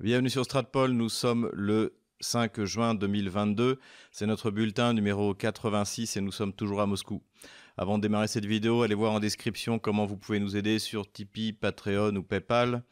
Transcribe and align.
Bienvenue 0.00 0.28
sur 0.28 0.44
Stratpol, 0.44 0.90
nous 0.90 1.08
sommes 1.08 1.48
le 1.52 1.96
5 2.18 2.64
juin 2.64 2.96
2022, 2.96 3.78
c'est 4.10 4.26
notre 4.26 4.50
bulletin 4.50 4.92
numéro 4.92 5.34
86 5.34 6.16
et 6.16 6.20
nous 6.20 6.32
sommes 6.32 6.52
toujours 6.52 6.80
à 6.80 6.86
Moscou. 6.86 7.22
Avant 7.76 7.96
de 7.96 8.02
démarrer 8.02 8.26
cette 8.26 8.44
vidéo, 8.44 8.82
allez 8.82 8.96
voir 8.96 9.12
en 9.12 9.20
description 9.20 9.78
comment 9.78 10.04
vous 10.04 10.16
pouvez 10.16 10.40
nous 10.40 10.56
aider 10.56 10.80
sur 10.80 11.10
Tipeee, 11.10 11.52
Patreon 11.52 12.16
ou 12.16 12.24
Paypal. 12.24 12.82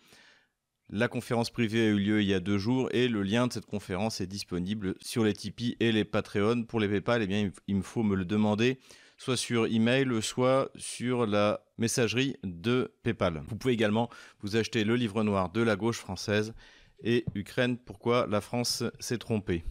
La 0.90 1.08
conférence 1.08 1.50
privée 1.50 1.80
a 1.80 1.88
eu 1.88 1.98
lieu 1.98 2.22
il 2.22 2.28
y 2.28 2.34
a 2.34 2.40
deux 2.40 2.58
jours 2.58 2.88
et 2.92 3.08
le 3.08 3.24
lien 3.24 3.48
de 3.48 3.52
cette 3.52 3.66
conférence 3.66 4.20
est 4.20 4.28
disponible 4.28 4.94
sur 5.00 5.24
les 5.24 5.32
Tipeee 5.32 5.76
et 5.80 5.90
les 5.90 6.04
Patreon. 6.04 6.62
Pour 6.62 6.78
les 6.78 6.88
Paypal, 6.88 7.20
eh 7.20 7.26
bien, 7.26 7.50
il 7.66 7.76
me 7.76 7.82
faut 7.82 8.04
me 8.04 8.14
le 8.14 8.24
demander 8.24 8.78
soit 9.22 9.36
sur 9.36 9.66
email, 9.66 10.22
soit 10.22 10.70
sur 10.76 11.26
la 11.26 11.64
messagerie 11.78 12.36
de 12.44 12.94
PayPal. 13.02 13.42
Vous 13.48 13.56
pouvez 13.56 13.74
également 13.74 14.08
vous 14.40 14.56
acheter 14.56 14.84
le 14.84 14.96
livre 14.96 15.22
noir 15.22 15.50
de 15.50 15.62
la 15.62 15.76
gauche 15.76 15.98
française 15.98 16.54
et 17.02 17.24
Ukraine, 17.34 17.76
pourquoi 17.76 18.26
la 18.28 18.40
France 18.40 18.84
s'est 18.98 19.18
trompée? 19.18 19.64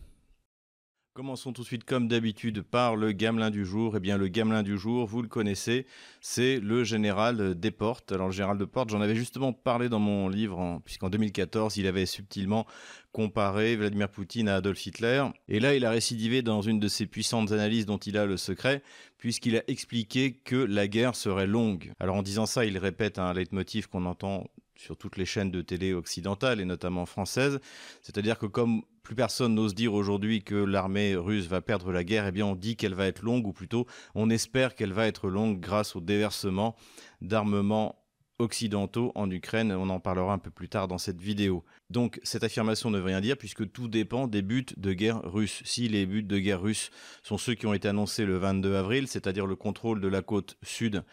Commençons 1.14 1.52
tout 1.52 1.64
de 1.64 1.68
suite 1.68 1.84
comme 1.84 2.08
d'habitude 2.08 2.62
par 2.62 2.96
le 2.96 3.12
gamelin 3.12 3.50
du 3.50 3.66
jour. 3.66 3.98
Eh 3.98 4.00
bien 4.00 4.18
le 4.18 4.30
gamelin 4.30 4.64
du 4.64 4.78
jour, 4.78 5.06
vous 5.06 5.22
le 5.22 5.28
connaissez, 5.28 5.86
c'est 6.22 6.58
le 6.62 6.86
général 6.86 7.60
Desportes. 7.60 8.14
Alors 8.14 8.28
le 8.28 8.34
général 8.34 8.58
Desportes, 8.58 8.92
j'en 8.92 9.02
avais 9.02 9.18
justement 9.18 9.52
parlé 9.52 9.90
dans 9.90 10.00
mon 10.00 10.30
livre, 10.30 10.82
puisqu'en 10.86 11.10
2014, 11.10 11.76
il 11.76 11.86
avait 11.86 12.06
subtilement 12.06 12.66
comparé 13.12 13.76
Vladimir 13.76 14.08
Poutine 14.08 14.48
à 14.48 14.56
Adolf 14.56 14.86
Hitler. 14.86 15.26
Et 15.50 15.60
là, 15.60 15.76
il 15.76 15.84
a 15.84 15.92
récidivé 15.92 16.44
dans 16.44 16.62
une 16.62 16.80
de 16.80 16.88
ses 16.88 17.08
puissantes 17.08 17.52
analyses 17.52 17.86
dont 17.86 17.98
il 17.98 18.18
a 18.18 18.26
le 18.26 18.38
secret, 18.38 18.82
puisqu'il 19.18 19.58
a 19.58 19.64
expliqué 19.68 20.32
que 20.32 20.56
la 20.56 20.88
guerre 20.88 21.18
serait 21.18 21.46
longue. 21.46 21.92
Alors 22.00 22.16
en 22.16 22.24
disant 22.24 22.46
ça, 22.46 22.64
il 22.64 22.78
répète 22.78 23.20
un 23.20 23.34
leitmotiv 23.34 23.90
qu'on 23.90 24.06
entend 24.06 24.48
sur 24.82 24.98
toutes 24.98 25.18
les 25.18 25.26
chaînes 25.26 25.52
de 25.52 25.62
télé 25.62 25.94
occidentales 25.94 26.60
et 26.60 26.66
notamment 26.66 27.06
françaises. 27.06 27.60
C'est-à-dire 28.02 28.40
que 28.40 28.48
comme 28.48 28.82
plus 29.04 29.16
personne 29.16 29.54
n'ose 29.54 29.76
dire 29.76 29.94
aujourd'hui 29.94 30.44
que 30.44 30.56
l'armée 30.56 31.16
russe 31.16 31.46
va 31.46 31.62
perdre 31.62 31.92
la 31.92 32.04
guerre, 32.04 32.28
eh 32.28 32.32
bien 32.32 32.46
on 32.46 32.56
dit 32.56 32.76
qu'elle 32.76 32.96
va 32.96 33.08
être 33.08 33.22
longue, 33.22 33.46
ou 33.46 33.54
plutôt 33.54 33.86
on 34.16 34.30
espère 34.30 34.76
qu'elle 34.76 34.94
va 34.94 35.08
être 35.08 35.30
longue 35.30 35.60
grâce 35.60 35.96
au 35.96 36.02
déversement 36.02 36.76
d'armements 37.22 38.01
occidentaux 38.42 39.12
en 39.16 39.30
Ukraine. 39.30 39.72
On 39.72 39.90
en 39.90 40.00
parlera 40.00 40.34
un 40.34 40.40
peu 40.40 40.50
plus 40.50 40.68
tard 40.68 40.88
dans 40.88 40.98
cette 40.98 41.22
vidéo. 41.22 41.64
Donc 41.90 42.20
cette 42.24 42.44
affirmation 42.44 42.90
ne 42.90 42.98
veut 42.98 43.06
rien 43.06 43.22
dire 43.22 43.38
puisque 43.38 43.72
tout 43.72 43.88
dépend 43.88 44.28
des 44.28 44.42
buts 44.42 44.66
de 44.76 44.94
guerre 44.94 45.22
russes. 45.24 45.62
Si 45.64 45.88
les 45.88 46.06
buts 46.06 46.24
de 46.24 46.40
guerre 46.40 46.62
russes 46.62 46.90
sont 47.24 47.38
ceux 47.38 47.54
qui 47.54 47.66
ont 47.68 47.74
été 47.74 47.88
annoncés 47.88 48.26
le 48.26 48.38
22 48.38 48.76
avril, 48.76 49.08
c'est-à-dire 49.08 49.46
le 49.46 49.56
contrôle 49.56 50.02
de 50.02 50.08
la 50.08 50.22
côte 50.22 50.58
sud 50.64 51.04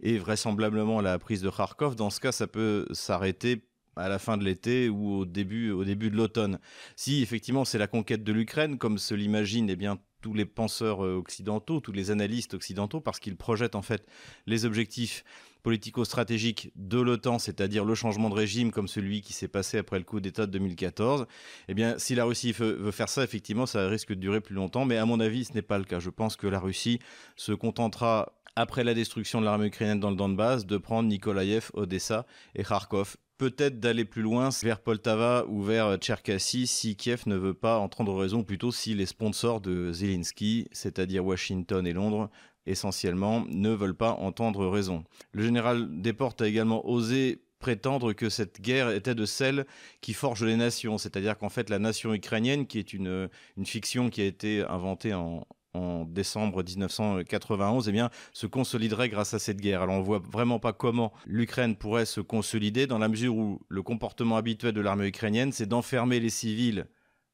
et 0.00 0.18
vraisemblablement 0.18 1.00
la 1.00 1.18
prise 1.18 1.42
de 1.42 1.50
Kharkov, 1.50 1.94
dans 1.94 2.10
ce 2.10 2.20
cas 2.20 2.32
ça 2.32 2.46
peut 2.46 2.86
s'arrêter 2.92 3.62
à 3.96 4.08
la 4.08 4.18
fin 4.18 4.36
de 4.36 4.44
l'été 4.44 4.88
ou 4.88 5.12
au 5.12 5.24
début, 5.24 5.70
au 5.70 5.84
début 5.84 6.10
de 6.10 6.16
l'automne. 6.16 6.58
Si 6.96 7.22
effectivement 7.22 7.64
c'est 7.64 7.78
la 7.78 7.88
conquête 7.88 8.24
de 8.24 8.32
l'Ukraine, 8.32 8.78
comme 8.78 8.98
se 8.98 9.14
l'imagine 9.14 9.68
eh 9.70 9.76
bien 9.76 9.98
tous 10.20 10.34
les 10.34 10.46
penseurs 10.46 11.04
euh, 11.04 11.14
occidentaux, 11.14 11.80
tous 11.80 11.92
les 11.92 12.10
analystes 12.10 12.54
occidentaux, 12.54 13.00
parce 13.00 13.20
qu'ils 13.20 13.36
projettent 13.36 13.76
en 13.76 13.82
fait 13.82 14.06
les 14.46 14.64
objectifs 14.64 15.24
politico-stratégiques 15.62 16.72
de 16.76 17.00
l'OTAN, 17.00 17.38
c'est-à-dire 17.38 17.84
le 17.84 17.94
changement 17.94 18.30
de 18.30 18.34
régime 18.34 18.70
comme 18.70 18.88
celui 18.88 19.20
qui 19.20 19.32
s'est 19.32 19.48
passé 19.48 19.78
après 19.78 19.98
le 19.98 20.04
coup 20.04 20.20
d'État 20.20 20.46
de 20.46 20.52
2014, 20.52 21.26
eh 21.68 21.74
bien, 21.74 21.98
si 21.98 22.14
la 22.14 22.24
Russie 22.24 22.52
veut, 22.52 22.90
faire 22.90 23.08
ça, 23.08 23.24
effectivement, 23.24 23.66
ça 23.66 23.86
risque 23.88 24.10
de 24.10 24.14
durer 24.14 24.40
plus 24.40 24.54
longtemps. 24.54 24.84
Mais 24.84 24.96
à 24.96 25.04
mon 25.04 25.20
avis, 25.20 25.44
ce 25.44 25.52
n'est 25.52 25.62
pas 25.62 25.78
le 25.78 25.84
cas. 25.84 25.98
Je 26.00 26.10
pense 26.10 26.36
que 26.36 26.46
la 26.46 26.60
Russie 26.60 27.00
se 27.36 27.52
contentera, 27.52 28.32
après 28.56 28.84
la 28.84 28.94
destruction 28.94 29.40
de 29.40 29.44
l'armée 29.44 29.66
ukrainienne 29.66 30.00
dans 30.00 30.10
le 30.10 30.16
Donbass, 30.16 30.66
de 30.66 30.78
prendre 30.78 31.08
Nikolaïev, 31.08 31.70
Odessa 31.74 32.26
et 32.54 32.64
Kharkov 32.64 33.16
peut-être 33.38 33.78
d'aller 33.78 34.04
plus 34.04 34.22
loin 34.22 34.50
vers 34.62 34.80
Poltava 34.80 35.44
ou 35.48 35.62
vers 35.62 35.96
Tcherkassy 35.96 36.66
si 36.66 36.96
Kiev 36.96 37.22
ne 37.26 37.36
veut 37.36 37.54
pas 37.54 37.78
entendre 37.78 38.14
raison, 38.14 38.42
plutôt 38.42 38.72
si 38.72 38.94
les 38.94 39.06
sponsors 39.06 39.60
de 39.60 39.92
Zelensky, 39.92 40.66
c'est-à-dire 40.72 41.24
Washington 41.24 41.86
et 41.86 41.92
Londres, 41.92 42.30
essentiellement, 42.70 43.44
ne 43.48 43.70
veulent 43.70 43.96
pas 43.96 44.12
entendre 44.12 44.66
raison. 44.66 45.04
Le 45.32 45.42
général 45.42 46.00
Desportes 46.00 46.42
a 46.42 46.46
également 46.46 46.88
osé 46.88 47.42
prétendre 47.58 48.12
que 48.12 48.28
cette 48.28 48.60
guerre 48.60 48.90
était 48.90 49.14
de 49.14 49.26
celle 49.26 49.66
qui 50.00 50.14
forge 50.14 50.44
les 50.44 50.56
nations, 50.56 50.98
c'est-à-dire 50.98 51.36
qu'en 51.36 51.48
fait 51.48 51.70
la 51.70 51.78
nation 51.78 52.14
ukrainienne, 52.14 52.66
qui 52.66 52.78
est 52.78 52.92
une, 52.92 53.28
fiction 53.64 54.10
qui 54.10 54.20
a 54.20 54.24
été 54.24 54.62
inventée 54.68 55.12
en, 55.14 55.46
en 55.74 56.04
décembre 56.04 56.62
1991, 56.62 57.88
eh 57.88 57.92
bien, 57.92 58.10
se 58.32 58.46
consoliderait 58.46 59.08
grâce 59.08 59.34
à 59.34 59.38
cette 59.38 59.60
guerre. 59.60 59.82
Alors 59.82 59.96
on 59.96 60.02
voit 60.02 60.20
vraiment 60.20 60.58
pas 60.58 60.72
comment 60.72 61.12
l'Ukraine 61.26 61.76
pourrait 61.76 62.06
se 62.06 62.20
consolider 62.20 62.86
dans 62.86 62.98
la 62.98 63.08
mesure 63.08 63.36
où 63.36 63.60
le 63.68 63.82
comportement 63.82 64.36
habituel 64.36 64.72
de 64.72 64.80
l'armée 64.80 65.08
ukrainienne, 65.08 65.52
c'est 65.52 65.66
d'enfermer 65.66 66.20
les 66.20 66.30
civils 66.30 66.86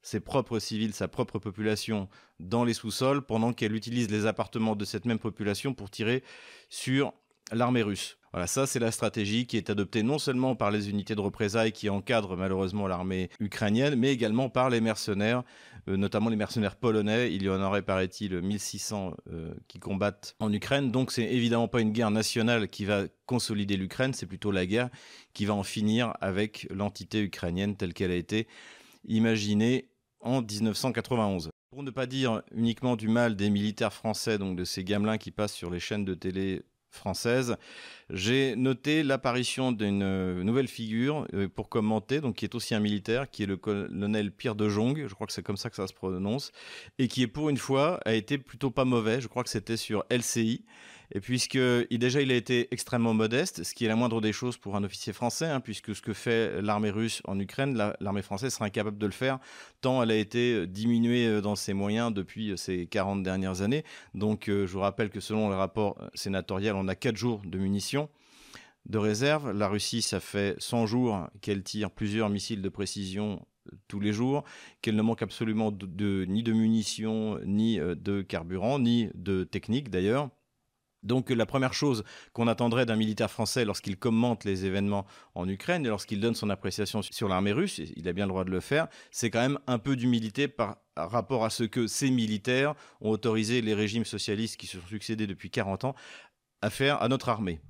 ses 0.04 0.20
propres 0.20 0.58
civils, 0.58 0.92
sa 0.92 1.08
propre 1.08 1.38
population 1.38 2.08
dans 2.38 2.62
les 2.62 2.74
sous-sols, 2.74 3.22
pendant 3.22 3.52
qu'elle 3.52 3.74
utilise 3.74 4.10
les 4.10 4.26
appartements 4.26 4.76
de 4.76 4.84
cette 4.84 5.06
même 5.06 5.18
population 5.18 5.72
pour 5.72 5.90
tirer 5.90 6.22
sur 6.68 7.14
l'armée 7.50 7.82
russe. 7.82 8.18
Voilà, 8.32 8.46
ça 8.46 8.66
c'est 8.66 8.80
la 8.80 8.90
stratégie 8.90 9.46
qui 9.46 9.56
est 9.56 9.70
adoptée 9.70 10.02
non 10.02 10.18
seulement 10.18 10.56
par 10.56 10.70
les 10.70 10.90
unités 10.90 11.14
de 11.14 11.20
représailles 11.20 11.72
qui 11.72 11.88
encadrent 11.88 12.36
malheureusement 12.36 12.86
l'armée 12.86 13.30
ukrainienne, 13.38 13.94
mais 13.94 14.12
également 14.12 14.50
par 14.50 14.70
les 14.70 14.80
mercenaires, 14.80 15.42
euh, 15.88 15.96
notamment 15.96 16.30
les 16.30 16.36
mercenaires 16.36 16.76
polonais. 16.76 17.32
Il 17.32 17.44
y 17.44 17.48
en 17.48 17.62
aurait, 17.62 17.82
paraît-il, 17.82 18.40
1600 18.40 19.14
euh, 19.30 19.54
qui 19.68 19.78
combattent 19.78 20.34
en 20.40 20.52
Ukraine. 20.52 20.90
Donc 20.90 21.12
c'est 21.12 21.22
évidemment 21.22 21.68
pas 21.68 21.80
une 21.80 21.92
guerre 21.92 22.10
nationale 22.10 22.68
qui 22.68 22.84
va 22.84 23.04
consolider 23.24 23.76
l'Ukraine, 23.76 24.12
c'est 24.12 24.26
plutôt 24.26 24.50
la 24.50 24.66
guerre 24.66 24.90
qui 25.32 25.46
va 25.46 25.54
en 25.54 25.62
finir 25.62 26.12
avec 26.20 26.66
l'entité 26.70 27.22
ukrainienne 27.22 27.76
telle 27.76 27.94
qu'elle 27.94 28.10
a 28.10 28.16
été 28.16 28.48
imaginée 29.06 29.88
en 30.24 30.42
1991. 30.42 31.50
Pour 31.70 31.82
ne 31.82 31.90
pas 31.90 32.06
dire 32.06 32.42
uniquement 32.54 32.96
du 32.96 33.08
mal 33.08 33.36
des 33.36 33.50
militaires 33.50 33.92
français, 33.92 34.38
donc 34.38 34.56
de 34.56 34.64
ces 34.64 34.82
gamelins 34.82 35.18
qui 35.18 35.30
passent 35.30 35.54
sur 35.54 35.70
les 35.70 35.80
chaînes 35.80 36.04
de 36.04 36.14
télé 36.14 36.62
françaises, 36.94 37.56
j'ai 38.08 38.56
noté 38.56 39.02
l'apparition 39.02 39.72
d'une 39.72 40.02
euh, 40.02 40.42
nouvelle 40.44 40.68
figure 40.68 41.26
euh, 41.34 41.48
pour 41.48 41.68
commenter, 41.68 42.20
donc 42.20 42.36
qui 42.36 42.44
est 42.44 42.54
aussi 42.54 42.74
un 42.74 42.80
militaire, 42.80 43.28
qui 43.28 43.42
est 43.42 43.46
le 43.46 43.56
colonel 43.56 44.30
Pierre 44.30 44.54
de 44.54 44.68
Jong, 44.68 45.06
je 45.06 45.14
crois 45.14 45.26
que 45.26 45.32
c'est 45.32 45.42
comme 45.42 45.56
ça 45.56 45.70
que 45.70 45.76
ça 45.76 45.86
se 45.86 45.92
prononce, 45.92 46.52
et 46.98 47.08
qui 47.08 47.26
pour 47.26 47.50
une 47.50 47.56
fois 47.56 48.00
a 48.04 48.14
été 48.14 48.38
plutôt 48.38 48.70
pas 48.70 48.84
mauvais. 48.84 49.20
Je 49.20 49.28
crois 49.28 49.42
que 49.42 49.50
c'était 49.50 49.76
sur 49.76 50.04
LCI, 50.10 50.64
et 51.14 51.20
puisque 51.20 51.56
déjà 51.56 52.20
il 52.20 52.32
a 52.32 52.34
été 52.34 52.66
extrêmement 52.72 53.14
modeste, 53.14 53.62
ce 53.62 53.72
qui 53.72 53.84
est 53.84 53.88
la 53.88 53.94
moindre 53.94 54.20
des 54.20 54.32
choses 54.32 54.56
pour 54.56 54.74
un 54.74 54.82
officier 54.82 55.12
français, 55.12 55.46
hein, 55.46 55.60
puisque 55.60 55.94
ce 55.94 56.02
que 56.02 56.12
fait 56.12 56.60
l'armée 56.60 56.90
russe 56.90 57.22
en 57.24 57.38
Ukraine, 57.38 57.80
l'armée 58.00 58.22
française 58.22 58.52
sera 58.52 58.64
incapable 58.64 58.98
de 58.98 59.06
le 59.06 59.12
faire, 59.12 59.38
tant 59.80 60.02
elle 60.02 60.10
a 60.10 60.16
été 60.16 60.54
euh, 60.54 60.66
diminuée 60.66 61.28
euh, 61.28 61.40
dans 61.40 61.54
ses 61.54 61.72
moyens 61.72 62.12
depuis 62.12 62.50
euh, 62.50 62.56
ces 62.56 62.86
40 62.86 63.22
dernières 63.22 63.62
années. 63.62 63.84
Donc 64.14 64.46
je 64.46 64.66
vous 64.66 64.80
rappelle 64.80 65.08
que 65.08 65.20
selon 65.20 65.48
le 65.48 65.54
rapport 65.54 65.96
sénatorial, 66.14 66.74
on 66.74 66.88
a 66.88 66.96
4 66.96 67.16
jours 67.16 67.42
de 67.44 67.58
munitions 67.58 68.08
de 68.86 68.98
réserve. 68.98 69.52
La 69.52 69.68
Russie, 69.68 70.02
ça 70.02 70.18
fait 70.18 70.56
100 70.58 70.86
jours 70.86 71.28
qu'elle 71.40 71.62
tire 71.62 71.92
plusieurs 71.92 72.28
missiles 72.28 72.60
de 72.60 72.68
précision 72.68 73.46
tous 73.88 74.00
les 74.00 74.12
jours, 74.12 74.44
qu'elle 74.82 74.96
ne 74.96 75.02
manque 75.02 75.22
absolument 75.22 75.70
ni 75.70 76.42
de 76.42 76.52
munitions, 76.52 77.38
ni 77.46 77.78
de 77.78 78.22
carburant, 78.22 78.78
ni 78.78 79.08
de 79.14 79.44
technique 79.44 79.90
d'ailleurs. 79.90 80.28
Donc 81.04 81.30
la 81.30 81.46
première 81.46 81.74
chose 81.74 82.02
qu'on 82.32 82.48
attendrait 82.48 82.86
d'un 82.86 82.96
militaire 82.96 83.30
français 83.30 83.64
lorsqu'il 83.64 83.98
commente 83.98 84.44
les 84.44 84.64
événements 84.64 85.06
en 85.34 85.48
Ukraine 85.48 85.84
et 85.84 85.88
lorsqu'il 85.88 86.20
donne 86.20 86.34
son 86.34 86.50
appréciation 86.50 87.02
sur 87.02 87.28
l'armée 87.28 87.52
russe, 87.52 87.80
il 87.94 88.08
a 88.08 88.12
bien 88.12 88.24
le 88.24 88.30
droit 88.30 88.44
de 88.44 88.50
le 88.50 88.60
faire, 88.60 88.88
c'est 89.10 89.30
quand 89.30 89.40
même 89.40 89.58
un 89.66 89.78
peu 89.78 89.96
d'humilité 89.96 90.48
par 90.48 90.78
rapport 90.96 91.44
à 91.44 91.50
ce 91.50 91.64
que 91.64 91.86
ces 91.86 92.10
militaires 92.10 92.74
ont 93.00 93.10
autorisé 93.10 93.60
les 93.60 93.74
régimes 93.74 94.04
socialistes 94.04 94.56
qui 94.56 94.66
se 94.66 94.80
sont 94.80 94.86
succédés 94.86 95.26
depuis 95.26 95.50
40 95.50 95.84
ans 95.84 95.94
à 96.62 96.70
faire 96.70 97.02
à 97.02 97.08
notre 97.08 97.28
armée. 97.28 97.60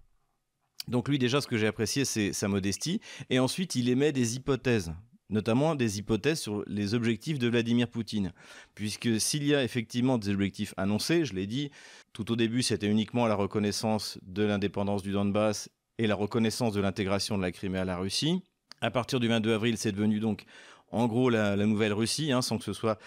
Donc 0.86 1.08
lui 1.08 1.18
déjà 1.18 1.40
ce 1.40 1.46
que 1.46 1.56
j'ai 1.56 1.66
apprécié 1.66 2.04
c'est 2.04 2.32
sa 2.32 2.46
modestie 2.46 3.00
et 3.30 3.38
ensuite 3.38 3.74
il 3.74 3.88
émet 3.88 4.12
des 4.12 4.36
hypothèses 4.36 4.92
notamment 5.34 5.74
des 5.74 5.98
hypothèses 5.98 6.40
sur 6.40 6.64
les 6.66 6.94
objectifs 6.94 7.38
de 7.38 7.48
Vladimir 7.48 7.88
Poutine. 7.88 8.32
Puisque 8.74 9.20
s'il 9.20 9.44
y 9.44 9.54
a 9.54 9.62
effectivement 9.62 10.16
des 10.16 10.30
objectifs 10.30 10.72
annoncés, 10.76 11.24
je 11.24 11.34
l'ai 11.34 11.46
dit, 11.46 11.70
tout 12.12 12.32
au 12.32 12.36
début 12.36 12.62
c'était 12.62 12.86
uniquement 12.86 13.26
la 13.26 13.34
reconnaissance 13.34 14.18
de 14.22 14.44
l'indépendance 14.44 15.02
du 15.02 15.12
Donbass 15.12 15.68
et 15.98 16.06
la 16.06 16.14
reconnaissance 16.14 16.72
de 16.72 16.80
l'intégration 16.80 17.36
de 17.36 17.42
la 17.42 17.52
Crimée 17.52 17.80
à 17.80 17.84
la 17.84 17.98
Russie. 17.98 18.42
À 18.80 18.90
partir 18.90 19.20
du 19.20 19.28
22 19.28 19.52
avril, 19.52 19.76
c'est 19.76 19.92
devenu 19.92 20.20
donc 20.20 20.44
en 20.90 21.06
gros 21.06 21.28
la, 21.28 21.56
nouvelle 21.56 21.92
Russie, 21.92 22.30
hein, 22.30 22.40
sans 22.40 22.56
que 22.56 22.64
ce 22.64 22.72
soit 22.72 22.98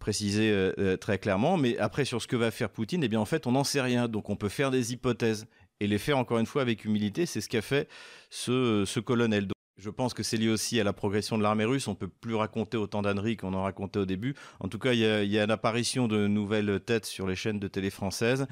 précisé 0.00 0.50
euh, 0.50 0.72
euh, 0.78 0.96
très 0.96 1.18
clairement. 1.18 1.56
Mais 1.56 1.78
après, 1.78 2.04
sur 2.04 2.20
ce 2.20 2.26
que 2.26 2.36
va 2.36 2.50
faire 2.50 2.70
Poutine, 2.70 3.04
eh 3.04 3.08
bien 3.08 3.20
en 3.20 3.24
fait, 3.24 3.46
on 3.46 3.52
n'en 3.52 3.64
sait 3.64 3.80
rien. 3.80 4.08
Donc 4.08 4.30
on 4.30 4.36
peut 4.36 4.48
faire 4.48 4.70
des 4.70 4.92
hypothèses 4.92 5.46
et 5.80 5.86
les 5.86 5.98
faire 5.98 6.18
encore 6.18 6.38
une 6.38 6.46
fois 6.46 6.62
avec 6.62 6.84
humilité. 6.84 7.24
C'est 7.26 7.40
ce 7.40 7.48
qu'a 7.48 7.62
fait 7.62 7.88
ce 8.30 8.98
colonel. 9.00 9.48
Je 9.78 9.90
pense 9.90 10.12
que 10.12 10.24
c'est 10.24 10.36
lié 10.36 10.48
aussi 10.48 10.80
à 10.80 10.84
la 10.84 10.92
progression 10.92 11.38
de 11.38 11.44
l'armée 11.44 11.64
russe. 11.64 11.86
On 11.86 11.94
peut 11.94 12.08
plus 12.08 12.34
raconter 12.34 12.76
autant 12.76 13.00
d'âneries 13.00 13.36
qu'on 13.36 13.54
en 13.54 13.62
racontait 13.62 14.00
au 14.00 14.06
début. 14.06 14.34
En 14.58 14.68
tout 14.68 14.80
cas, 14.80 14.92
il 14.92 14.98
y 14.98 15.38
a, 15.38 15.44
une 15.44 15.50
apparition 15.52 16.08
de 16.08 16.26
nouvelles 16.26 16.80
têtes 16.80 17.06
sur 17.06 17.28
les 17.28 17.36
chaînes 17.36 17.60
de 17.60 17.68
télé 17.68 17.90
françaises. 17.90 18.46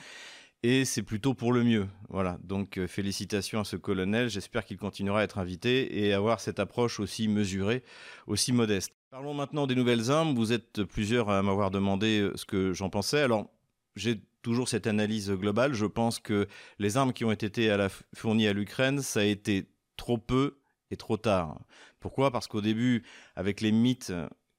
et 0.62 0.84
c'est 0.84 1.02
plutôt 1.02 1.34
pour 1.34 1.52
le 1.52 1.64
mieux. 1.64 1.88
Voilà, 2.08 2.38
donc 2.44 2.78
euh, 2.78 2.86
félicitations 2.86 3.60
à 3.60 3.64
ce 3.64 3.76
colonel, 3.76 4.30
j'espère 4.30 4.64
qu'il 4.64 4.78
continuera 4.78 5.20
à 5.20 5.24
être 5.24 5.38
invité 5.38 6.04
et 6.06 6.12
avoir 6.12 6.40
cette 6.40 6.60
approche 6.60 7.00
aussi 7.00 7.28
mesurée, 7.28 7.82
aussi 8.26 8.52
modeste. 8.52 8.92
Parlons 9.10 9.34
maintenant 9.34 9.66
des 9.66 9.74
nouvelles 9.74 10.10
armes, 10.10 10.34
vous 10.34 10.52
êtes 10.52 10.84
plusieurs 10.84 11.28
à 11.28 11.42
m'avoir 11.42 11.70
demandé 11.70 12.20
euh, 12.20 12.32
ce 12.36 12.44
que 12.44 12.72
j'en 12.72 12.88
pensais. 12.88 13.20
Alors, 13.20 13.50
j'ai 13.96 14.20
toujours 14.42 14.68
cette 14.68 14.86
analyse 14.86 15.30
globale, 15.32 15.74
je 15.74 15.86
pense 15.86 16.20
que 16.20 16.46
les 16.78 16.96
armes 16.96 17.12
qui 17.12 17.24
ont 17.24 17.32
été 17.32 17.76
fournies 18.14 18.46
à 18.46 18.52
l'Ukraine, 18.52 19.02
ça 19.02 19.20
a 19.20 19.24
été 19.24 19.66
trop 19.96 20.18
peu 20.18 20.56
et 20.90 20.96
trop 20.96 21.16
tard. 21.16 21.60
Pourquoi? 22.00 22.30
Parce 22.30 22.46
qu'au 22.46 22.60
début, 22.60 23.04
avec 23.34 23.60
les 23.60 23.72
mythes 23.72 24.12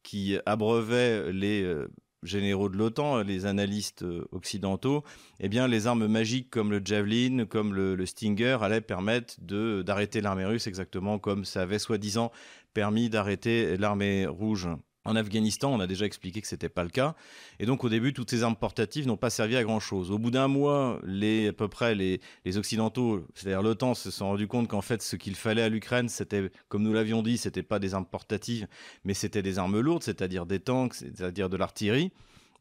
qui 0.03 0.37
abreuvaient 0.45 1.31
les 1.31 1.63
euh, 1.63 1.87
généraux 2.23 2.69
de 2.69 2.77
l'OTAN, 2.77 3.23
les 3.23 3.45
analystes 3.45 4.03
euh, 4.03 4.27
occidentaux, 4.31 5.03
eh 5.39 5.49
bien, 5.49 5.67
les 5.67 5.87
armes 5.87 6.07
magiques 6.07 6.49
comme 6.49 6.71
le 6.71 6.81
Javelin, 6.83 7.45
comme 7.45 7.73
le, 7.73 8.05
Stinger, 8.05 8.57
allaient 8.61 8.81
permettre 8.81 9.35
d'arrêter 9.41 10.21
l'armée 10.21 10.45
russe 10.45 10.67
exactement 10.67 11.19
comme 11.19 11.45
ça 11.45 11.61
avait 11.63 11.79
soi-disant 11.79 12.31
permis 12.73 13.09
d'arrêter 13.09 13.77
l'armée 13.77 14.25
rouge. 14.25 14.69
En 15.07 15.15
Afghanistan, 15.15 15.73
on 15.73 15.79
a 15.79 15.87
déjà 15.87 16.05
expliqué 16.05 16.41
que 16.41 16.47
ce 16.47 16.55
n'était 16.55 16.67
pas 16.67 16.83
le 16.83 16.89
cas. 16.89 17.15
Et 17.59 17.65
donc, 17.65 17.85
au 17.85 17.89
début, 17.89 18.11
toutes 18.11 18.29
ces 18.29 18.43
armes 18.43 18.57
portatives 18.57 19.07
n'ont 19.07 19.15
pas 19.15 19.29
servi 19.29 19.55
à 19.55 19.63
grand-chose. 19.63 20.11
Au 20.11 20.19
bout 20.19 20.31
d'un 20.31 20.49
mois, 20.49 20.99
les, 21.05 21.47
à 21.47 21.53
peu 21.53 21.69
près 21.69 21.95
les, 21.95 22.19
Occidentaux, 22.57 23.25
c'est-à-dire 23.33 23.61
l'OTAN, 23.61 23.93
se 23.93 24.11
sont 24.11 24.25
rendus 24.27 24.47
compte 24.47 24.67
qu'en 24.67 24.81
fait, 24.81 25.01
ce 25.01 25.15
qu'il 25.15 25.35
fallait 25.35 25.61
à 25.61 25.69
l'Ukraine, 25.69 26.09
c'était, 26.09 26.51
comme 26.67 26.83
nous 26.83 26.91
l'avions 26.91 27.23
dit, 27.23 27.37
c'était 27.37 27.63
pas 27.63 27.79
des 27.79 27.93
armes 27.93 28.05
portatives, 28.05 28.67
mais 29.05 29.13
c'était 29.13 29.41
des 29.41 29.59
armes 29.59 29.79
lourdes, 29.79 30.03
c'est-à-dire 30.03 30.45
des 30.45 30.59
tanks, 30.59 30.95
c'est-à-dire 30.95 31.49
de 31.49 31.55
l'artillerie 31.55 32.11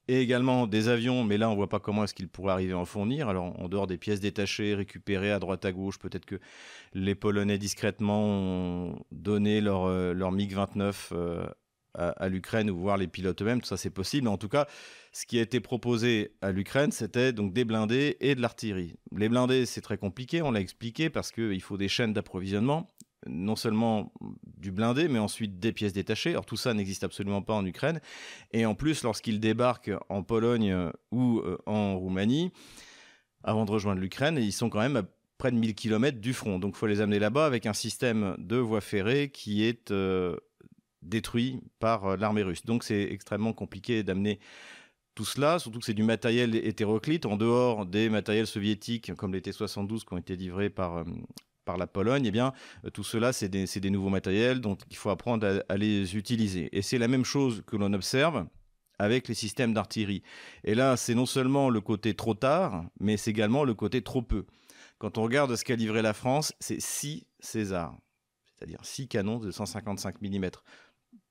et 0.09 0.21
également 0.21 0.69
des 0.69 0.87
avions, 0.89 1.25
mais 1.25 1.37
là 1.37 1.51
on 1.51 1.57
voit 1.57 1.69
pas 1.69 1.81
comment 1.81 2.05
est-ce 2.05 2.15
qu'ils 2.15 2.29
pourraient 2.29 2.53
arriver 2.53 2.75
à 2.75 2.79
en 2.79 2.85
fournir. 2.85 3.29
Alors 3.29 3.59
en 3.61 3.69
dehors 3.69 3.89
des 3.89 3.99
pièces 3.99 4.21
détachées, 4.21 4.75
récupérées 4.75 5.33
à 5.33 5.41
droite 5.41 5.65
à 5.65 5.73
gauche, 5.73 5.99
peut-être 5.99 6.27
que 6.27 6.39
les 6.95 7.17
Polonais 7.17 7.59
discrètement 7.59 8.25
ont 8.25 8.99
donné 9.11 9.61
leur, 9.61 9.87
euh, 9.87 10.13
leur 10.13 10.31
MiG-29 10.31 11.13
à, 11.97 12.29
l'Ukraine 12.29 12.71
ou 12.71 12.79
voir 12.79 12.97
les 12.97 13.07
pilotes 13.07 13.41
eux-mêmes, 13.43 13.61
tout 13.61 13.69
ça 13.69 13.77
c'est 13.77 13.91
possible. 13.91 14.29
En 14.29 14.37
tout 14.37 14.49
cas, 14.49 14.67
ce 15.13 15.27
qui 15.27 15.39
a 15.39 15.43
été 15.43 15.61
proposé 15.61 16.33
à 16.43 16.53
l'Ukraine, 16.53 16.93
c'était 16.93 17.33
donc 17.33 17.53
des 17.53 17.65
blindés 17.65 18.17
et 18.21 18.35
de 18.35 18.41
l'artillerie. 18.41 18.95
Les 19.17 19.29
blindés, 19.29 19.67
c'est 19.67 19.81
très 19.81 19.99
compliqué, 19.99 20.43
on 20.43 20.51
l'a 20.51 20.61
expliqué, 20.61 21.11
parce 21.11 21.33
qu'il 21.33 21.63
faut 21.63 21.77
des 21.77 21.89
chaînes 21.89 22.13
d'approvisionnement 22.13 22.87
non 23.29 23.57
seulement 23.57 24.13
du 24.57 24.71
blindé, 24.71 25.09
mais 25.09 25.19
ensuite 25.19 25.59
des 25.59 25.73
pièces 25.73 25.93
détachées. 25.93 26.31
Alors 26.31 26.47
tout 26.47 26.57
ça 26.57 26.75
n'existe 26.75 27.03
absolument 27.03 27.43
pas 27.43 27.55
en 27.55 27.67
Ukraine. 27.67 28.01
Et 28.53 28.67
en 28.67 28.77
plus, 28.77 29.03
lorsqu'ils 29.03 29.41
débarquent 29.41 29.91
en 30.09 30.23
Pologne 30.23 30.91
ou 31.11 31.41
euh, 31.41 31.59
en 31.67 31.99
Roumanie, 31.99 32.53
avant 33.43 33.65
de 33.65 33.71
rejoindre 33.73 34.01
l'Ukraine, 34.01 34.39
ils 34.41 34.53
sont 34.53 34.69
quand 34.69 34.81
même 34.81 34.97
à 34.97 35.03
près 35.39 35.51
de 35.51 35.57
1000 35.57 35.75
km 35.75 36.19
du 36.19 36.33
front. 36.33 36.59
Donc 36.59 36.75
il 36.77 36.79
faut 36.79 36.87
les 36.87 37.01
amener 37.01 37.19
là-bas 37.19 37.47
avec 37.47 37.67
un 37.67 37.73
système 37.73 38.35
de 38.39 38.57
voies 38.57 38.81
ferrées 38.81 39.31
qui 39.31 39.65
est 39.65 39.91
euh, 39.91 40.37
détruit 41.07 41.61
par 41.79 42.05
euh, 42.07 42.17
l'armée 42.17 42.43
russe. 42.43 42.65
Donc 42.65 42.85
c'est 42.85 43.03
extrêmement 43.03 43.53
compliqué 43.53 44.03
d'amener 44.03 44.39
tout 45.15 45.25
cela, 45.25 45.59
surtout 45.59 45.79
que 45.79 45.87
c'est 45.87 45.95
du 45.95 46.03
matériel 46.03 46.55
hétéroclite, 46.55 47.25
en 47.25 47.37
dehors 47.37 47.87
des 47.87 48.11
matériels 48.11 48.47
soviétiques 48.47 49.15
comme 49.15 49.33
les 49.33 49.41
T-72 49.41 50.01
qui 50.01 50.13
ont 50.13 50.19
été 50.19 50.37
livrés 50.37 50.69
par, 50.69 50.99
euh, 50.99 51.05
par 51.65 51.79
la 51.79 51.87
Pologne, 51.87 52.25
eh 52.27 52.31
bien, 52.31 52.53
euh, 52.85 52.91
tout 52.91 53.03
cela, 53.03 53.33
c'est 53.33 53.49
des, 53.49 53.65
des, 53.67 53.91
nouveaux 53.91 54.11
matériels, 54.11 54.61
donc 54.61 54.81
il 54.91 54.97
faut 54.97 55.11
apprendre 55.11 55.65
à, 55.69 55.77
les 55.77 56.17
utiliser. 56.17 56.69
Et 56.77 56.83
c'est 56.83 56.99
la 56.99 57.09
même 57.09 57.25
chose 57.25 57.63
que 57.67 57.77
l'on 57.77 57.93
observe 57.95 58.47
avec 58.99 59.29
les 59.29 59.35
systèmes 59.35 59.75
d'artillerie. 59.75 60.23
Et 60.65 60.75
là, 60.75 60.97
c'est 60.97 61.15
non 61.15 61.27
seulement 61.27 61.71
le 61.71 61.81
côté 61.81 62.15
trop 62.15 62.35
tard, 62.35 62.85
mais 63.01 63.17
c'est 63.17 63.31
également 63.31 63.65
le 63.65 63.75
côté 63.75 64.03
trop 64.03 64.23
peu. 64.23 64.47
Quand 64.99 65.19
on 65.19 65.23
regarde 65.23 65.55
ce 65.57 65.65
qu'a 65.65 65.77
livré 65.77 66.01
la 66.01 66.15
France, 66.15 66.55
c'est 66.61 66.81
6 66.81 67.27
Césars, 67.41 67.97
c'est-à-dire 68.55 68.81
6 68.83 69.09
canons 69.09 69.39
de 69.39 69.51
155 69.51 70.23
mm. 70.23 70.51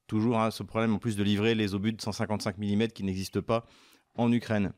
Toujours 0.08 0.40
hein, 0.40 0.52
ce 0.52 0.64
problème 0.64 0.94
en 0.94 1.00
plus 1.00 1.16
de 1.16 1.24
livrer 1.24 1.56
les 1.56 1.74
obus 1.74 1.94
de 1.94 2.02
155 2.02 2.58
mm 2.58 2.88
qui 2.88 3.04
n'existent 3.04 3.42
pas 3.42 3.66
en 4.16 4.32
Ukraine. 4.32 4.74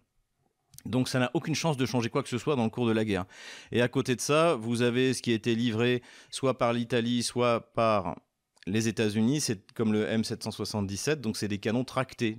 Donc 0.85 1.09
ça 1.09 1.19
n'a 1.19 1.31
aucune 1.33 1.55
chance 1.55 1.77
de 1.77 1.85
changer 1.85 2.09
quoi 2.09 2.23
que 2.23 2.29
ce 2.29 2.37
soit 2.37 2.55
dans 2.55 2.63
le 2.63 2.69
cours 2.69 2.87
de 2.87 2.91
la 2.91 3.03
guerre. 3.03 3.25
Et 3.71 3.81
à 3.81 3.87
côté 3.87 4.15
de 4.15 4.21
ça, 4.21 4.55
vous 4.55 4.81
avez 4.81 5.13
ce 5.13 5.21
qui 5.21 5.31
a 5.31 5.35
été 5.35 5.55
livré 5.55 6.01
soit 6.31 6.57
par 6.57 6.73
l'Italie, 6.73 7.23
soit 7.23 7.73
par 7.73 8.15
les 8.67 8.87
États-Unis, 8.87 9.41
c'est 9.41 9.71
comme 9.73 9.93
le 9.93 10.05
M777, 10.05 11.15
donc 11.15 11.37
c'est 11.37 11.47
des 11.47 11.57
canons 11.57 11.85
tractés. 11.85 12.37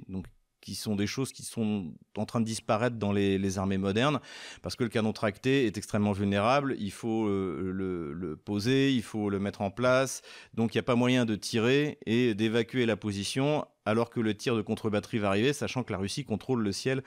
Qui 0.61 0.75
sont 0.75 0.97
des 0.97 1.07
choses 1.07 1.33
qui 1.33 1.43
sont 1.43 1.93
en 2.17 2.27
train 2.27 2.41
de 2.41 2.45
disparaître 2.45 2.97
dans 2.97 3.13
les, 3.13 3.59
armées 3.59 3.79
modernes, 3.79 4.21
parce 4.63 4.77
que 4.77 4.85
le 4.85 4.91
canon 4.91 5.13
tracté 5.13 5.67
est 5.67 5.77
extrêmement 5.77 6.13
vulnérable, 6.13 6.77
il 6.79 6.93
faut 6.93 7.27
euh, 7.27 7.71
le, 7.73 8.37
poser, 8.37 8.93
il 8.93 9.03
faut 9.03 9.31
le 9.31 9.39
mettre 9.39 9.63
en 9.63 9.71
place, 9.71 10.23
donc 10.55 10.75
il 10.75 10.79
n'y 10.79 10.81
a 10.81 10.85
pas 10.85 10.95
moyen 10.95 11.25
de 11.25 11.35
tirer 11.35 11.99
et 12.07 12.35
d'évacuer 12.35 12.87
la 12.87 12.97
position 12.97 13.67
alors 13.85 14.11
que 14.11 14.21
le 14.21 14.35
tir 14.35 14.55
de 14.55 14.63
contre-batterie 14.63 15.19
va 15.19 15.29
arriver, 15.29 15.53
sachant 15.53 15.83
que 15.83 15.93
la 15.93 15.99
Russie 15.99 16.25
contrôle 16.25 16.63
le 16.63 16.73
ciel 16.73 17.03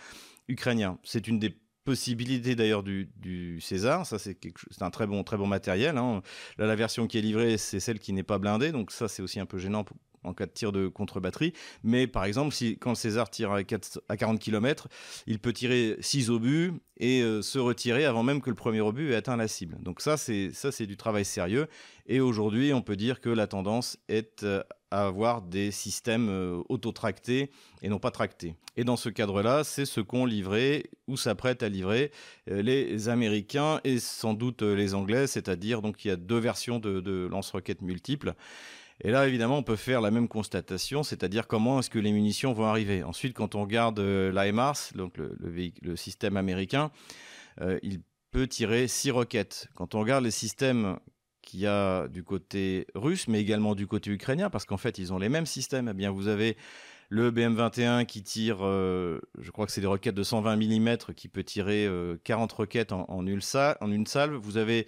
ukrainien. 0.47 0.97
C'est 1.03 1.27
une 1.27 1.37
des 1.37 1.55
possibilités 1.83 2.55
d'ailleurs 2.55 2.83
du, 2.83 3.59
César. 3.61 4.05
Ça, 4.05 4.19
c'est 4.19 4.37
un 4.81 4.89
très 4.89 5.07
bon, 5.07 5.23
très 5.23 5.37
bon 5.37 5.47
matériel. 5.47 5.97
Hein. 5.97 6.21
Là, 6.57 6.67
la 6.67 6.75
version 6.75 7.07
qui 7.07 7.17
est 7.17 7.21
livrée, 7.21 7.57
c'est 7.57 7.79
celle 7.79 7.99
qui 7.99 8.13
n'est 8.13 8.23
pas 8.23 8.37
blindée. 8.37 8.71
Donc 8.71 8.91
ça, 8.91 9.07
c'est 9.07 9.21
aussi 9.21 9.39
un 9.39 9.45
peu 9.45 9.57
gênant 9.57 9.85
en 10.23 10.33
cas 10.33 10.45
de 10.45 10.51
tir 10.51 10.71
de 10.71 10.87
contre-batterie. 10.87 11.53
Mais 11.83 12.07
par 12.07 12.25
exemple, 12.25 12.53
si, 12.53 12.77
quand 12.77 12.95
César 12.95 13.29
tire 13.29 13.51
à, 13.51 14.17
40 14.17 14.39
km, 14.39 14.87
il 15.27 15.39
peut 15.39 15.53
tirer 15.53 15.97
6 15.99 16.29
obus 16.29 16.73
et 16.97 17.21
euh, 17.21 17.41
se 17.41 17.59
retirer 17.59 18.05
avant 18.05 18.23
même 18.23 18.41
que 18.41 18.49
le 18.49 18.55
premier 18.55 18.81
obus 18.81 19.11
ait 19.11 19.15
atteint 19.15 19.37
la 19.37 19.47
cible. 19.47 19.77
Donc 19.81 20.01
ça, 20.01 20.17
c'est 20.17 20.51
ça, 20.53 20.71
c'est 20.71 20.85
du 20.85 20.97
travail 20.97 21.25
sérieux. 21.25 21.67
Et 22.07 22.19
aujourd'hui, 22.19 22.73
on 22.73 22.81
peut 22.81 22.95
dire 22.95 23.21
que 23.21 23.29
la 23.29 23.47
tendance 23.47 23.97
est 24.07 24.43
euh, 24.43 24.63
avoir 24.91 25.41
des 25.41 25.71
systèmes 25.71 26.29
euh, 26.29 26.61
autotractés 26.69 27.49
et 27.81 27.89
non 27.89 27.99
pas 27.99 28.11
tractés. 28.11 28.55
Et 28.77 28.83
dans 28.83 28.97
ce 28.97 29.09
cadre-là, 29.09 29.63
c'est 29.63 29.85
ce 29.85 30.01
qu'ont 30.01 30.25
livré 30.25 30.89
ou 31.07 31.17
s'apprêtent 31.17 31.63
à 31.63 31.69
livrer 31.69 32.11
les 32.47 33.09
Américains 33.09 33.81
et 33.83 33.99
sans 33.99 34.33
doute 34.33 34.61
les 34.61 34.93
Anglais, 34.93 35.27
c'est-à-dire 35.27 35.81
donc 35.81 36.05
il 36.05 36.09
y 36.09 36.11
a 36.11 36.15
deux 36.15 36.37
versions 36.37 36.79
de, 36.79 37.27
lance-roquettes 37.29 37.81
multiples. 37.81 38.33
Et 39.03 39.09
là, 39.09 39.27
évidemment, 39.27 39.57
on 39.57 39.63
peut 39.63 39.75
faire 39.75 39.99
la 39.99 40.11
même 40.11 40.27
constatation, 40.27 41.01
c'est-à-dire 41.01 41.47
comment 41.47 41.79
est-ce 41.79 41.89
que 41.89 41.97
les 41.97 42.11
munitions 42.11 42.53
vont 42.53 42.65
arriver. 42.65 43.03
Ensuite, 43.03 43.33
quand 43.33 43.55
on 43.55 43.61
regarde 43.63 43.99
euh, 43.99 44.51
donc 44.95 45.17
le, 45.17 45.35
le, 45.39 45.95
système 45.95 46.37
américain, 46.37 46.91
euh, 47.61 47.79
il 47.81 48.01
peut 48.29 48.47
tirer 48.47 48.87
six 48.87 49.09
roquettes. 49.09 49.69
Quand 49.75 49.95
on 49.95 49.99
regarde 50.01 50.23
les 50.23 50.31
systèmes 50.31 50.99
qu'il 51.41 51.61
y 51.61 51.67
a 51.67 52.07
du 52.07 52.23
côté 52.23 52.87
russe, 52.95 53.27
mais 53.27 53.39
également 53.39 53.75
du 53.75 53.87
côté 53.87 54.11
ukrainien, 54.11 54.49
parce 54.49 54.65
qu'en 54.65 54.77
fait, 54.77 54.97
ils 54.97 55.13
ont 55.13 55.17
les 55.17 55.29
mêmes 55.29 55.45
systèmes. 55.45 55.87
Eh 55.89 55.93
bien, 55.93 56.11
vous 56.11 56.27
avez 56.27 56.57
le 57.09 57.31
BM21 57.31 58.05
qui 58.05 58.23
tire, 58.23 58.59
euh, 58.61 59.19
je 59.39 59.51
crois 59.51 59.65
que 59.65 59.71
c'est 59.71 59.81
des 59.81 59.87
roquettes 59.87 60.15
de 60.15 60.23
120 60.23 60.55
mm, 60.55 60.97
qui 61.15 61.27
peut 61.27 61.43
tirer 61.43 61.89
40 62.23 62.51
roquettes 62.51 62.91
en, 62.93 63.25
une 63.25 63.41
salve. 63.41 64.35
Vous 64.35 64.57
avez 64.57 64.87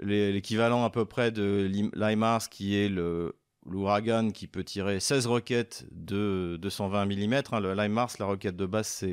l'équivalent 0.00 0.84
à 0.84 0.90
peu 0.90 1.04
près 1.04 1.30
de 1.30 1.70
l'IMARS 1.94 2.48
qui 2.48 2.76
est 2.76 2.88
le 2.88 3.34
l'ouragan 3.68 4.30
qui 4.30 4.46
peut 4.46 4.64
tirer 4.64 5.00
16 5.00 5.26
roquettes 5.26 5.86
de 5.90 6.56
220 6.60 7.06
mm. 7.06 7.42
Hein, 7.52 7.74
l'IMARS, 7.74 8.12
la 8.18 8.26
roquette 8.26 8.56
de 8.56 8.66
base, 8.66 9.04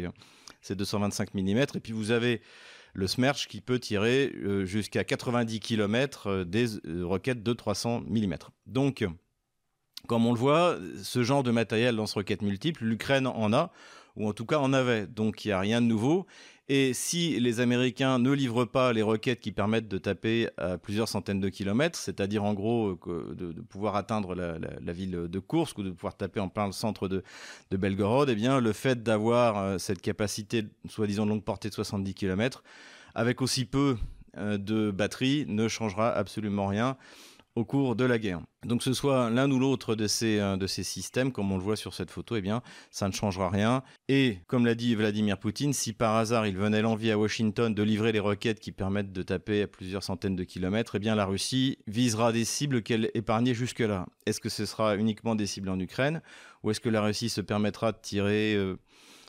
c'est 0.62 0.76
225 0.76 1.34
mm. 1.34 1.58
Et 1.76 1.80
puis 1.82 1.94
vous 1.94 2.12
avez 2.12 2.42
le 2.94 3.08
Smerch 3.08 3.48
qui 3.48 3.62
peut 3.62 3.80
tirer 3.80 4.32
euh, 4.44 4.66
jusqu'à 4.66 5.04
90 5.04 5.60
km 5.60 6.28
euh, 6.28 6.46
des 6.46 6.78
euh, 6.86 7.04
roquettes 7.04 7.44
de 7.44 7.54
300 7.54 8.04
mm. 8.08 8.36
Donc, 8.68 9.06
comme 10.08 10.26
on 10.26 10.34
le 10.34 10.40
voit, 10.40 10.78
ce 11.02 11.24
genre 11.24 11.44
de 11.44 11.52
matériel 11.52 11.96
lance-roquettes 11.96 12.42
multiples, 12.42 12.86
l'Ukraine 12.86 13.28
en 13.28 13.54
a, 13.54 13.72
ou 14.16 14.28
en 14.28 14.34
tout 14.34 14.46
cas 14.46 14.60
en 14.60 14.74
avait. 14.74 15.08
Donc 15.08 15.46
il 15.46 15.50
n'y 15.50 15.52
a 15.54 15.60
rien 15.60 15.82
de 15.82 15.88
nouveau. 15.88 16.26
Et 16.70 16.94
si 16.94 17.40
les 17.42 17.60
Américains 17.60 18.20
ne 18.20 18.32
livrent 18.32 18.64
pas 18.64 18.94
les 18.94 19.02
roquettes 19.02 19.42
qui 19.42 19.52
permettent 19.52 19.90
de 19.90 19.98
taper 19.98 20.50
à 20.58 20.78
plusieurs 20.78 21.10
centaines 21.10 21.42
de 21.42 21.50
kilomètres, 21.50 22.00
c'est-à-dire 22.00 22.46
en 22.46 22.54
gros 22.54 22.98
de, 23.36 23.52
pouvoir 23.64 23.98
atteindre 23.98 24.34
la, 24.34 24.94
ville 24.94 25.28
de 25.28 25.40
Kursk 25.40 25.78
ou 25.80 25.84
de 25.84 25.92
pouvoir 25.92 26.16
taper 26.16 26.40
en 26.40 26.48
plein 26.48 26.66
le 26.66 26.72
centre 26.72 27.10
de, 27.10 27.24
Belgorod, 27.72 28.30
eh 28.30 28.36
bien 28.36 28.62
le 28.62 28.72
fait 28.72 29.04
d'avoir 29.04 29.58
euh, 29.58 29.78
cette 29.78 30.02
capacité 30.02 30.64
soi-disant 30.88 31.26
de 31.26 31.32
longue 31.32 31.44
portée 31.44 31.68
de 31.68 31.74
70 31.74 32.14
km, 32.14 32.64
avec 33.14 33.42
aussi 33.42 33.66
peu 33.66 33.98
euh, 34.38 34.58
de 34.58 34.90
batterie, 34.90 35.46
ne 35.50 35.68
changera 35.68 36.12
absolument 36.12 36.68
rien 36.68 36.96
au 37.56 37.66
cours 37.66 37.96
de 37.96 38.04
la 38.04 38.18
guerre. 38.18 38.42
Donc 38.66 38.82
ce 38.82 38.94
soit 38.94 39.30
l'un 39.30 39.50
ou 39.52 39.60
l'autre 39.60 39.96
de 39.96 40.08
ces, 40.08 40.40
euh, 40.40 40.58
de 40.58 40.66
ces 40.66 40.84
systèmes, 40.84 41.32
comme 41.32 41.52
on 41.52 41.58
le 41.58 41.64
voit 41.64 41.76
sur 41.76 41.94
cette 41.94 42.10
photo, 42.10 42.36
eh 42.36 42.42
bien, 42.42 42.62
ça 42.90 43.08
ne 43.08 43.14
changera 43.14 43.50
rien. 43.50 43.84
Et 44.08 44.40
comme 44.48 44.66
l'a 44.66 44.76
dit 44.76 44.96
Vladimir 44.96 45.38
Poutine, 45.38 45.74
si 45.74 45.94
par 45.94 46.16
hasard 46.16 46.48
il 46.48 46.58
venait 46.58 46.82
l'envie 46.82 47.12
à 47.12 47.18
Washington 47.18 47.74
de 47.74 47.84
livrer 47.84 48.12
les 48.12 48.20
roquettes 48.20 48.60
qui 48.60 48.72
permettent 48.72 49.12
de 49.12 49.22
taper 49.22 49.64
à 49.64 49.68
plusieurs 49.68 50.04
centaines 50.04 50.36
de 50.36 50.44
kilomètres, 50.44 50.96
eh 50.96 51.00
bien 51.00 51.16
la 51.16 51.26
Russie 51.26 51.78
visera 51.88 52.32
des 52.32 52.46
cibles 52.46 52.82
qu'elle 52.82 53.12
épargnait 53.14 53.54
jusque-là. 53.54 54.08
Est-ce 54.26 54.40
que 54.40 54.50
ce 54.50 54.66
sera 54.66 54.96
uniquement 54.96 55.36
des 55.36 55.46
cibles 55.46 55.70
en 55.70 55.80
Ukraine 55.80 56.22
ou 56.64 56.72
est-ce 56.72 56.80
que 56.80 56.90
la 56.90 57.02
Russie 57.02 57.30
se 57.30 57.42
permettra 57.42 57.92
de 57.92 57.98
tirer 58.02 58.56
euh, 58.56 58.78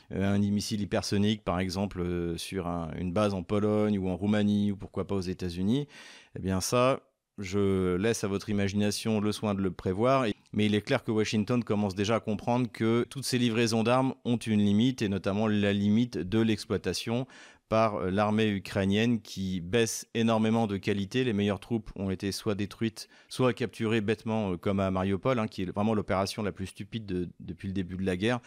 un 0.09 0.37
missile 0.37 0.81
hypersonique, 0.81 1.43
par 1.43 1.59
exemple, 1.59 2.35
sur 2.37 2.67
une 2.97 3.11
base 3.11 3.33
en 3.33 3.43
Pologne 3.43 3.97
ou 3.97 4.07
en 4.07 4.15
Roumanie 4.15 4.71
ou 4.71 4.77
pourquoi 4.77 5.05
pas 5.05 5.15
aux 5.15 5.21
États-Unis, 5.21 5.87
eh 6.35 6.39
bien 6.39 6.61
ça, 6.61 7.01
je 7.37 7.95
laisse 7.95 8.23
à 8.23 8.27
votre 8.27 8.49
imagination 8.49 9.19
le 9.19 9.31
soin 9.31 9.53
de 9.53 9.61
le 9.61 9.71
prévoir. 9.71 10.25
Mais 10.53 10.65
il 10.65 10.75
est 10.75 10.81
clair 10.81 11.03
que 11.03 11.11
Washington 11.11 11.63
commence 11.63 11.95
déjà 11.95 12.15
à 12.15 12.19
comprendre 12.19 12.71
que 12.71 13.05
toutes 13.09 13.25
ces 13.25 13.37
livraisons 13.37 13.83
d'armes 13.83 14.13
ont 14.23 14.37
une 14.37 14.61
limite, 14.61 15.01
et 15.01 15.09
notamment 15.09 15.47
la 15.47 15.73
limite 15.73 16.17
de 16.17 16.39
l'exploitation 16.39 17.27
par 17.67 17.95
euh, 17.95 18.11
l'armée 18.11 18.49
ukrainienne 18.49 19.21
qui 19.21 19.59
baisse 19.59 20.07
énormément 20.13 20.67
de 20.67 20.77
qualité. 20.77 21.23
Les 21.23 21.33
meilleures 21.33 21.59
troupes 21.59 21.91
ont 21.95 22.09
été 22.09 22.31
soit 22.31 22.55
détruites, 22.55 23.09
soit 23.27 23.53
capturées 23.53 24.01
bêtement, 24.01 24.51
euh, 24.51 24.57
comme 24.57 24.79
à 24.79 24.91
Mariupol, 24.91 25.39
hein, 25.39 25.47
qui 25.47 25.63
est 25.63 25.71
vraiment 25.71 25.93
l'opération 25.93 26.43
la 26.43 26.51
plus 26.51 26.67
stupide 26.67 27.29
depuis 27.39 27.67
le 27.67 27.73
début 27.73 27.97
de 27.97 28.05
la 28.05 28.17
guerre. 28.17 28.39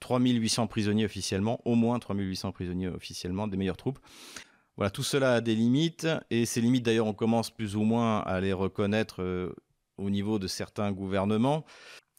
3800 0.00 0.68
prisonniers 0.68 1.04
officiellement, 1.04 1.60
au 1.64 1.74
moins 1.74 1.98
3800 1.98 2.52
prisonniers 2.52 2.88
officiellement, 2.88 3.48
des 3.48 3.56
meilleures 3.56 3.76
troupes. 3.76 3.98
Voilà, 4.78 4.90
tout 4.90 5.02
cela 5.02 5.34
a 5.34 5.40
des 5.40 5.56
limites, 5.56 6.06
et 6.30 6.46
ces 6.46 6.60
limites 6.60 6.84
d'ailleurs 6.84 7.08
on 7.08 7.12
commence 7.12 7.50
plus 7.50 7.74
ou 7.74 7.82
moins 7.82 8.20
à 8.20 8.40
les 8.40 8.52
reconnaître 8.52 9.24
euh, 9.24 9.52
au 9.96 10.08
niveau 10.08 10.38
de 10.38 10.46
certains 10.46 10.92
gouvernements. 10.92 11.64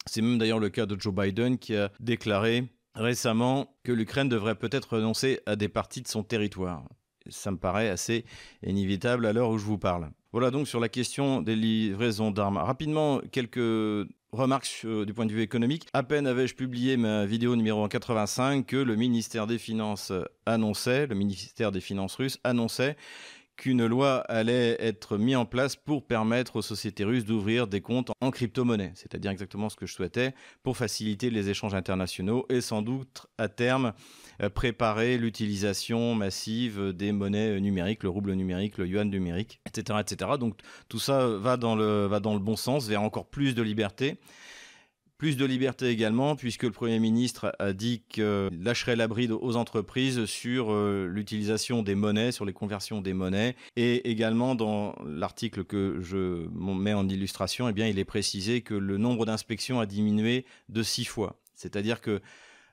C'est 0.04 0.20
même 0.20 0.36
d'ailleurs 0.36 0.58
le 0.58 0.68
cas 0.68 0.84
de 0.84 0.94
Joe 1.00 1.14
Biden 1.14 1.56
qui 1.56 1.74
a 1.74 1.90
déclaré 2.00 2.70
récemment 2.94 3.74
que 3.82 3.92
l'Ukraine 3.92 4.28
devrait 4.28 4.56
peut-être 4.56 4.96
renoncer 4.96 5.40
à 5.46 5.56
des 5.56 5.70
parties 5.70 6.02
de 6.02 6.08
son 6.08 6.22
territoire. 6.22 6.84
Ça 7.30 7.50
me 7.50 7.56
paraît 7.56 7.88
assez 7.88 8.26
inévitable 8.62 9.24
à 9.24 9.32
l'heure 9.32 9.48
où 9.48 9.56
je 9.56 9.64
vous 9.64 9.78
parle. 9.78 10.10
Voilà 10.32 10.50
donc 10.50 10.68
sur 10.68 10.80
la 10.80 10.90
question 10.90 11.40
des 11.40 11.56
livraisons 11.56 12.30
d'armes. 12.30 12.58
Rapidement, 12.58 13.22
quelques 13.32 14.06
remarques 14.32 14.86
du 15.06 15.12
point 15.14 15.26
de 15.26 15.32
vue 15.32 15.42
économique. 15.42 15.86
À 15.92 16.02
peine 16.02 16.26
avais-je 16.26 16.54
publié 16.54 16.96
ma 16.96 17.26
vidéo 17.26 17.56
numéro 17.56 17.86
85 17.86 18.66
que 18.66 18.76
le 18.76 18.96
ministère 18.96 19.46
des 19.46 19.58
Finances 19.58 20.12
annonçait, 20.46 21.06
le 21.06 21.14
ministère 21.14 21.72
des 21.72 21.80
Finances 21.80 22.16
russe 22.16 22.38
annonçait 22.44 22.96
qu'une 23.60 23.84
loi 23.84 24.20
allait 24.20 24.74
être 24.80 25.18
mise 25.18 25.36
en 25.36 25.44
place 25.44 25.76
pour 25.76 26.06
permettre 26.06 26.56
aux 26.56 26.62
sociétés 26.62 27.04
russes 27.04 27.26
d'ouvrir 27.26 27.66
des 27.66 27.82
comptes 27.82 28.10
en 28.22 28.30
crypto-monnaie, 28.30 28.92
c'est-à-dire 28.94 29.30
exactement 29.30 29.68
ce 29.68 29.76
que 29.76 29.84
je 29.84 29.92
souhaitais, 29.92 30.34
pour 30.62 30.78
faciliter 30.78 31.28
les 31.28 31.50
échanges 31.50 31.74
internationaux 31.74 32.46
et 32.48 32.62
sans 32.62 32.80
doute 32.80 33.26
à 33.36 33.48
terme 33.50 33.92
euh, 34.42 34.48
préparer 34.48 35.18
l'utilisation 35.18 36.14
massive 36.14 36.94
des 36.94 37.12
monnaies 37.12 37.60
numériques, 37.60 38.02
le 38.02 38.08
rouble 38.08 38.32
numérique, 38.32 38.78
le 38.78 38.86
yuan 38.86 39.10
numérique, 39.10 39.60
etc. 39.66 40.30
Donc 40.40 40.58
tout 40.88 40.98
ça 40.98 41.28
va 41.28 41.58
dans 41.58 41.76
le 41.76 42.38
bon 42.38 42.56
sens, 42.56 42.88
vers 42.88 43.02
encore 43.02 43.28
plus 43.28 43.54
de 43.54 43.60
liberté. 43.60 44.18
Plus 45.20 45.36
de 45.36 45.44
liberté 45.44 45.88
également, 45.88 46.34
puisque 46.34 46.62
le 46.62 46.70
Premier 46.70 46.98
ministre 46.98 47.54
a 47.58 47.74
dit 47.74 48.02
qu'il 48.08 48.48
lâcherait 48.62 48.96
la 48.96 49.06
bride 49.06 49.32
aux 49.32 49.56
entreprises 49.56 50.24
sur 50.24 50.72
euh, 50.72 51.06
l'utilisation 51.12 51.82
des 51.82 51.94
monnaies, 51.94 52.32
sur 52.32 52.46
les 52.46 52.54
conversions 52.54 53.02
des 53.02 53.12
monnaies. 53.12 53.54
Et 53.76 54.10
également, 54.10 54.54
dans 54.54 54.94
l'article 55.04 55.64
que 55.64 55.98
je 56.00 56.48
mets 56.48 56.94
en 56.94 57.06
illustration, 57.06 57.68
eh 57.68 57.90
il 57.90 57.98
est 57.98 58.04
précisé 58.06 58.62
que 58.62 58.72
le 58.72 58.96
nombre 58.96 59.26
d'inspections 59.26 59.78
a 59.78 59.84
diminué 59.84 60.46
de 60.70 60.82
six 60.82 61.04
fois. 61.04 61.38
C'est-à-dire 61.54 62.00
que 62.00 62.22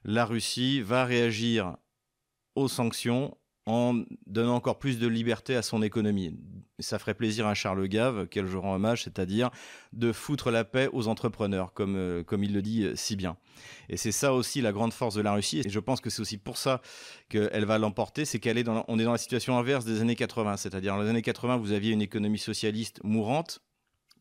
la 0.06 0.24
Russie 0.24 0.80
va 0.80 1.04
réagir 1.04 1.75
aux 2.56 2.70
sanctions 2.70 3.36
en 3.67 4.03
donnant 4.25 4.55
encore 4.55 4.79
plus 4.79 4.97
de 4.97 5.07
liberté 5.07 5.55
à 5.55 5.62
son 5.62 5.81
économie. 5.81 6.33
Ça 6.79 7.00
ferait 7.00 7.13
plaisir 7.13 7.45
à 7.47 7.53
Charles 7.53 7.86
Gave, 7.88 8.27
quel 8.29 8.47
je 8.47 8.55
rends 8.55 8.75
hommage, 8.75 9.03
c'est-à-dire 9.03 9.50
de 9.91 10.13
foutre 10.13 10.51
la 10.51 10.63
paix 10.63 10.89
aux 10.93 11.07
entrepreneurs, 11.09 11.74
comme, 11.74 11.95
euh, 11.97 12.24
comme 12.24 12.43
il 12.43 12.53
le 12.53 12.62
dit 12.62 12.83
euh, 12.83 12.95
si 12.95 13.17
bien. 13.17 13.36
Et 13.89 13.97
c'est 13.97 14.13
ça 14.13 14.33
aussi 14.33 14.62
la 14.62 14.71
grande 14.71 14.93
force 14.93 15.15
de 15.15 15.21
la 15.21 15.33
Russie, 15.33 15.62
et 15.65 15.69
je 15.69 15.79
pense 15.79 16.00
que 16.00 16.09
c'est 16.09 16.21
aussi 16.21 16.38
pour 16.38 16.57
ça 16.57 16.81
qu'elle 17.29 17.65
va 17.65 17.77
l'emporter, 17.77 18.24
c'est 18.24 18.39
qu'elle 18.39 18.57
est 18.57 18.67
on 18.69 19.00
est 19.00 19.03
dans 19.03 19.12
la 19.12 19.17
situation 19.17 19.57
inverse 19.57 19.83
des 19.83 20.00
années 20.01 20.15
80, 20.15 20.57
c'est-à-dire 20.57 20.95
dans 20.95 21.03
les 21.03 21.09
années 21.09 21.21
80, 21.21 21.57
vous 21.57 21.74
aviez 21.74 21.91
une 21.91 22.01
économie 22.01 22.39
socialiste 22.39 23.01
mourante, 23.03 23.62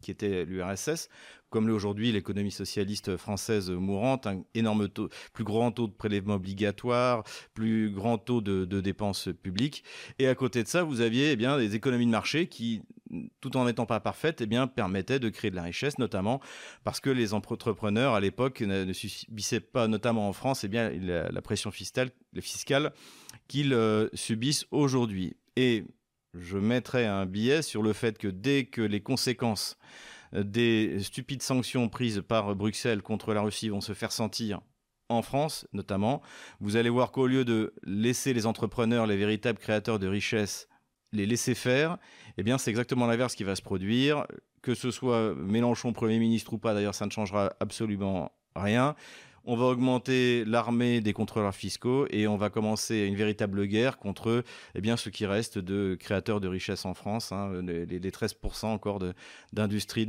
qui 0.06 0.12
était 0.12 0.44
l'URSS, 0.44 1.08
comme 1.50 1.68
aujourd'hui 1.68 2.12
l'économie 2.12 2.52
socialiste 2.52 3.16
française 3.16 3.70
mourante, 3.70 4.28
un 4.28 4.44
énorme 4.54 4.88
taux, 4.88 5.08
plus 5.32 5.42
grand 5.42 5.72
taux 5.72 5.88
de 5.88 5.92
prélèvements 5.92 6.36
obligatoires, 6.36 7.24
plus 7.54 7.90
grand 7.90 8.16
taux 8.16 8.40
de, 8.40 8.80
dépenses 8.80 9.28
publiques. 9.42 9.82
Et 10.20 10.28
à 10.28 10.36
côté 10.36 10.62
de 10.62 10.68
ça, 10.68 10.84
vous 10.84 11.00
aviez 11.00 11.32
eh 11.32 11.36
bien, 11.36 11.58
des 11.58 11.74
économies 11.74 12.06
de 12.06 12.12
marché 12.12 12.46
qui, 12.46 12.82
tout 13.40 13.56
en 13.56 13.64
n'étant 13.64 13.84
pas 13.84 13.98
parfaites, 13.98 14.42
eh 14.42 14.46
bien, 14.46 14.68
permettaient 14.68 15.18
de 15.18 15.28
créer 15.28 15.50
de 15.50 15.56
la 15.56 15.64
richesse, 15.64 15.98
notamment 15.98 16.40
parce 16.84 17.00
que 17.00 17.10
les 17.10 17.34
entrepreneurs, 17.34 18.14
à 18.14 18.20
l'époque, 18.20 18.60
ne, 18.60 18.92
subissaient 18.92 19.58
pas, 19.58 19.88
notamment 19.88 20.28
en 20.28 20.32
France, 20.32 20.62
eh 20.62 20.68
bien, 20.68 20.90
la, 20.90 21.42
pression 21.42 21.72
fiscale, 21.72 22.10
fiscale 22.40 22.92
qu'ils 23.48 23.74
euh, 23.74 24.08
subissent 24.14 24.66
aujourd'hui. 24.70 25.36
Et 25.56 25.84
je 26.38 26.58
mettrai 26.58 27.06
un 27.06 27.26
billet 27.26 27.62
sur 27.62 27.82
le 27.82 27.92
fait 27.92 28.18
que 28.18 28.28
dès 28.28 28.64
que 28.64 28.80
les 28.80 29.00
conséquences 29.00 29.76
des 30.32 31.00
stupides 31.00 31.42
sanctions 31.42 31.88
prises 31.88 32.22
par 32.26 32.54
Bruxelles 32.54 33.02
contre 33.02 33.32
la 33.32 33.40
Russie 33.40 33.68
vont 33.68 33.80
se 33.80 33.94
faire 33.94 34.12
sentir 34.12 34.60
en 35.08 35.22
France 35.22 35.66
notamment, 35.72 36.20
vous 36.60 36.76
allez 36.76 36.90
voir 36.90 37.12
qu'au 37.12 37.26
lieu 37.26 37.44
de 37.44 37.74
laisser 37.84 38.32
les 38.34 38.46
entrepreneurs, 38.46 39.06
les 39.06 39.16
véritables 39.16 39.58
créateurs 39.58 39.98
de 39.98 40.08
richesses, 40.08 40.68
les 41.12 41.26
laisser 41.26 41.54
faire, 41.54 41.98
eh 42.38 42.42
bien 42.42 42.58
c'est 42.58 42.70
exactement 42.70 43.06
l'inverse 43.06 43.34
qui 43.34 43.44
va 43.44 43.54
se 43.54 43.62
produire. 43.62 44.26
Que 44.62 44.74
ce 44.74 44.90
soit 44.90 45.32
Mélenchon 45.36 45.92
Premier 45.92 46.18
ministre 46.18 46.52
ou 46.54 46.58
pas, 46.58 46.74
d'ailleurs 46.74 46.94
ça 46.94 47.06
ne 47.06 47.12
changera 47.12 47.54
absolument 47.60 48.32
rien 48.56 48.96
on 49.46 49.56
va 49.56 49.66
augmenter 49.66 50.44
l'armée 50.44 51.00
des 51.00 51.12
contrôleurs 51.12 51.54
fiscaux 51.54 52.06
et 52.10 52.26
on 52.26 52.36
va 52.36 52.50
commencer 52.50 53.06
une 53.06 53.14
véritable 53.14 53.66
guerre 53.66 53.98
contre 53.98 54.44
eh 54.74 54.80
bien, 54.80 54.96
ce 54.96 55.08
qui 55.08 55.24
reste 55.24 55.58
de 55.58 55.96
créateurs 55.98 56.40
de 56.40 56.48
richesses 56.48 56.84
en 56.84 56.94
France, 56.94 57.32
hein, 57.32 57.62
les, 57.62 57.86
13% 58.10 58.66
encore 58.66 59.00
d'industrie 59.52 60.08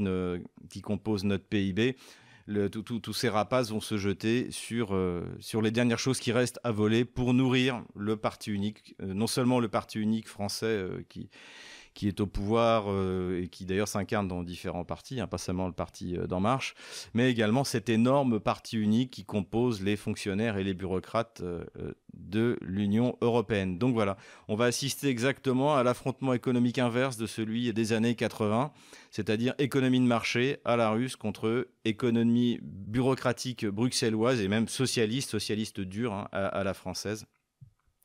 qui 0.69 0.81
composent 0.81 1.23
notre 1.23 1.45
PIB. 1.45 1.95
tous 2.71 3.13
ces 3.13 3.29
rapaces 3.29 3.69
vont 3.69 3.81
se 3.81 3.97
jeter 3.97 4.49
sur, 4.49 4.95
euh, 4.95 5.23
sur 5.39 5.61
les 5.61 5.71
dernières 5.71 5.99
choses 5.99 6.19
qui 6.19 6.31
restent 6.31 6.59
à 6.63 6.71
voler 6.71 7.05
pour 7.05 7.33
nourrir 7.33 7.83
le 7.95 8.17
parti 8.17 8.51
unique, 8.51 8.95
euh, 9.01 9.13
non 9.13 9.27
seulement 9.27 9.59
le 9.59 9.67
parti 9.67 9.99
unique 9.99 10.27
français 10.27 10.65
euh, 10.65 11.03
qui, 11.09 11.29
qui 11.97 12.07
est 12.07 12.21
au 12.21 12.27
pouvoir 12.27 12.85
euh, 12.89 13.41
et 13.41 13.47
qui 13.47 13.65
d'ailleurs 13.65 13.87
s'incarne 13.87 14.27
dans 14.27 14.43
différents 14.43 14.85
partis, 14.85 15.19
hein, 15.19 15.25
pas 15.25 15.39
seulement 15.39 15.65
le 15.65 15.73
parti 15.73 16.15
euh, 16.15 16.27
d'En 16.27 16.39
Marche, 16.39 16.75
mais 17.15 17.31
également 17.31 17.63
cet 17.63 17.89
énorme 17.89 18.39
parti 18.39 18.77
unique 18.77 19.09
qui 19.09 19.25
compose 19.25 19.81
les 19.81 19.95
fonctionnaires 19.95 20.57
et 20.57 20.63
les 20.63 20.75
bureaucrates 20.75 21.41
euh, 21.41 21.65
de 22.13 22.59
l'Union 22.61 23.17
européenne. 23.21 23.79
Donc 23.79 23.95
voilà, 23.95 24.15
on 24.47 24.55
va 24.55 24.65
assister 24.65 25.07
exactement 25.07 25.75
à 25.75 25.81
l'affrontement 25.81 26.35
économique 26.35 26.77
inverse 26.77 27.17
de 27.17 27.25
celui 27.25 27.73
des 27.73 27.93
années 27.93 28.13
80, 28.13 28.71
c'est-à-dire 29.09 29.55
économie 29.57 29.99
de 29.99 30.05
marché 30.05 30.57
à 30.65 30.75
la 30.75 30.91
russe 30.91 31.15
contre 31.15 31.67
économie 31.83 32.59
bureaucratique 32.61 33.65
bruxelloise 33.65 34.39
et 34.39 34.47
même 34.47 34.67
socialiste, 34.67 35.31
socialiste 35.31 35.81
dure 35.81 36.13
hein, 36.13 36.27
à, 36.31 36.63
la 36.63 36.75
française 36.75 37.25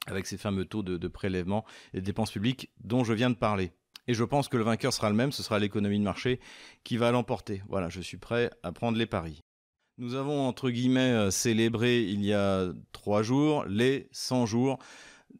avec 0.06 0.26
ces 0.26 0.38
fameux 0.38 0.64
taux 0.64 0.82
de 0.82 1.08
prélèvement 1.08 1.66
et 1.92 2.00
de 2.00 2.06
dépenses 2.06 2.32
publiques 2.32 2.70
dont 2.82 3.04
je 3.04 3.12
viens 3.12 3.28
de 3.28 3.37
parler. 3.37 3.70
Et 4.09 4.14
je 4.14 4.25
pense 4.25 4.49
que 4.49 4.56
le 4.56 4.64
vainqueur 4.64 4.92
sera 4.92 5.11
le 5.11 5.16
même, 5.16 5.32
ce 5.32 5.42
sera 5.42 5.59
l'économie 5.59 5.99
de 5.99 6.04
marché 6.04 6.40
qui 6.85 6.97
va 6.97 7.11
l'emporter. 7.11 7.62
Voilà, 7.68 7.88
je 7.88 8.00
suis 8.00 8.16
prêt 8.16 8.50
à 8.62 8.73
prendre 8.73 8.99
les 8.99 9.06
paris. 9.06 9.40
Nous 9.99 10.14
avons, 10.14 10.49
entre 10.49 10.71
guillemets, 10.71 11.12
euh, 11.12 11.30
célébré 11.30 12.00
il 12.02 12.25
y 12.25 12.32
a 12.32 12.73
trois 12.92 13.23
jours 13.23 13.64
les 13.66 14.09
100 14.12 14.47
jours 14.47 14.78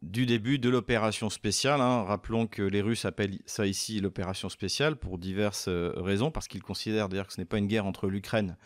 du 0.01 0.25
début 0.25 0.59
de 0.59 0.69
l'opération 0.69 1.29
spéciale. 1.29 1.81
Hein. 1.81 2.03
Rappelons 2.03 2.47
que 2.47 2.61
les 2.61 2.81
Russes 2.81 3.05
appellent 3.05 3.39
ça 3.45 3.65
ici 3.65 3.99
l'opération 3.99 4.49
spéciale 4.49 4.95
pour 4.95 5.17
diverses 5.17 5.67
euh, 5.67 5.91
raisons, 5.97 6.31
parce 6.31 6.47
qu'ils 6.47 6.63
considèrent 6.63 7.09
d'ailleurs 7.09 7.27
que 7.27 7.33
ce 7.33 7.41
n'est 7.41 7.45
pas 7.45 7.57
une 7.57 7.67
guerre 7.67 7.85
entre 7.85 8.07
l'Ukraine 8.07 8.57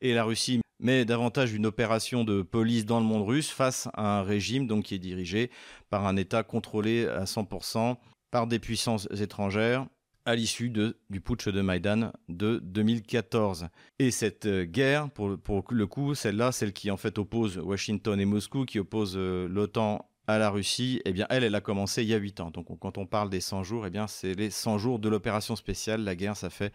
et 0.00 0.14
la 0.14 0.24
Russie, 0.24 0.60
mais 0.80 1.04
davantage 1.04 1.52
une 1.52 1.66
opération 1.66 2.24
de 2.24 2.42
police 2.42 2.84
dans 2.84 3.00
le 3.00 3.06
monde 3.06 3.26
russe 3.26 3.50
face 3.50 3.88
à 3.94 4.18
un 4.18 4.22
régime 4.22 4.66
donc, 4.66 4.84
qui 4.84 4.94
est 4.94 4.98
dirigé 4.98 5.50
par 5.90 6.06
un 6.06 6.16
État 6.16 6.42
contrôlé 6.42 7.06
à 7.06 7.24
100% 7.24 7.96
par 8.34 8.48
des 8.48 8.58
puissances 8.58 9.06
étrangères 9.16 9.86
à 10.24 10.34
l'issue 10.34 10.68
du 10.68 11.20
putsch 11.20 11.46
de 11.46 11.60
Maïdan 11.60 12.10
de 12.28 12.58
2014. 12.64 13.68
Et 14.00 14.10
cette 14.10 14.46
euh, 14.46 14.64
guerre, 14.64 15.08
pour, 15.08 15.28
le 15.70 15.86
coup, 15.86 16.16
celle-là, 16.16 16.50
celle 16.50 16.72
qui 16.72 16.90
en 16.90 16.96
fait 16.96 17.16
oppose 17.16 17.58
Washington 17.58 18.18
et 18.18 18.24
Moscou, 18.24 18.64
qui 18.64 18.80
oppose 18.80 19.14
euh, 19.16 19.46
l'OTAN 19.46 20.10
à 20.26 20.38
la 20.38 20.50
Russie, 20.50 21.00
eh 21.04 21.12
bien, 21.12 21.26
elle, 21.30 21.44
elle 21.44 21.54
a 21.54 21.60
commencé 21.60 22.02
il 22.02 22.08
y 22.08 22.14
a 22.14 22.16
8 22.16 22.40
ans. 22.40 22.50
Donc, 22.50 22.76
quand 22.80 22.98
on 22.98 23.06
parle 23.06 23.30
des 23.30 23.38
100 23.38 23.62
jours, 23.62 23.86
eh 23.86 23.90
bien, 23.90 24.08
c'est 24.08 24.34
les 24.34 24.50
100 24.50 24.78
jours 24.78 24.98
de 24.98 25.08
l'opération 25.08 25.54
spéciale. 25.54 26.02
La 26.02 26.16
guerre, 26.16 26.36
ça 26.36 26.50
fait 26.50 26.72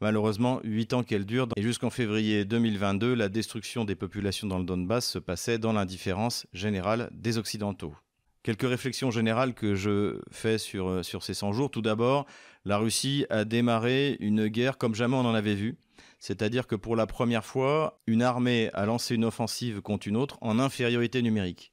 malheureusement 0.00 0.60
8 0.62 0.92
ans 0.92 1.02
qu'elle 1.02 1.26
dure. 1.26 1.48
Et 1.56 1.62
jusqu'en 1.62 1.90
février 1.90 2.44
2022, 2.44 3.14
la 3.14 3.28
destruction 3.28 3.84
des 3.84 3.96
populations 3.96 4.46
dans 4.46 4.60
le 4.60 4.64
Donbass 4.64 5.08
se 5.08 5.18
passait 5.18 5.58
dans 5.58 5.72
l'indifférence 5.72 6.46
générale 6.52 7.10
des 7.12 7.36
Occidentaux. 7.36 7.96
Quelques 8.42 8.68
réflexions 8.68 9.10
générales 9.10 9.52
que 9.52 9.74
je 9.74 10.18
fais 10.30 10.56
sur, 10.56 10.88
euh, 10.88 11.02
ces 11.02 11.34
100 11.34 11.52
jours. 11.52 11.70
Tout 11.70 11.82
d'abord, 11.82 12.26
la 12.64 12.78
Russie 12.78 13.26
a 13.28 13.44
démarré 13.44 14.16
une 14.20 14.48
guerre 14.48 14.78
comme 14.78 14.94
jamais 14.94 15.16
on 15.16 15.26
en 15.26 15.34
avait 15.34 15.54
vu. 15.54 15.76
C'est-à-dire 16.18 16.66
que 16.66 16.74
pour 16.74 16.96
la 16.96 17.06
première 17.06 17.44
fois, 17.44 18.00
une 18.06 18.22
armée 18.22 18.70
a 18.72 18.86
lancé 18.86 19.14
une 19.14 19.24
offensive 19.24 19.80
contre 19.82 20.08
une 20.08 20.16
autre 20.16 20.38
en 20.40 20.58
infériorité 20.58 21.22
numérique. 21.22 21.72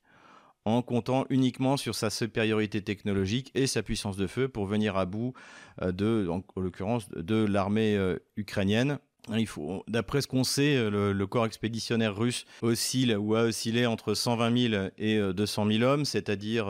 en 0.65 0.81
comptant 0.81 1.25
uniquement 1.29 1.77
sur 1.77 1.95
sa 1.95 2.09
supériorité 2.09 2.81
technologique 2.81 3.51
et 3.55 3.67
sa 3.67 3.81
puissance 3.81 4.17
de 4.17 4.27
feu 4.27 4.49
pour 4.49 4.65
venir 4.65 4.97
à 4.97 5.05
bout 5.05 5.31
euh, 5.81 5.93
de, 5.93 6.27
en, 6.29 6.43
l'occurrence, 6.59 7.07
de 7.09 7.45
l'armée 7.45 7.95
euh, 7.95 8.17
ukrainienne. 8.35 8.99
Faut, 9.45 9.83
d'après 9.87 10.21
ce 10.21 10.27
qu'on 10.27 10.43
sait, 10.43 10.75
euh, 10.77 11.13
le, 11.13 11.27
corps 11.27 11.45
expéditionnaire 11.45 12.15
russe 12.15 12.45
oscille 12.61 13.15
ou 13.15 13.35
a 13.35 13.43
oscillé 13.43 13.85
entre 13.85 14.13
120 14.13 14.69
000 14.69 14.83
et 14.97 15.19
200 15.33 15.67
000 15.69 15.83
hommes, 15.83 16.05
c'est-à-dire 16.05 16.67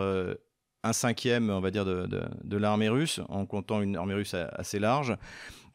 un 0.83 0.93
cinquième, 0.93 1.49
on 1.49 1.59
va 1.59 1.71
dire, 1.71 1.85
de, 1.85 2.57
l'armée 2.57 2.89
russe, 2.89 3.19
en 3.29 3.45
comptant 3.45 3.81
une 3.81 3.95
armée 3.95 4.15
russe 4.15 4.33
assez 4.33 4.79
large. 4.79 5.15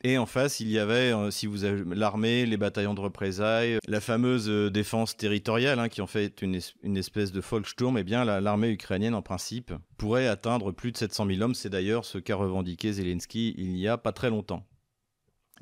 Et 0.04 0.18
en 0.18 0.26
face, 0.26 0.58
il 0.58 0.68
y 0.68 0.80
avait, 0.80 1.12
euh, 1.12 1.30
si 1.30 1.46
vous 1.46 1.58
l'armée, 1.94 2.44
les 2.44 2.56
bataillons 2.56 2.94
de 2.94 3.00
représailles, 3.00 3.78
la 3.86 4.00
fameuse 4.00 4.48
euh, 4.48 4.68
défense 4.68 5.16
territoriale, 5.16 5.78
hein, 5.78 5.88
qui 5.88 6.00
en 6.00 6.08
fait 6.08 6.42
une, 6.42 6.56
espèce 6.96 7.30
de 7.30 7.40
Volkssturm. 7.40 7.96
Eh 7.96 8.02
bien, 8.02 8.24
l'armée 8.24 8.70
ukrainienne, 8.70 9.14
en 9.14 9.22
principe, 9.22 9.72
pourrait 9.98 10.26
atteindre 10.26 10.72
plus 10.72 10.90
de 10.90 10.96
700 10.96 11.26
000 11.26 11.42
hommes. 11.42 11.54
C'est 11.54 11.70
d'ailleurs 11.70 12.04
ce 12.04 12.18
qu'a 12.18 12.34
revendiqué 12.34 12.92
Zelensky 12.92 13.54
il 13.56 13.72
n'y 13.72 13.86
a 13.86 13.96
pas 13.96 14.12
très 14.12 14.28
longtemps. 14.28 14.66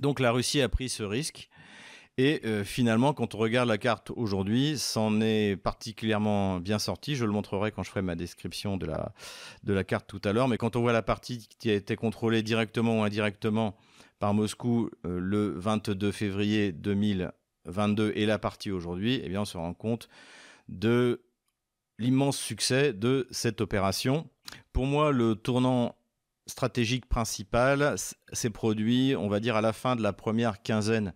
Donc 0.00 0.19
la 0.19 0.33
Russie 0.33 0.61
a 0.61 0.69
pris 0.69 0.88
ce 0.88 1.02
risque. 1.02 1.49
Et 2.19 2.40
euh, 2.45 2.64
finalement, 2.64 3.14
quand 3.14 3.35
on 3.35 3.38
regarde 3.38 3.69
la 3.69 3.78
carte 3.78 4.11
aujourd'hui, 4.14 4.78
c'en 4.78 5.21
est 5.21 5.57
particulièrement 5.57 6.59
bien 6.59 6.78
sorti. 6.78 7.14
Je 7.16 7.25
le 7.25 7.33
montrerai 7.33 7.71
quand 7.71 7.83
je 7.83 7.90
ferai 7.90 8.02
ma 8.02 8.16
description 8.16 8.76
de 8.76 8.87
la, 8.87 9.12
de 9.62 9.73
la 9.73 9.85
carte 9.85 10.07
tout 10.07 10.21
à 10.25 10.33
l'heure. 10.33 10.49
Mais 10.49 10.59
quand 10.59 10.76
on 10.76 10.80
voit 10.80 10.92
la 10.92 11.02
partie 11.02 11.49
qui 11.59 11.71
a 11.71 11.75
été 11.75 11.97
contrôlée 11.97 12.42
directement 12.42 13.00
ou 13.00 13.02
indirectement 13.02 13.76
par 14.19 14.35
Moscou 14.35 14.90
euh, 15.07 15.19
le 15.19 15.50
22 15.57 16.12
février 16.12 16.73
2022 16.73 18.12
et 18.14 18.26
la 18.26 18.38
partie 18.38 18.71
aujourd'hui, 18.71 19.21
eh 19.23 19.28
bien, 19.28 19.42
on 19.42 19.47
se 19.47 19.57
rend 19.57 19.73
compte 19.73 20.09
de 20.69 21.23
l'immense 21.99 22.38
succès 22.38 22.92
de 22.92 23.28
cette 23.30 23.61
opération. 23.61 24.28
Pour 24.73 24.87
moi, 24.87 25.12
le 25.12 25.37
tournant 25.37 25.95
stratégique 26.50 27.07
principal 27.07 27.95
s'est 28.33 28.50
produit, 28.50 29.14
on 29.16 29.28
va 29.28 29.40
dire, 29.40 29.57
à 29.57 29.61
la 29.61 29.73
fin 29.73 29.97
de 29.97 30.02
la 30.02 30.12
première 30.12 30.62
quinzaine 30.62 31.14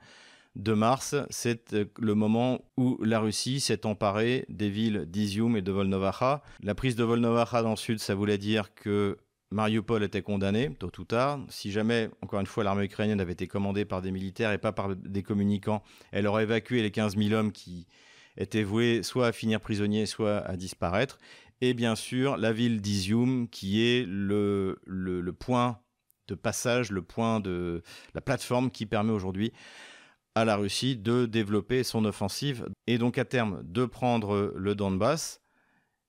de 0.56 0.72
mars. 0.72 1.14
C'est 1.30 1.72
euh, 1.74 1.84
le 1.98 2.14
moment 2.14 2.60
où 2.76 2.98
la 3.02 3.20
Russie 3.20 3.60
s'est 3.60 3.86
emparée 3.86 4.46
des 4.48 4.70
villes 4.70 5.04
d'Izium 5.06 5.56
et 5.56 5.62
de 5.62 5.72
Volnovakha. 5.72 6.42
La 6.62 6.74
prise 6.74 6.96
de 6.96 7.04
Volnovakha 7.04 7.62
dans 7.62 7.70
le 7.70 7.76
sud, 7.76 7.98
ça 7.98 8.14
voulait 8.14 8.38
dire 8.38 8.74
que 8.74 9.18
Mariupol 9.50 10.02
était 10.02 10.22
condamné, 10.22 10.70
tôt 10.78 10.90
ou 10.98 11.04
tard. 11.04 11.40
Si 11.48 11.70
jamais, 11.70 12.10
encore 12.22 12.40
une 12.40 12.46
fois, 12.46 12.64
l'armée 12.64 12.84
ukrainienne 12.84 13.20
avait 13.20 13.32
été 13.32 13.46
commandée 13.46 13.84
par 13.84 14.02
des 14.02 14.10
militaires 14.10 14.52
et 14.52 14.58
pas 14.58 14.72
par 14.72 14.94
des 14.96 15.22
communicants, 15.22 15.82
elle 16.12 16.26
aurait 16.26 16.44
évacué 16.44 16.82
les 16.82 16.90
15 16.90 17.16
000 17.16 17.32
hommes 17.32 17.52
qui 17.52 17.86
étaient 18.36 18.64
voués 18.64 19.02
soit 19.02 19.28
à 19.28 19.32
finir 19.32 19.60
prisonniers, 19.60 20.06
soit 20.06 20.38
à 20.38 20.56
disparaître. 20.56 21.18
Et 21.64 21.72
bien 21.72 21.96
sûr, 21.96 22.36
la 22.36 22.52
ville 22.52 22.82
d'Izium, 22.82 23.48
qui 23.48 23.82
est 23.82 24.04
le, 24.06 24.76
point 25.38 25.80
de 26.28 26.34
passage, 26.34 26.90
le 26.90 27.00
point 27.00 27.40
de 27.40 27.82
la 28.12 28.20
plateforme 28.20 28.70
qui 28.70 28.84
permet 28.84 29.12
aujourd'hui 29.12 29.50
à 30.34 30.44
la 30.44 30.56
Russie 30.56 30.94
de 30.94 31.24
développer 31.24 31.82
son 31.82 32.04
offensive 32.04 32.68
et 32.86 32.98
donc 32.98 33.16
à 33.16 33.24
terme 33.24 33.62
de 33.64 33.86
prendre 33.86 34.52
le 34.54 34.74
Donbass 34.74 35.40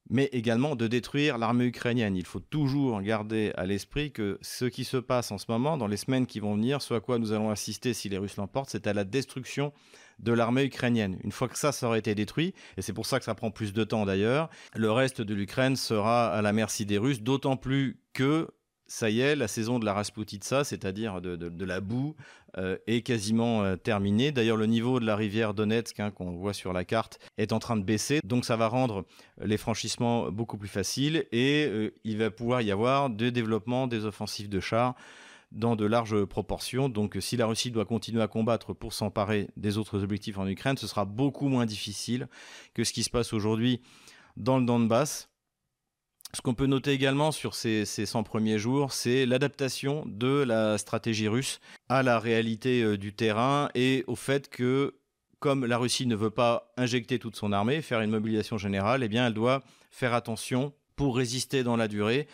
mais 0.09 0.25
également 0.33 0.75
de 0.75 0.88
détruire 0.88 1.38
l'armée 1.38 1.65
ukrainienne. 1.65 2.17
Il 2.17 2.25
faut 2.25 2.41
toujours 2.41 3.01
garder 3.01 3.53
à 3.55 3.65
l'esprit 3.65 4.12
que 4.12 4.38
ce 4.41 4.65
qui 4.65 4.83
se 4.83 4.97
passe 4.97 5.31
en 5.31 5.38
ce 5.38 5.45
moment, 5.47 5.77
dans 5.77 5.88
les 5.88 5.97
semaines 5.97 6.27
qui 6.27 6.41
vont 6.41 6.55
venir, 6.55 6.81
ce 6.81 6.93
à 6.93 7.00
quoi 7.00 7.17
nous 7.17 7.31
allons 7.31 7.50
assister 7.50 7.93
si 7.93 8.09
les 8.09 8.17
Russes 8.17 8.38
l'emportent, 8.38 8.69
c'est 8.69 8.88
à 8.88 8.93
la 8.93 9.03
destruction 9.05 9.74
de 10.19 10.31
l'armée 10.31 10.63
ukrainienne. 10.63 11.17
Une 11.24 11.31
fois 11.31 11.48
que 11.48 11.57
ça, 11.57 11.72
ça 11.72 11.88
aurait 11.88 12.00
été 12.00 12.15
détruit, 12.15 12.53
et 12.77 12.81
c'est 12.81 12.93
pour 12.93 13.05
ça 13.05 13.19
que 13.19 13.25
ça 13.25 13.36
prend 13.36 13.51
plus 13.51 13.74
de 13.74 13.84
temps 13.84 14.05
d'ailleurs, 14.05 14.50
le 14.75 14.91
reste 14.91 15.22
de 15.22 15.34
l'Ukraine 15.34 15.75
sera 15.75 16.29
à 16.29 16.41
la 16.41 16.53
merci 16.53 16.86
des 16.86 16.98
Russes, 16.98 17.22
d'autant 17.22 17.57
plus 17.57 18.00
que 18.13 18.48
ça 18.88 19.10
y 19.10 19.19
est, 19.19 19.36
la 19.36 19.48
saison 19.48 19.79
de 19.79 19.86
la 19.86 19.93
Rasputitsa, 19.93 20.63
c'est-à-dire 20.63 21.22
de, 21.22 21.65
la 21.65 21.81
boue, 21.81 22.15
euh, 22.57 22.77
est 22.88 23.01
quasiment 23.01 23.63
euh, 23.63 23.75
terminée. 23.75 24.31
D'ailleurs, 24.31 24.57
le 24.57 24.67
niveau 24.67 25.00
de 25.00 25.05
la 25.05 25.15
rivière 25.15 25.53
Donetsk, 25.53 26.00
hein, 26.00 26.12
qu'on 26.12 26.31
voit 26.36 26.53
sur 26.53 26.72
la 26.72 26.86
carte, 26.86 27.19
est 27.38 27.51
en 27.51 27.60
train 27.60 27.77
de 27.77 27.84
baisser. 27.84 28.19
Donc, 28.24 28.45
ça 28.45 28.55
va 28.55 28.67
rendre 28.67 29.05
les 29.43 29.57
franchissements 29.57 30.31
beaucoup 30.31 30.57
plus 30.57 30.67
faciles 30.67 31.25
et 31.31 31.66
euh, 31.68 31.94
il 32.03 32.18
va 32.18 32.29
pouvoir 32.29 32.61
y 32.61 32.72
avoir 32.72 33.09
des 33.09 33.31
développements 33.31 33.87
des 33.87 34.05
offensives 34.05 34.50
de 34.50 34.59
chars 34.59 34.96
dans 35.55 35.75
de 35.75 35.85
larges 35.85 36.25
proportions. 36.25 36.89
Donc, 36.89 37.18
si 37.20 37.37
la 37.37 37.48
Russie 37.48 37.72
doit 37.72 37.85
continuer 37.85 38.22
à 38.22 38.27
combattre 38.27 38.74
pour 38.74 38.94
s'emparer 38.94 39.50
des 39.57 39.77
autres 39.77 40.03
objectifs 40.03 40.37
en 40.37 40.48
Ukraine, 40.48 40.77
ce 40.77 40.87
sera 40.87 41.05
beaucoup 41.05 41.48
moins 41.48 41.65
difficile 41.65 42.27
que 42.74 42.83
ce 42.83 42.94
qui 42.94 43.03
se 43.03 43.09
passe 43.09 43.33
aujourd'hui 43.33 43.81
dans 44.37 44.59
le 44.59 44.65
Donbass 44.65 45.29
ce 46.35 46.41
qu'on 46.41 46.53
peut 46.53 46.65
noter 46.65 46.91
également 46.91 47.31
sur 47.31 47.55
ces, 47.55 47.85
100 47.85 48.24
premiers 48.24 48.59
jours, 48.59 48.91
c'est 48.91 49.25
l'adaptation 49.25 50.03
de 50.05 50.44
la 50.44 50.77
stratégie 50.77 51.29
russe 51.29 51.61
à 51.87 52.03
la 52.03 52.20
réalité 52.20 52.83
euh, 52.83 52.98
du 52.98 53.13
terrain 53.13 53.70
et 53.74 54.03
au 54.07 54.15
fait 54.15 54.50
que, 54.50 54.96
comme 55.39 55.65
la 55.65 55.77
Russie 55.77 56.05
ne 56.07 56.15
veut 56.15 56.31
pas 56.31 56.74
injecter 56.75 57.20
toute 57.20 57.37
son 57.37 57.53
armée, 57.53 57.81
faire 57.81 58.01
une 58.01 58.11
mobilisation 58.11 58.57
générale, 58.57 59.01
eh 59.01 59.07
bien, 59.07 59.27
elle 59.27 59.33
doit 59.33 59.63
faire 59.91 60.13
attention 60.13 60.74
pour 60.98 61.15
résister 61.15 61.63
dans 61.63 61.77
la 61.77 61.87
durée 61.87 62.27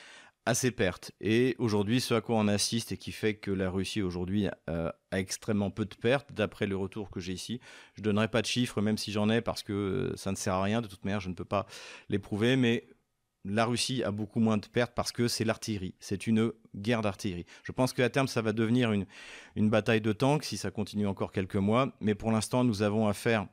à 0.45 0.53
ses 0.53 0.71
pertes. 0.71 1.11
Et 1.21 1.55
aujourd'hui, 1.59 2.01
ce 2.01 2.13
à 2.13 2.21
quoi 2.21 2.37
on 2.37 2.47
assiste 2.47 2.91
et 2.91 2.97
qui 2.97 3.11
fait 3.11 3.35
que 3.35 3.51
la 3.51 3.69
Russie 3.69 4.01
aujourd'hui 4.01 4.47
euh, 4.69 4.91
a 5.11 5.19
extrêmement 5.19 5.69
peu 5.69 5.85
de 5.85 5.95
pertes, 5.95 6.31
d'après 6.33 6.65
le 6.65 6.75
retour 6.75 7.11
que 7.11 7.19
j'ai 7.19 7.33
ici. 7.33 7.59
Je 7.95 8.01
ne 8.01 8.05
donnerai 8.05 8.27
pas 8.27 8.41
de 8.41 8.47
chiffres, 8.47 8.81
même 8.81 8.97
si 8.97 9.11
j'en 9.11 9.29
ai, 9.29 9.41
parce 9.41 9.61
que 9.61 9.73
euh, 9.73 10.15
ça 10.15 10.31
ne 10.31 10.35
sert 10.35 10.55
à 10.55 10.63
rien. 10.63 10.81
De 10.81 10.87
toute 10.87 11.05
manière, 11.05 11.19
je 11.19 11.29
ne 11.29 11.35
peux 11.35 11.45
pas 11.45 11.67
les 12.09 12.17
prouver. 12.17 12.55
Mais 12.55 12.87
la 13.45 13.65
Russie 13.65 14.03
a 14.03 14.11
beaucoup 14.11 14.39
moins 14.39 14.57
de 14.57 14.65
pertes 14.65 14.93
parce 14.95 15.11
que 15.11 15.27
c'est 15.27 15.45
l'artillerie. 15.45 15.93
C'est 15.99 16.25
une 16.25 16.51
guerre 16.75 17.01
d'artillerie. 17.01 17.45
Je 17.63 17.71
pense 17.71 17.93
qu'à 17.93 18.09
terme, 18.09 18.27
ça 18.27 18.41
va 18.41 18.51
devenir 18.51 18.91
une, 18.91 19.05
une 19.55 19.69
bataille 19.69 20.01
de 20.01 20.11
tanks 20.11 20.43
si 20.43 20.57
ça 20.57 20.71
continue 20.71 21.05
encore 21.05 21.31
quelques 21.31 21.55
mois. 21.55 21.95
Mais 22.01 22.15
pour 22.15 22.31
l'instant, 22.31 22.63
nous 22.63 22.81
avons 22.81 23.07
affaire 23.07 23.47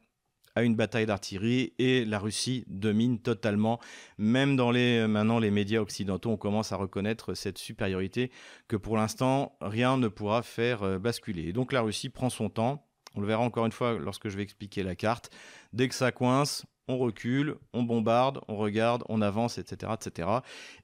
à 0.59 0.65
une 0.65 0.75
bataille 0.75 1.07
d'artillerie 1.07 1.73
et 1.79 2.05
la 2.05 2.19
Russie 2.19 2.65
domine 2.67 3.21
totalement. 3.21 3.79
Même 4.19 4.57
dans 4.57 4.73
les 4.73 5.07
maintenant 5.07 5.39
les 5.39 5.53
médias 5.53 5.81
occidentaux, 5.81 6.31
on 6.31 6.37
commence 6.37 6.73
à 6.73 6.77
reconnaître 6.77 7.35
cette 7.35 7.59
supériorité 7.59 8.33
que 8.67 8.77
pour 8.77 8.97
l'instant 8.97 9.57
rien 9.61 9.97
ne 9.97 10.09
pourra 10.09 10.43
faire 10.43 10.83
euh, 10.83 10.99
basculer. 10.99 11.49
Et 11.49 11.53
donc 11.53 11.73
la 11.73 11.81
Russie 11.81 12.09
prend 12.09 12.29
son 12.29 12.51
temps. 12.51 12.85
On 13.15 13.21
le 13.21 13.27
verra 13.27 13.43
encore 13.43 13.67
une 13.67 13.73
fois 13.73 13.99
lorsque 13.99 14.29
je 14.29 14.37
vais 14.37 14.43
expliquer 14.43 14.83
la 14.83 14.97
carte. 14.97 15.31
Dès 15.73 15.89
que 15.89 15.95
ça 15.95 16.11
coince, 16.11 16.67
on 16.89 16.99
recule, 16.99 17.55
on 17.73 17.85
bombarde, 17.85 18.41
on 18.49 18.57
regarde, 18.57 19.05
on 19.09 19.23
avance, 19.23 19.59
etc., 19.59 19.93
etc. 19.95 20.29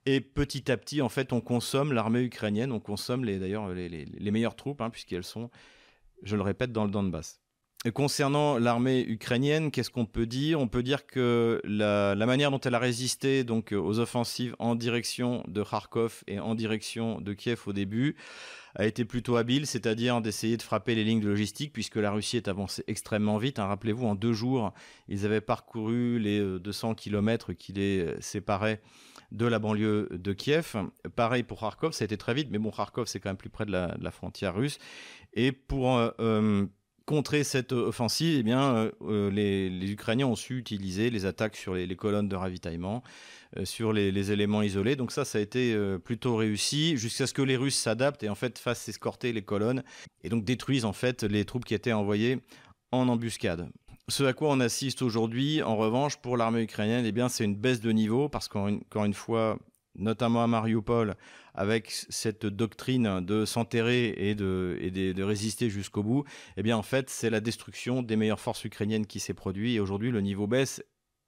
Et 0.07 0.21
petit 0.21 0.71
à 0.71 0.77
petit, 0.77 1.03
en 1.03 1.09
fait, 1.09 1.33
on 1.33 1.41
consomme 1.41 1.93
l'armée 1.93 2.23
ukrainienne, 2.23 2.71
on 2.73 2.81
consomme 2.81 3.25
les, 3.25 3.39
d'ailleurs 3.39 3.69
les, 3.71 4.31
meilleures 4.31 4.57
troupes, 4.57 4.81
hein, 4.83 4.91
puisqu'elles 4.91 5.25
sont, 5.25 5.51
je 6.23 6.37
le 6.37 6.43
répète, 6.43 6.73
dans 6.73 6.85
le 6.85 6.91
Donbass. 6.91 7.44
Concernant 7.93 8.57
l'armée 8.57 9.05
ukrainienne, 9.07 9.71
qu'est-ce 9.71 9.91
qu'on 9.91 10.07
peut 10.07 10.25
dire? 10.25 10.59
On 10.59 10.69
peut 10.69 10.83
dire 10.83 11.05
que 11.05 11.61
la, 11.65 12.15
manière 12.15 12.51
dont 12.51 12.61
elle 12.61 12.75
a 12.75 12.79
résisté 12.79 13.45
donc 13.45 13.73
aux 13.73 13.99
offensives 13.99 14.57
en 14.59 14.75
direction 14.75 15.45
de 15.49 15.63
Kharkov 15.63 16.25
et 16.27 16.41
en 16.41 16.55
direction 16.55 17.21
de 17.21 17.35
Kiev 17.35 17.61
au 17.67 17.75
début, 17.75 18.17
a 18.75 18.87
été 18.87 19.05
plutôt 19.05 19.37
habile, 19.37 19.67
c'est-à-dire 19.67 20.23
d'essayer 20.23 20.57
de 20.57 20.63
frapper 20.63 20.95
les 20.95 21.05
lignes 21.05 21.21
de 21.21 21.29
logistique, 21.29 21.75
puisque 21.75 21.97
la 21.97 22.11
Russie 22.11 22.39
est 22.39 22.49
avancée 22.49 22.83
extrêmement 22.87 23.37
vite. 23.37 23.59
Hein. 23.59 23.67
Rappelez-vous, 23.67 24.07
en 24.07 24.15
deux 24.15 24.33
jours, 24.33 24.73
ils 25.09 25.27
avaient 25.27 25.43
parcouru 25.43 26.19
les 26.19 26.41
200 26.59 26.91
euh, 26.91 26.95
km 26.95 27.53
qui 27.53 27.75
les 27.75 27.99
euh, 28.01 28.17
séparaient 28.21 28.81
de 29.31 29.45
la 29.45 29.59
banlieue 29.59 30.09
de 30.11 30.33
Kiev. 30.33 30.75
Pareil 31.17 31.43
pour 31.43 31.61
Kharkov, 31.61 31.93
ça 31.93 32.05
a 32.05 32.07
été 32.07 32.17
très 32.17 32.33
vite, 32.33 32.49
mais 32.51 32.59
bon, 32.59 32.71
Kharkov, 32.71 33.07
c'est 33.09 33.21
quand 33.21 33.29
même 33.29 33.37
plus 33.37 33.51
près 33.51 33.67
de 33.67 33.73
la, 33.73 34.11
frontière 34.11 34.55
russe. 34.55 34.79
Et 35.35 35.53
pour 35.53 35.99
euh, 35.99 36.65
contrer 37.07 37.45
cette 37.45 37.73
offensive, 37.73 38.39
eh 38.39 38.43
bien, 38.43 38.91
les, 39.31 39.91
Ukrainiens 39.91 40.27
ont 40.27 40.37
su 40.37 40.59
utiliser 40.59 41.11
les 41.11 41.27
attaques 41.27 41.57
sur 41.57 41.75
les 41.75 41.97
colonnes 41.97 42.29
de 42.29 42.37
ravitaillement, 42.37 43.03
euh, 43.57 43.65
sur 43.65 43.93
les, 43.93 44.33
éléments 44.33 44.63
isolés. 44.63 44.97
Donc 44.97 45.13
ça, 45.13 45.25
ça 45.25 45.39
a 45.39 45.41
été 45.41 45.75
euh, 45.75 45.99
plutôt 45.99 46.37
réussi 46.37 46.97
jusqu'à 46.97 47.27
ce 47.27 47.35
que 47.35 47.43
les 47.43 47.57
Russes 47.57 47.77
s'adaptent 47.77 48.23
et 48.25 48.29
en 48.29 48.35
fait 48.35 48.59
fassent 48.59 48.89
escorter 48.89 49.33
les 49.33 49.43
colonnes 49.43 49.85
et 50.23 50.29
donc 50.29 50.45
détruisent 50.45 50.85
en 50.85 50.93
fait 50.93 51.23
les 51.23 51.45
troupes 51.45 51.65
qui 51.65 51.75
étaient 51.75 51.93
envoyées 51.93 52.41
en 52.91 53.09
embuscade. 53.09 53.69
Ce 54.09 54.25
à 54.25 54.33
quoi 54.33 54.51
on 54.51 54.61
assiste 54.61 55.03
aujourd'hui, 55.03 55.63
en 55.63 55.77
revanche, 55.77 56.17
pour 56.17 56.37
l'armée 56.37 56.63
ukrainienne, 56.63 57.07
eh 57.07 57.13
bien, 57.13 57.29
c'est 57.29 57.45
une 57.45 57.55
baisse 57.55 57.81
de 57.81 57.91
niveau 57.91 58.29
parce 58.29 58.49
qu'encore 58.49 59.05
une 59.05 59.15
fois, 59.15 59.59
notamment 59.95 60.43
à 60.43 60.47
Mariupol, 60.47 61.15
avec 61.55 61.91
cette 62.09 62.47
doctrine 62.47 63.21
de 63.21 63.45
s'enterrer 63.45 64.15
et, 64.17 64.35
de, 64.35 65.23
résister 65.23 65.71
jusqu'au 65.71 66.03
bout, 66.03 66.25
eh 66.57 66.63
bien 66.63 66.77
en 66.77 66.83
fait 66.83 67.09
c'est 67.09 67.31
la 67.31 67.41
destruction 67.41 68.03
des 68.03 68.17
meilleures 68.17 68.41
forces 68.41 68.65
ukrainiennes 68.65 69.07
qui 69.07 69.21
s'est 69.21 69.35
produite 69.35 69.77
et 69.77 69.81
aujourd'hui 69.81 70.11
le 70.11 70.21
niveau 70.21 70.47
baisse 70.47 70.83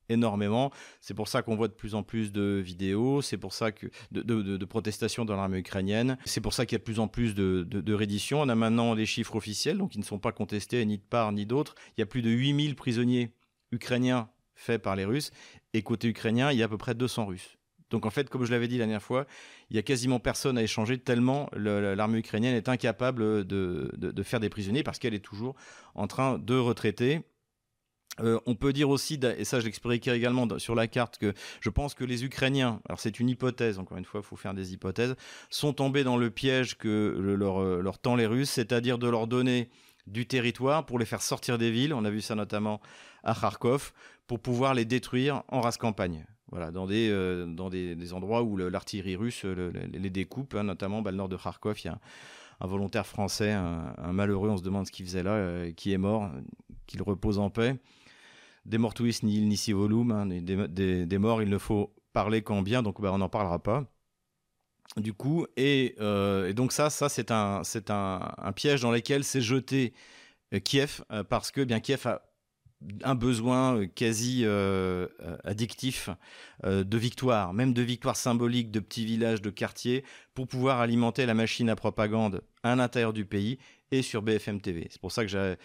énormément. 0.08 0.70
C'est 1.00 1.14
pour 1.14 1.28
ça 1.28 1.42
qu'on 1.42 1.56
voit 1.56 1.68
de 1.68 1.72
plus 1.72 1.94
en 1.94 2.02
plus 2.02 2.30
de 2.30 2.62
vidéos, 2.64 3.22
c'est 3.22 3.38
pour 3.38 3.52
ça 3.52 3.72
que 3.72 3.86
de, 4.12 4.64
protestations 4.64 5.24
dans 5.24 5.36
l'armée 5.36 5.58
ukrainienne, 5.58 6.18
c'est 6.24 6.40
pour 6.40 6.52
ça 6.52 6.66
qu'il 6.66 6.74
y 6.74 6.76
a 6.76 6.80
de 6.80 6.84
plus 6.84 7.00
en 7.00 7.08
plus 7.08 7.34
de, 7.34 7.64
de, 7.64 7.94
redditions. 7.94 8.40
On 8.40 8.48
a 8.48 8.54
maintenant 8.54 8.94
des 8.94 9.06
chiffres 9.06 9.36
officiels, 9.36 9.78
donc 9.78 9.94
ils 9.94 9.98
ne 9.98 10.04
sont 10.04 10.18
pas 10.18 10.32
contestés 10.32 10.84
ni 10.84 10.98
de 10.98 11.02
part 11.02 11.32
ni 11.32 11.46
d'autre. 11.46 11.74
Il 11.96 12.00
y 12.00 12.02
a 12.02 12.06
plus 12.06 12.22
de 12.22 12.30
8000 12.30 12.76
prisonniers 12.76 13.32
ukrainiens 13.72 14.28
fait 14.54 14.78
par 14.78 14.96
les 14.96 15.04
Russes. 15.04 15.30
Et 15.72 15.82
côté 15.82 16.08
ukrainien, 16.08 16.50
il 16.50 16.58
y 16.58 16.62
a 16.62 16.64
à 16.66 16.68
peu 16.68 16.78
près 16.78 16.94
200 16.94 17.26
Russes. 17.26 17.56
Donc 17.90 18.06
en 18.06 18.10
fait, 18.10 18.28
comme 18.28 18.44
je 18.44 18.50
l'avais 18.50 18.68
dit 18.68 18.78
la 18.78 18.84
dernière 18.84 19.02
fois, 19.02 19.26
il 19.70 19.76
y 19.76 19.78
a 19.78 19.82
quasiment 19.82 20.18
personne 20.18 20.58
à 20.58 20.62
échanger 20.62 20.98
tellement 20.98 21.48
l'armée 21.54 22.18
ukrainienne 22.18 22.56
est 22.56 22.68
incapable 22.68 23.44
de, 23.46 24.22
faire 24.22 24.40
des 24.40 24.48
prisonniers 24.48 24.82
parce 24.82 24.98
qu'elle 24.98 25.14
est 25.14 25.24
toujours 25.24 25.54
en 25.94 26.06
train 26.06 26.38
de 26.38 26.56
retraiter. 26.56 27.22
Euh, 28.20 28.40
on 28.46 28.54
peut 28.54 28.72
dire 28.72 28.88
aussi, 28.88 29.20
et 29.36 29.44
ça 29.44 29.60
je 29.60 29.66
l'expliquerai 29.66 30.16
également 30.16 30.58
sur 30.58 30.74
la 30.74 30.86
carte, 30.86 31.18
que 31.18 31.34
je 31.60 31.68
pense 31.68 31.92
que 31.92 32.02
les 32.02 32.24
Ukrainiens, 32.24 32.80
alors 32.88 32.98
c'est 32.98 33.20
une 33.20 33.28
hypothèse, 33.28 33.78
encore 33.78 33.98
une 33.98 34.06
fois, 34.06 34.20
il 34.24 34.26
faut 34.26 34.36
faire 34.36 34.54
des 34.54 34.72
hypothèses, 34.72 35.14
sont 35.50 35.74
tombés 35.74 36.02
dans 36.02 36.16
le 36.16 36.30
piège 36.30 36.78
que 36.78 37.14
leur, 37.18 37.62
leur 37.62 37.98
tend 37.98 38.16
les 38.16 38.24
Russes, 38.24 38.48
c'est-à-dire 38.48 38.96
de 38.96 39.06
leur 39.06 39.26
donner 39.26 39.68
du 40.06 40.26
territoire 40.26 40.86
pour 40.86 40.98
les 40.98 41.04
faire 41.04 41.20
sortir 41.20 41.58
des 41.58 41.70
villes. 41.70 41.92
On 41.92 42.06
a 42.06 42.10
vu 42.10 42.22
ça 42.22 42.34
notamment 42.34 42.80
à 43.22 43.34
Kharkov, 43.34 43.92
pour 44.26 44.40
pouvoir 44.40 44.72
les 44.72 44.84
détruire 44.84 45.42
en 45.48 45.60
race 45.60 45.76
campagne. 45.76 46.26
Voilà, 46.50 46.70
dans 46.70 46.86
des, 46.86 47.10
euh, 47.10 47.44
dans 47.46 47.70
des, 47.70 48.12
endroits 48.12 48.42
où 48.42 48.56
l'artillerie 48.56 49.16
russe 49.16 49.44
les 49.44 50.10
découpe, 50.10 50.54
hein, 50.54 50.62
notamment 50.62 51.02
bah, 51.02 51.10
le 51.10 51.16
nord 51.16 51.28
de 51.28 51.36
Kharkov, 51.36 51.80
il 51.80 51.86
y 51.86 51.90
a 51.90 51.98
un, 52.60 52.66
volontaire 52.66 53.06
français, 53.06 53.50
un, 53.52 54.12
malheureux, 54.12 54.48
on 54.48 54.56
se 54.56 54.62
demande 54.62 54.86
ce 54.86 54.92
qu'il 54.92 55.04
faisait 55.06 55.24
là, 55.24 55.32
euh, 55.32 55.72
qui 55.72 55.92
est 55.92 55.98
mort, 55.98 56.30
qu'il 56.86 57.02
repose 57.02 57.38
en 57.38 57.50
paix. 57.50 57.76
Des 58.64 58.78
mortuis 58.78 59.18
ni 59.22 59.36
il 59.36 59.48
ni 59.48 59.56
si 59.56 59.72
hein, 59.72 60.26
des, 60.26 61.18
morts, 61.18 61.42
il 61.42 61.50
ne 61.50 61.58
faut 61.58 61.94
parler 62.12 62.42
qu'en 62.42 62.62
bien, 62.62 62.82
donc 62.82 63.00
bah, 63.00 63.10
on 63.12 63.18
n'en 63.18 63.28
parlera 63.28 63.58
pas. 63.58 63.84
Du 64.96 65.12
coup, 65.12 65.46
et, 65.56 65.96
euh, 66.00 66.52
donc 66.52 66.72
ça, 66.72 66.90
ça 66.90 67.08
c'est 67.08 67.30
un, 67.32 67.62
un, 67.64 68.52
piège 68.52 68.80
dans 68.80 68.92
lequel 68.92 69.24
s'est 69.24 69.40
jeté 69.40 69.94
Kiev, 70.64 71.02
parce 71.28 71.50
que 71.50 71.62
bien 71.62 71.80
Kiev 71.80 72.06
a 72.06 72.25
un 73.02 73.14
besoin 73.14 73.78
euh, 73.78 73.86
quasi 73.86 74.42
euh, 74.44 75.06
euh, 75.22 75.36
addictif 75.44 76.10
de 76.64 76.96
victoire, 76.96 77.52
même 77.52 77.74
de 77.74 77.82
victoire 77.82 78.16
symbolique 78.16 78.70
de 78.70 78.80
petits 78.80 79.04
villages, 79.04 79.42
de 79.42 79.50
quartiers, 79.50 80.04
pour 80.34 80.48
pouvoir 80.48 80.80
alimenter 80.80 81.26
la 81.26 81.34
machine 81.34 81.68
à 81.68 81.76
propagande 81.76 82.42
à 82.62 82.74
l'intérieur 82.74 83.12
du 83.12 83.26
pays 83.26 83.58
et 83.90 84.00
sur 84.00 84.22
BFM 84.22 84.62
TV. 84.62 84.88
C'est 84.90 85.00
pour 85.00 85.12
ça 85.12 85.22
que 85.22 85.28
j'ai 85.28 85.56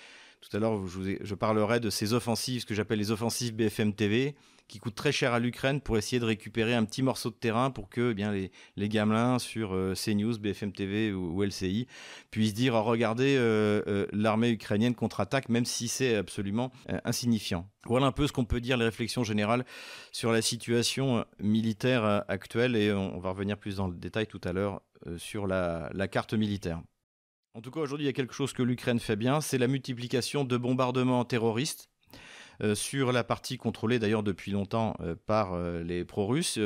tout 0.42 0.56
à 0.58 0.60
l'heure, 0.60 0.86
je, 0.88 1.18
je, 1.22 1.36
parlerai 1.36 1.80
de 1.80 1.90
ces 1.90 2.14
offensives, 2.14 2.62
ce 2.62 2.66
que 2.66 2.74
j'appelle 2.74 3.00
les 3.00 3.12
offensives 3.12 3.56
BFM 3.56 3.94
TV, 3.94 4.36
qui 4.72 4.80
coûtent 4.80 4.96
très 4.96 5.12
cher 5.12 5.34
à 5.34 5.40
l'Ukraine 5.40 5.82
pour 5.82 5.98
essayer 5.98 6.20
de 6.20 6.26
récupérer 6.26 6.74
un 6.74 6.86
petit 6.86 7.04
morceau 7.04 7.30
de 7.30 7.36
terrain 7.36 7.72
pour 7.72 7.90
que 7.90 8.16
eh 8.18 8.50
les, 8.78 8.90
gamelins 8.90 9.38
sur 9.38 9.76
euh, 9.76 9.94
CNews, 9.96 10.40
BFM 10.40 10.72
TV 10.72 11.12
ou, 11.12 11.44
LCI 11.44 11.88
puissent 12.32 12.54
dire 12.54 12.74
oh, 12.76 12.84
regardez, 12.84 13.36
euh, 13.38 13.84
euh, 13.88 14.08
l'armée 14.14 14.50
ukrainienne 14.50 14.96
contre-attaque, 14.96 15.50
même 15.50 15.66
si 15.66 15.90
c'est 15.90 16.16
absolument 16.16 16.72
insignifiant. 17.04 17.70
Voilà 17.86 18.06
un 18.06 18.12
peu 18.14 18.28
ce 18.28 18.32
qu'on 18.32 18.46
peut 18.46 18.62
dire, 18.62 18.78
les 18.78 18.86
réflexions 18.86 19.26
générales 19.26 19.66
sur 20.14 20.32
la 20.32 20.42
situation 20.42 21.26
militaire 21.40 22.24
actuelle, 22.30 22.78
et 22.78 22.94
on, 22.94 23.20
va 23.20 23.32
revenir 23.32 23.58
plus 23.58 23.76
dans 23.76 23.88
le 23.88 23.96
détail 23.96 24.28
tout 24.28 24.42
à 24.46 24.54
l'heure 24.54 24.82
sur 25.18 25.48
la, 25.48 25.90
carte 26.10 26.34
militaire. 26.34 26.82
En 27.56 27.62
tout 27.62 27.72
cas, 27.72 27.82
aujourd'hui, 27.82 28.06
il 28.06 28.08
y 28.08 28.10
a 28.10 28.14
quelque 28.14 28.34
chose 28.34 28.54
que 28.54 28.64
l'Ukraine 28.64 29.00
fait 29.00 29.18
bien, 29.18 29.42
c'est 29.42 29.58
la 29.58 29.68
multiplication 29.68 30.46
de 30.46 30.56
bombardements 30.56 31.26
terroristes 31.26 31.91
sur 32.76 33.12
la 33.12 33.24
partie 33.24 33.58
contrôlée 33.58 34.00
d'ailleurs 34.00 34.24
depuis 34.24 34.52
longtemps 34.52 34.96
euh, 35.02 35.16
par 35.26 35.54
euh, 35.54 35.84
les 35.84 36.06
pro-russes. 36.06 36.60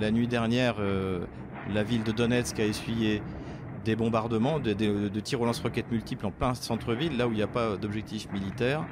la 0.00 0.10
nuit 0.10 0.28
dernière, 0.28 0.76
la 1.72 1.82
ville 1.82 2.04
de 2.04 2.12
Donetsk 2.12 2.58
a 2.60 2.64
essuyé 2.64 3.22
des 3.84 3.96
bombardements, 3.96 4.58
de, 4.58 5.20
tirs 5.20 5.40
au 5.40 5.46
lance-roquettes 5.46 5.90
multiples 5.90 6.26
en 6.26 6.30
plein 6.30 6.54
centre-ville, 6.54 7.16
là 7.16 7.28
où 7.28 7.32
il 7.32 7.36
n'y 7.36 7.42
a 7.42 7.46
pas 7.46 7.76
d'objectif 7.76 8.30
militaire. 8.32 8.84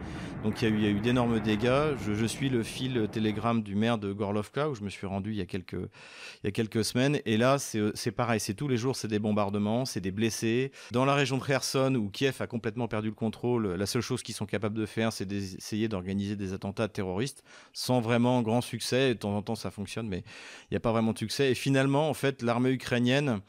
Donc 0.45 0.61
il 0.61 0.81
y 0.81 0.87
a 0.87 0.91
eu, 0.91 1.01
d'énormes 1.01 1.39
dégâts. 1.41 1.95
Je, 2.05 2.27
suis 2.27 2.49
le 2.49 2.63
fil 2.63 3.09
télégramme 3.11 3.63
du 3.63 3.75
maire 3.75 3.99
de 3.99 4.13
Gorlovka, 4.13 4.69
où 4.69 4.75
je 4.75 4.83
me 4.83 4.91
suis 4.91 5.07
rendu 5.07 5.31
il 5.31 5.37
y 5.37 5.41
a 5.41 5.47
quelques, 5.47 5.73
il 5.73 6.45
y 6.45 6.49
a 6.49 6.51
quelques 6.51 6.85
semaines. 6.85 7.21
Et 7.27 7.37
là, 7.37 7.59
c'est 7.59 8.11
pareil, 8.11 8.41
c'est 8.41 8.55
tous 8.55 8.69
les 8.69 8.77
jours, 8.77 8.97
c'est 8.97 9.09
des 9.09 9.19
bombardements, 9.19 9.85
c'est 9.85 10.01
des 10.01 10.11
blessés. 10.11 10.73
Dans 10.91 11.05
la 11.05 11.15
région 11.15 11.39
de 11.39 11.45
Kherson, 11.45 11.95
où 11.95 12.11
Kiev 12.11 12.37
a 12.41 12.47
complètement 12.47 12.89
perdu 12.89 13.09
le 13.09 13.15
contrôle, 13.15 13.75
la 13.75 13.87
seule 13.87 14.03
chose 14.03 14.23
qu'ils 14.23 14.35
sont 14.35 14.47
capables 14.47 14.77
de 14.77 14.87
faire, 14.87 15.13
c'est 15.13 15.27
d'essayer 15.27 15.89
d'organiser 15.89 16.37
des 16.37 16.53
attentats 16.53 16.89
terroristes, 16.89 17.45
sans 17.73 18.01
vraiment 18.01 18.43
grand 18.43 18.61
succès. 18.61 19.11
De 19.11 19.19
temps 19.19 19.37
en 19.37 19.43
temps, 19.43 19.55
ça 19.55 19.71
fonctionne, 19.71 20.09
mais 20.09 20.25
il 20.65 20.73
n'y 20.73 20.77
a 20.77 20.81
pas 20.81 20.93
vraiment 20.93 21.13
de 21.13 21.19
succès. 21.19 21.53
Et 21.53 21.55
finalement, 21.55 22.09
en 22.11 22.15
fait, 22.15 22.43
l'armée 22.43 22.71
ukrainienne 22.71 23.41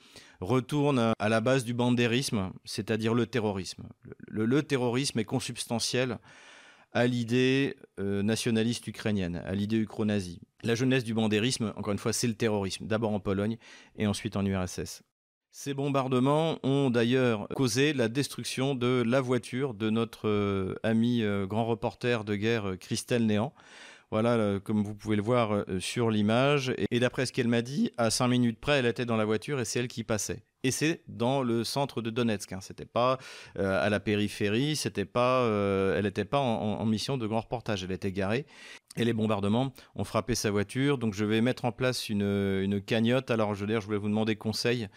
retourne 0.42 1.14
à 1.18 1.30
la 1.30 1.42
base 1.42 1.64
du 1.64 1.74
bandérisme, 1.74 2.52
c'est-à-dire 2.66 3.14
le 3.14 3.26
terrorisme. 3.26 3.84
Le, 4.28 4.64
terrorisme 4.64 5.20
est 5.20 5.26
consubstantiel 5.26 6.18
à 6.92 7.08
l'idée 7.08 7.76
euh, 8.00 8.22
nationaliste 8.22 8.88
ukrainienne, 8.88 9.42
à 9.46 9.54
l'idée 9.56 9.78
ukro-nazie. 9.78 10.42
La 10.64 10.76
jeunesse 10.76 11.04
du 11.04 11.14
bandérisme, 11.14 11.74
encore 11.76 11.94
une 11.94 12.00
fois, 12.00 12.14
c'est 12.14 12.28
le 12.28 12.36
terrorisme, 12.36 12.86
d'abord 12.86 13.14
en 13.14 13.20
Pologne 13.20 13.58
et 13.98 14.08
ensuite 14.08 14.36
en 14.36 14.46
URSS. 14.46 15.04
Ces 15.52 15.74
bombardements 15.76 16.58
ont 16.64 16.90
d'ailleurs 16.90 17.48
causé 17.56 17.94
la 17.94 18.08
destruction 18.08 18.74
de 18.74 19.04
la 19.06 19.22
voiture 19.22 19.76
de 19.76 19.92
notre 19.92 20.28
euh, 20.28 20.76
ami 20.82 21.22
euh, 21.22 21.46
grand 21.46 21.66
reporter 21.66 22.24
de 22.24 22.36
guerre 22.36 22.74
Christelle 22.80 23.28
Néant. 23.28 23.54
Voilà, 24.14 24.60
comme 24.60 24.84
vous 24.84 24.94
pouvez 24.94 25.16
le 25.16 25.24
voir 25.24 25.54
euh, 25.54 25.80
sur 25.80 26.12
l'image. 26.12 26.72
Et, 26.92 27.00
d'après 27.00 27.26
ce 27.26 27.34
qu'elle 27.34 27.48
m'a 27.48 27.64
dit, 27.64 27.90
à 27.98 28.12
5 28.12 28.28
minutes 28.28 28.60
près, 28.60 28.74
elle 28.74 28.86
était 28.86 29.08
dans 29.08 29.18
la 29.18 29.26
voiture 29.26 29.60
et 29.60 29.66
c'est 29.66 29.80
elle 29.80 29.88
qui 29.88 30.04
passait. 30.04 30.44
Et 30.62 30.70
c'est 30.70 31.02
dans 31.08 31.42
le 31.42 31.64
centre 31.64 32.00
de 32.00 32.12
Donetsk. 32.12 32.54
Hein. 32.54 32.60
C'était 32.62 32.86
pas 32.86 33.18
euh, 33.58 33.84
à 33.84 33.90
la 33.90 34.00
périphérie. 34.00 34.76
C'était 34.76 35.06
pas, 35.06 35.42
euh, 35.42 35.98
elle 35.98 36.04
n'était 36.04 36.26
pas 36.26 36.38
en, 36.38 36.86
mission 36.86 37.18
de 37.18 37.26
grand 37.26 37.40
reportage. 37.40 37.84
Elle 37.84 37.92
était 37.92 38.12
garée. 38.12 38.46
Et 38.98 39.04
les 39.04 39.14
bombardements 39.14 39.74
ont 39.96 40.04
frappé 40.04 40.36
sa 40.36 40.52
voiture. 40.52 41.00
Donc 41.00 41.16
je 41.16 41.26
vais 41.26 41.42
mettre 41.42 41.66
en 41.66 41.72
place 41.72 42.08
une, 42.08 42.22
une 42.22 42.82
cagnotte. 42.82 43.32
Alors 43.32 43.56
je, 43.56 43.66
je 43.66 43.80
voulais 43.80 43.98
vous 43.98 44.10
demander 44.10 44.36
conseil 44.36 44.90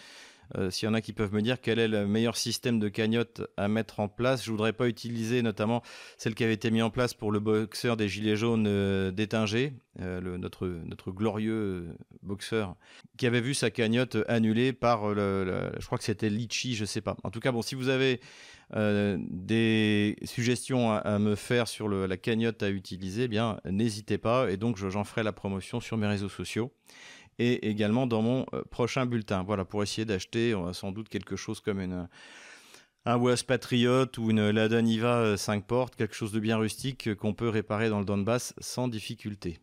euh, 0.56 0.70
s'il 0.70 0.86
y 0.86 0.88
en 0.88 0.94
a 0.94 1.00
qui 1.00 1.12
peuvent 1.12 1.32
me 1.32 1.42
dire 1.42 1.60
quel 1.60 1.78
est 1.78 1.88
le 1.88 2.06
meilleur 2.06 2.36
système 2.36 2.78
de 2.78 2.88
cagnotte 2.88 3.42
à 3.56 3.68
mettre 3.68 4.00
en 4.00 4.08
place, 4.08 4.44
je 4.44 4.50
voudrais 4.50 4.72
pas 4.72 4.88
utiliser 4.88 5.42
notamment 5.42 5.82
celle 6.18 6.34
qui 6.34 6.44
avait 6.44 6.54
été 6.54 6.70
mise 6.70 6.82
en 6.82 6.90
place 6.90 7.14
pour 7.14 7.32
le 7.32 7.40
boxeur 7.40 7.96
des 7.96 8.08
Gilets 8.08 8.36
jaunes 8.36 8.66
euh, 8.66 9.10
d'Étinger, 9.10 9.74
euh, 10.00 10.38
notre, 10.38 10.66
notre 10.66 11.10
glorieux 11.10 11.88
boxeur, 12.22 12.76
qui 13.16 13.26
avait 13.26 13.40
vu 13.40 13.54
sa 13.54 13.70
cagnotte 13.70 14.16
annulée 14.28 14.72
par, 14.72 15.08
le, 15.08 15.72
je 15.78 15.86
crois 15.86 15.98
que 15.98 16.04
c'était 16.04 16.30
Litchi, 16.30 16.74
je 16.74 16.84
sais 16.84 17.00
pas. 17.00 17.16
En 17.24 17.30
tout 17.30 17.40
cas, 17.40 17.52
bon, 17.52 17.62
si 17.62 17.74
vous 17.74 17.88
avez 17.88 18.20
des 18.74 20.16
suggestions 20.24 20.90
à, 20.90 21.20
me 21.20 21.36
faire 21.36 21.68
sur 21.68 21.88
la 21.88 22.16
cagnotte 22.16 22.64
à 22.64 22.68
utiliser, 22.68 23.24
eh 23.24 23.28
bien 23.28 23.60
n'hésitez 23.64 24.18
pas 24.18 24.50
et 24.50 24.56
donc 24.56 24.76
j'en 24.76 25.04
ferai 25.04 25.22
la 25.22 25.32
promotion 25.32 25.78
sur 25.78 25.96
mes 25.96 26.08
réseaux 26.08 26.28
sociaux 26.28 26.72
et 27.38 27.68
également 27.68 28.06
dans 28.06 28.22
mon 28.22 28.46
euh, 28.54 28.62
prochain 28.70 29.06
bulletin. 29.06 29.42
Voilà, 29.42 29.64
pour 29.64 29.82
essayer 29.82 30.04
d'acheter 30.04 30.54
sans 30.72 30.92
doute 30.92 31.08
quelque 31.08 31.36
chose 31.36 31.60
comme 31.60 31.80
un 33.06 33.16
WAS 33.16 33.44
Patriot 33.44 34.06
ou 34.18 34.30
une 34.30 34.50
Lada 34.50 34.82
Niva 34.82 35.36
5 35.36 35.58
euh, 35.58 35.66
portes, 35.66 35.96
quelque 35.96 36.14
chose 36.14 36.32
de 36.32 36.40
bien 36.40 36.56
rustique 36.56 37.14
qu'on 37.14 37.34
peut 37.34 37.48
réparer 37.48 37.88
dans 37.88 38.00
le 38.00 38.04
Donbass 38.04 38.54
sans 38.58 38.88
difficulté, 38.88 39.60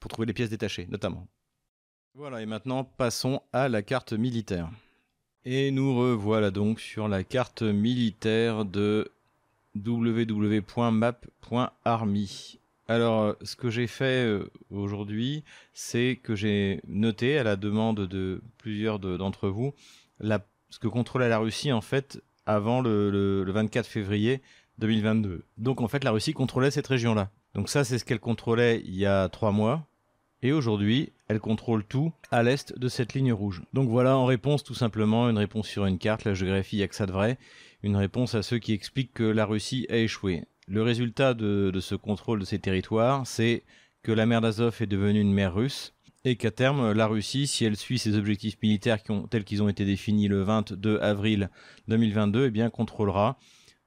pour 0.00 0.10
trouver 0.10 0.26
les 0.26 0.32
pièces 0.32 0.50
détachées 0.50 0.86
notamment. 0.90 1.28
Voilà, 2.14 2.40
et 2.42 2.46
maintenant 2.46 2.84
passons 2.84 3.42
à 3.52 3.68
la 3.68 3.82
carte 3.82 4.12
militaire. 4.12 4.70
Et 5.44 5.70
nous 5.72 5.94
revoilà 5.98 6.50
donc 6.50 6.80
sur 6.80 7.06
la 7.06 7.22
carte 7.22 7.60
militaire 7.62 8.64
de 8.64 9.10
www.map.army. 9.76 10.64
Alors, 12.86 13.22
euh, 13.22 13.32
ce 13.42 13.56
que 13.56 13.70
j'ai 13.70 13.86
fait 13.86 14.26
euh, 14.26 14.50
aujourd'hui, 14.70 15.44
c'est 15.72 16.18
que 16.22 16.34
j'ai 16.34 16.80
noté, 16.86 17.38
à 17.38 17.42
la 17.42 17.56
demande 17.56 18.06
de 18.06 18.42
plusieurs 18.58 18.98
d'entre 18.98 19.48
vous, 19.48 19.74
ce 20.20 20.78
que 20.78 20.88
contrôlait 20.88 21.28
la 21.28 21.38
Russie, 21.38 21.72
en 21.72 21.80
fait, 21.80 22.22
avant 22.46 22.80
le, 22.80 23.44
24 23.46 23.86
février 23.86 24.42
2022. 24.78 25.44
Donc, 25.56 25.80
en 25.80 25.88
fait, 25.88 26.04
la 26.04 26.10
Russie 26.10 26.34
contrôlait 26.34 26.70
cette 26.70 26.86
région-là. 26.86 27.30
Donc 27.54 27.68
ça, 27.68 27.84
c'est 27.84 27.98
ce 27.98 28.04
qu'elle 28.04 28.20
contrôlait 28.20 28.82
il 28.84 28.96
y 28.96 29.06
a 29.06 29.28
trois 29.28 29.52
mois. 29.52 29.86
Et 30.42 30.52
aujourd'hui, 30.52 31.12
elle 31.28 31.40
contrôle 31.40 31.84
tout 31.84 32.12
à 32.30 32.42
l'est 32.42 32.78
de 32.78 32.88
cette 32.88 33.14
ligne 33.14 33.32
rouge. 33.32 33.62
Donc 33.72 33.88
voilà, 33.88 34.18
en 34.18 34.26
réponse, 34.26 34.62
tout 34.62 34.74
simplement, 34.74 35.30
une 35.30 35.38
réponse 35.38 35.68
sur 35.68 35.86
une 35.86 35.98
carte, 35.98 36.24
la 36.24 36.34
géographie, 36.34 36.76
il 36.76 36.80
n'y 36.80 36.84
a 36.84 36.88
que 36.88 36.94
ça 36.94 37.06
de 37.06 37.12
vrai. 37.12 37.38
Une 37.82 37.96
réponse 37.96 38.34
à 38.34 38.42
ceux 38.42 38.58
qui 38.58 38.72
expliquent 38.72 39.14
que 39.14 39.22
la 39.22 39.46
Russie 39.46 39.86
a 39.88 39.96
échoué. 39.96 40.44
Le 40.66 40.82
résultat 40.82 41.34
de, 41.34 41.78
ce 41.80 41.94
contrôle 41.94 42.40
de 42.40 42.44
ces 42.44 42.58
territoires, 42.58 43.26
c'est 43.26 43.64
que 44.02 44.12
la 44.12 44.26
mer 44.26 44.40
d'Azov 44.40 44.76
est 44.80 44.86
devenue 44.86 45.20
une 45.20 45.32
mer 45.32 45.54
russe 45.54 45.94
et 46.24 46.36
qu'à 46.36 46.50
terme, 46.50 46.92
la 46.92 47.06
Russie, 47.06 47.46
si 47.46 47.66
elle 47.66 47.76
suit 47.76 47.98
ses 47.98 48.16
objectifs 48.16 48.56
militaires 48.62 48.98
tels 49.30 49.44
qu'ils 49.44 49.62
ont 49.62 49.68
été 49.68 49.84
définis 49.84 50.26
le 50.26 50.42
22 50.42 50.98
avril 51.00 51.50
2022, 51.88 52.46
eh 52.46 52.50
bien, 52.50 52.70
contrôlera 52.70 53.38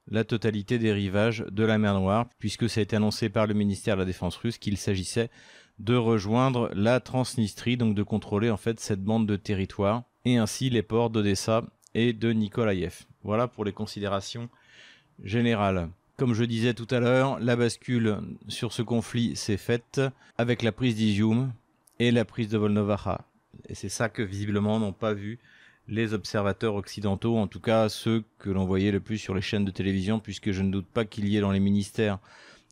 la 0.09 0.23
totalité 0.23 0.77
des 0.77 0.93
rivages 0.93 1.43
de 1.49 1.63
la 1.63 1.79
mer 1.79 1.95
Noire, 1.95 2.29
puisque 2.37 2.69
ça 2.69 2.79
a 2.79 2.83
été 2.83 2.95
annoncé 2.95 3.29
par 3.29 3.47
le 3.47 3.55
ministère 3.55 3.95
de 3.95 4.01
la 4.01 4.05
Défense 4.05 4.37
russe 4.37 4.59
qu'il 4.59 4.77
s'agissait 4.77 5.29
de 5.79 5.95
rejoindre 5.95 6.69
la 6.73 6.99
Transnistrie, 6.99 7.77
donc 7.77 7.95
de 7.95 8.03
contrôler 8.03 8.49
en 8.49 8.57
fait 8.57 8.79
cette 8.79 9.03
bande 9.03 9.27
de 9.27 9.35
territoire, 9.35 10.03
et 10.25 10.37
ainsi 10.37 10.69
les 10.69 10.83
ports 10.83 11.09
d'Odessa 11.09 11.63
et 11.93 12.13
de 12.13 12.31
Nikolaïev. 12.31 13.05
Voilà 13.23 13.47
pour 13.47 13.65
les 13.65 13.73
considérations 13.73 14.49
générales. 15.23 15.89
Comme 16.17 16.33
je 16.33 16.45
disais 16.45 16.73
tout 16.73 16.87
à 16.89 16.99
l'heure, 16.99 17.39
la 17.39 17.55
bascule 17.55 18.17
sur 18.47 18.73
ce 18.73 18.81
conflit 18.81 19.35
s'est 19.35 19.55
faite 19.55 20.01
avec 20.39 20.63
la 20.63 20.71
prise 20.71 20.95
d'Izium 20.95 21.53
et 21.99 22.09
la 22.09 22.25
prise 22.25 22.49
de 22.49 22.57
Volnovakha. 22.57 23.21
Et 23.69 23.75
c'est 23.75 23.87
ça 23.87 24.09
que 24.09 24.23
visiblement 24.23 24.79
n'ont 24.79 24.93
pas 24.93 25.13
vu 25.13 25.37
les 25.87 26.15
observateurs 26.15 26.73
occidentaux, 26.73 27.37
en 27.37 27.45
tout 27.45 27.59
cas 27.59 27.87
ceux 27.87 28.23
que 28.39 28.49
l'on 28.49 28.65
voyait 28.65 28.91
le 28.91 28.99
plus 28.99 29.19
sur 29.19 29.35
les 29.35 29.41
chaînes 29.41 29.63
de 29.63 29.69
télévision, 29.69 30.19
puisque 30.19 30.49
je 30.49 30.63
ne 30.63 30.71
doute 30.71 30.87
pas 30.87 31.05
qu'il 31.05 31.29
y 31.29 31.37
ait 31.37 31.41
dans 31.41 31.51
les 31.51 31.59
ministères 31.59 32.17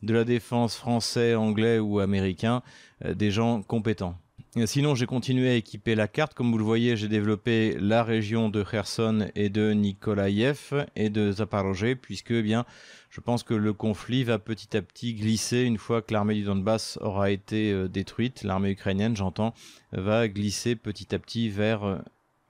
de 0.02 0.12
la 0.12 0.24
défense 0.24 0.74
français, 0.74 1.36
anglais 1.36 1.78
ou 1.78 2.00
américain 2.00 2.64
euh, 3.04 3.14
des 3.14 3.30
gens 3.30 3.62
compétents. 3.62 4.18
Sinon, 4.64 4.94
j'ai 4.94 5.04
continué 5.04 5.50
à 5.50 5.54
équiper 5.54 5.94
la 5.94 6.08
carte. 6.08 6.32
Comme 6.32 6.50
vous 6.50 6.56
le 6.56 6.64
voyez, 6.64 6.96
j'ai 6.96 7.08
développé 7.08 7.76
la 7.78 8.02
région 8.02 8.48
de 8.48 8.64
Kherson 8.64 9.28
et 9.34 9.50
de 9.50 9.72
Nikolaïev 9.72 10.86
et 10.96 11.10
de 11.10 11.30
Zaporozhye, 11.30 11.94
puisque 11.94 12.30
eh 12.30 12.42
bien, 12.42 12.64
je 13.10 13.20
pense 13.20 13.42
que 13.42 13.52
le 13.52 13.74
conflit 13.74 14.24
va 14.24 14.38
petit 14.38 14.74
à 14.74 14.80
petit 14.80 15.12
glisser 15.12 15.60
une 15.60 15.76
fois 15.76 16.00
que 16.00 16.14
l'armée 16.14 16.34
du 16.34 16.44
Donbass 16.44 16.98
aura 17.02 17.30
été 17.30 17.70
euh, 17.70 17.86
détruite. 17.86 18.44
L'armée 18.44 18.70
ukrainienne, 18.70 19.14
j'entends, 19.14 19.52
va 19.92 20.26
glisser 20.26 20.74
petit 20.74 21.14
à 21.14 21.18
petit 21.18 21.50
vers 21.50 21.84
euh, 21.84 21.98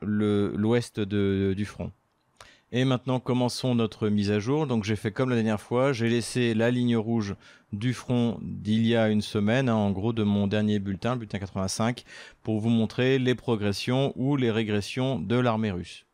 l'ouest 0.01 1.01
du 1.01 1.65
front. 1.65 1.91
Et 2.73 2.85
maintenant, 2.85 3.21
commençons 3.21 3.77
notre 3.77 4.09
mise 4.09 4.33
à 4.33 4.41
jour. 4.41 4.67
Donc, 4.67 4.83
j'ai 4.83 4.97
fait 4.97 5.13
comme 5.13 5.31
la 5.31 5.37
dernière 5.37 5.61
fois. 5.61 5.93
J'ai 5.93 6.09
laissé 6.09 6.53
la 6.53 6.73
ligne 6.73 6.97
rouge 6.97 7.37
du 7.73 7.95
front 7.95 8.39
d'il 8.43 8.85
y 8.87 8.97
a 8.97 9.09
une 9.09 9.23
semaine, 9.23 9.69
hein, 9.69 9.77
en 9.77 9.93
gros 9.93 10.13
de 10.13 10.25
mon 10.25 10.49
dernier 10.49 10.81
bulletin, 10.81 11.17
bulletin 11.17 11.39
85, 11.39 12.05
pour 12.43 12.59
vous 12.59 12.69
montrer 12.69 13.21
les 13.21 13.37
progressions 13.37 14.13
ou 14.17 14.37
les 14.37 14.51
régressions 14.51 15.21
de 15.21 15.37
l'armée 15.37 15.71
russe. 15.71 16.07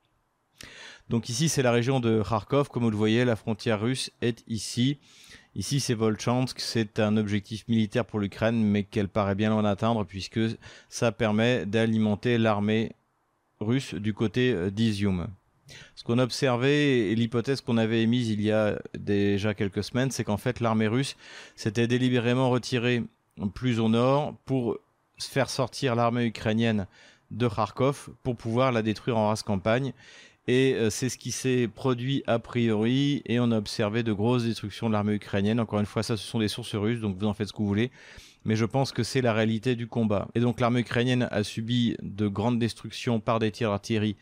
Donc 1.08 1.30
ici, 1.30 1.48
c'est 1.48 1.62
la 1.62 1.72
région 1.72 2.00
de 2.00 2.22
Kharkov. 2.22 2.68
Comme 2.68 2.84
vous 2.84 2.90
le 2.90 2.96
voyez, 2.96 3.24
la 3.24 3.36
frontière 3.36 3.80
russe 3.80 4.10
est 4.20 4.44
ici. 4.46 4.98
Ici, 5.54 5.80
c'est 5.80 5.94
Volchansk. 5.94 6.60
C'est 6.60 7.00
un 7.00 7.16
objectif 7.16 7.66
militaire 7.66 8.04
pour 8.04 8.20
l'Ukraine, 8.20 8.62
mais 8.62 8.84
qu'elle 8.84 9.08
paraît 9.08 9.34
bien 9.34 9.50
loin 9.50 9.62
d'atteindre, 9.62 10.04
puisque 10.04 10.40
ça 10.90 11.12
permet 11.12 11.64
d'alimenter 11.64 12.36
l'armée 12.36 12.92
russe 13.60 13.94
du 13.94 14.12
côté 14.12 14.70
d'Izium. 14.70 15.28
Ce 15.94 16.04
qu'on 16.04 16.18
a 16.18 16.24
observé 16.24 17.10
et 17.10 17.14
l'hypothèse 17.14 17.60
qu'on 17.60 17.76
avait 17.76 18.02
émise 18.02 18.30
il 18.30 18.40
y 18.40 18.50
a 18.50 18.78
déjà 18.98 19.54
quelques 19.54 19.84
semaines, 19.84 20.10
c'est 20.10 20.24
qu'en 20.24 20.36
fait 20.36 20.60
l'armée 20.60 20.88
russe 20.88 21.16
s'était 21.56 21.86
délibérément 21.86 22.50
retirée 22.50 23.02
plus 23.54 23.80
au 23.80 23.88
nord 23.88 24.34
pour 24.44 24.78
faire 25.18 25.50
sortir 25.50 25.94
l'armée 25.94 26.26
ukrainienne 26.26 26.86
de 27.30 27.48
Kharkov 27.48 28.10
pour 28.22 28.36
pouvoir 28.36 28.72
la 28.72 28.82
détruire 28.82 29.16
en 29.16 29.28
race 29.28 29.42
campagne. 29.42 29.92
Et 30.48 30.74
euh, 30.74 30.90
c'est 30.90 31.08
ce 31.08 31.18
qui 31.18 31.30
s'est 31.30 31.68
produit 31.72 32.24
a 32.26 32.38
priori 32.40 33.22
et 33.26 33.38
on 33.38 33.52
a 33.52 33.58
observé 33.58 34.02
de 34.02 34.12
grosses 34.12 34.44
destructions 34.44 34.88
de 34.88 34.92
l'armée 34.92 35.14
ukrainienne. 35.14 35.60
Encore 35.60 35.78
une 35.78 35.86
fois, 35.86 36.02
ça 36.02 36.16
ce 36.16 36.26
sont 36.26 36.40
des 36.40 36.48
sources 36.48 36.74
russes, 36.74 37.00
donc 37.00 37.16
vous 37.16 37.26
en 37.26 37.32
faites 37.32 37.48
ce 37.48 37.52
que 37.52 37.58
vous 37.58 37.66
voulez. 37.66 37.92
Mais 38.44 38.56
je 38.56 38.64
pense 38.64 38.90
que 38.90 39.04
c'est 39.04 39.20
la 39.20 39.32
réalité 39.32 39.76
du 39.76 39.86
combat. 39.86 40.26
Et 40.34 40.40
donc 40.40 40.58
l'armée 40.58 40.80
ukrainienne 40.80 41.28
a 41.30 41.44
subi 41.44 41.96
de 42.02 42.26
grandes 42.26 42.58
destructions 42.58 43.20
par 43.20 43.38
des 43.38 43.52
tirs 43.52 43.70
d'artillerie 43.70 44.16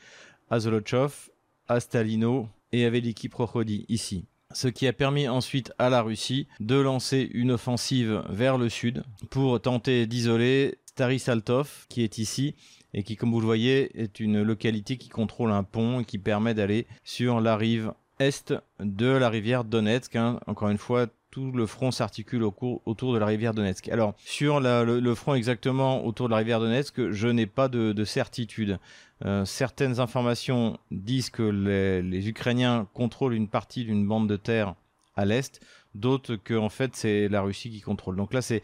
à 0.50 0.60
Zolochov, 0.60 1.30
à 1.70 1.78
Stalino 1.78 2.48
et 2.72 2.84
avec 2.84 3.04
l'équipe 3.04 3.30
Prokhodi 3.30 3.86
ici. 3.88 4.24
Ce 4.52 4.66
qui 4.66 4.88
a 4.88 4.92
permis 4.92 5.28
ensuite 5.28 5.72
à 5.78 5.88
la 5.88 6.02
Russie 6.02 6.48
de 6.58 6.74
lancer 6.74 7.30
une 7.32 7.52
offensive 7.52 8.24
vers 8.28 8.58
le 8.58 8.68
sud 8.68 9.04
pour 9.30 9.60
tenter 9.60 10.06
d'isoler 10.06 10.78
Stary 10.86 11.20
Saltov 11.20 11.86
qui 11.88 12.02
est 12.02 12.18
ici 12.18 12.56
et 12.92 13.04
qui, 13.04 13.14
comme 13.14 13.30
vous 13.30 13.38
le 13.38 13.46
voyez, 13.46 14.02
est 14.02 14.18
une 14.18 14.42
localité 14.42 14.96
qui 14.96 15.08
contrôle 15.08 15.52
un 15.52 15.62
pont 15.62 16.00
et 16.00 16.04
qui 16.04 16.18
permet 16.18 16.54
d'aller 16.54 16.88
sur 17.04 17.40
la 17.40 17.56
rive 17.56 17.92
est 18.18 18.52
de 18.80 19.06
la 19.06 19.28
rivière 19.28 19.62
Donetsk. 19.62 20.16
Hein. 20.16 20.40
Encore 20.48 20.70
une 20.70 20.76
fois, 20.76 21.06
tout 21.30 21.52
le 21.52 21.66
front 21.66 21.92
s'articule 21.92 22.42
autour 22.42 23.14
de 23.14 23.18
la 23.18 23.26
rivière 23.26 23.54
Donetsk. 23.54 23.88
Alors, 23.88 24.14
sur 24.18 24.58
le, 24.60 25.14
front 25.14 25.34
exactement 25.34 26.04
autour 26.04 26.26
de 26.26 26.32
la 26.32 26.38
rivière 26.38 26.58
Donetsk, 26.58 27.12
je 27.12 27.28
n'ai 27.28 27.46
pas 27.46 27.68
de 27.68 28.04
certitude. 28.04 28.80
Euh, 29.24 29.44
certaines 29.44 30.00
informations 30.00 30.78
disent 30.90 31.30
que 31.30 31.42
les, 31.42 32.28
Ukrainiens 32.28 32.88
contrôlent 32.94 33.34
une 33.34 33.48
partie 33.48 33.84
d'une 33.84 34.06
bande 34.06 34.28
de 34.28 34.36
terre 34.36 34.74
à 35.16 35.24
l'est, 35.24 35.60
d'autres 35.94 36.36
que 36.36 36.54
en 36.54 36.68
fait 36.68 36.96
c'est 36.96 37.28
la 37.28 37.42
Russie 37.42 37.70
qui 37.70 37.80
contrôle. 37.80 38.16
Donc 38.16 38.32
là 38.32 38.40
c'est 38.40 38.62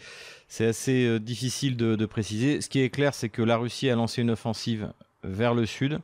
assez 0.60 1.06
euh, 1.06 1.20
difficile 1.20 1.76
de, 1.76 2.06
préciser. 2.06 2.60
Ce 2.60 2.68
qui 2.68 2.80
est 2.80 2.90
clair 2.90 3.14
c'est 3.14 3.28
que 3.28 3.42
la 3.42 3.56
Russie 3.56 3.90
a 3.90 3.96
lancé 3.96 4.22
une 4.22 4.30
offensive 4.30 4.92
vers 5.22 5.54
le 5.54 5.66
sud, 5.66 6.00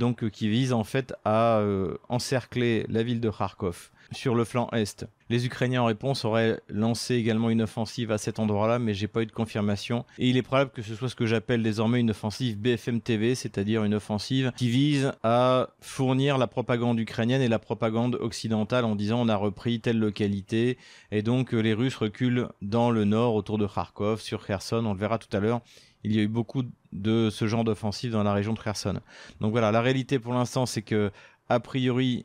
euh, 0.00 0.30
qui 0.30 0.48
vise 0.48 0.72
en 0.72 0.84
fait 0.84 1.14
à 1.24 1.62
encercler 2.08 2.86
la 2.88 3.02
ville 3.02 3.20
de 3.20 3.30
Kharkov 3.30 3.90
sur 4.12 4.34
le 4.34 4.44
flanc 4.44 4.68
est. 4.72 5.06
Les 5.32 5.46
Ukrainiens 5.46 5.80
en 5.80 5.86
réponse 5.86 6.26
auraient 6.26 6.60
lancé 6.68 7.14
également 7.14 7.48
une 7.48 7.62
offensive 7.62 8.12
à 8.12 8.18
cet 8.18 8.38
endroit-là, 8.38 8.78
mais 8.78 8.92
j'ai 8.92 9.08
pas 9.08 9.22
eu 9.22 9.26
de 9.26 9.32
confirmation. 9.32 10.04
Et 10.18 10.28
il 10.28 10.36
est 10.36 10.42
probable 10.42 10.72
que 10.72 10.82
ce 10.82 10.94
soit 10.94 11.08
ce 11.08 11.14
que 11.14 11.24
j'appelle 11.24 11.62
désormais 11.62 12.00
une 12.00 12.10
offensive 12.10 12.58
BFM 12.58 13.00
TV, 13.00 13.34
c'est-à-dire 13.34 13.82
une 13.82 13.94
offensive 13.94 14.52
qui 14.58 14.68
vise 14.68 15.10
à 15.22 15.70
fournir 15.80 16.36
la 16.36 16.48
propagande 16.48 17.00
ukrainienne 17.00 17.40
et 17.40 17.48
la 17.48 17.58
propagande 17.58 18.16
occidentale 18.16 18.84
en 18.84 18.94
disant 18.94 19.22
on 19.22 19.28
a 19.30 19.36
repris 19.36 19.80
telle 19.80 19.98
localité 19.98 20.76
et 21.10 21.22
donc 21.22 21.54
euh, 21.54 21.60
les 21.60 21.72
Russes 21.72 21.96
reculent 21.96 22.48
dans 22.60 22.90
le 22.90 23.06
nord 23.06 23.34
autour 23.34 23.56
de 23.56 23.66
Kharkov, 23.66 24.20
sur 24.20 24.44
Kherson, 24.44 24.84
on 24.84 24.92
le 24.92 24.98
verra 24.98 25.16
tout 25.16 25.34
à 25.34 25.40
l'heure. 25.40 25.62
Il 26.04 26.14
y 26.14 26.18
a 26.18 26.22
eu 26.22 26.28
beaucoup 26.28 26.64
de 26.92 27.30
ce 27.30 27.46
genre 27.46 27.64
d'offensive 27.64 28.12
dans 28.12 28.22
la 28.22 28.34
région 28.34 28.52
de 28.52 28.58
Kherson. 28.58 29.00
Donc 29.40 29.52
voilà, 29.52 29.72
la 29.72 29.80
réalité 29.80 30.18
pour 30.18 30.34
l'instant, 30.34 30.66
c'est 30.66 30.82
que 30.82 31.10
a 31.48 31.58
priori, 31.58 32.24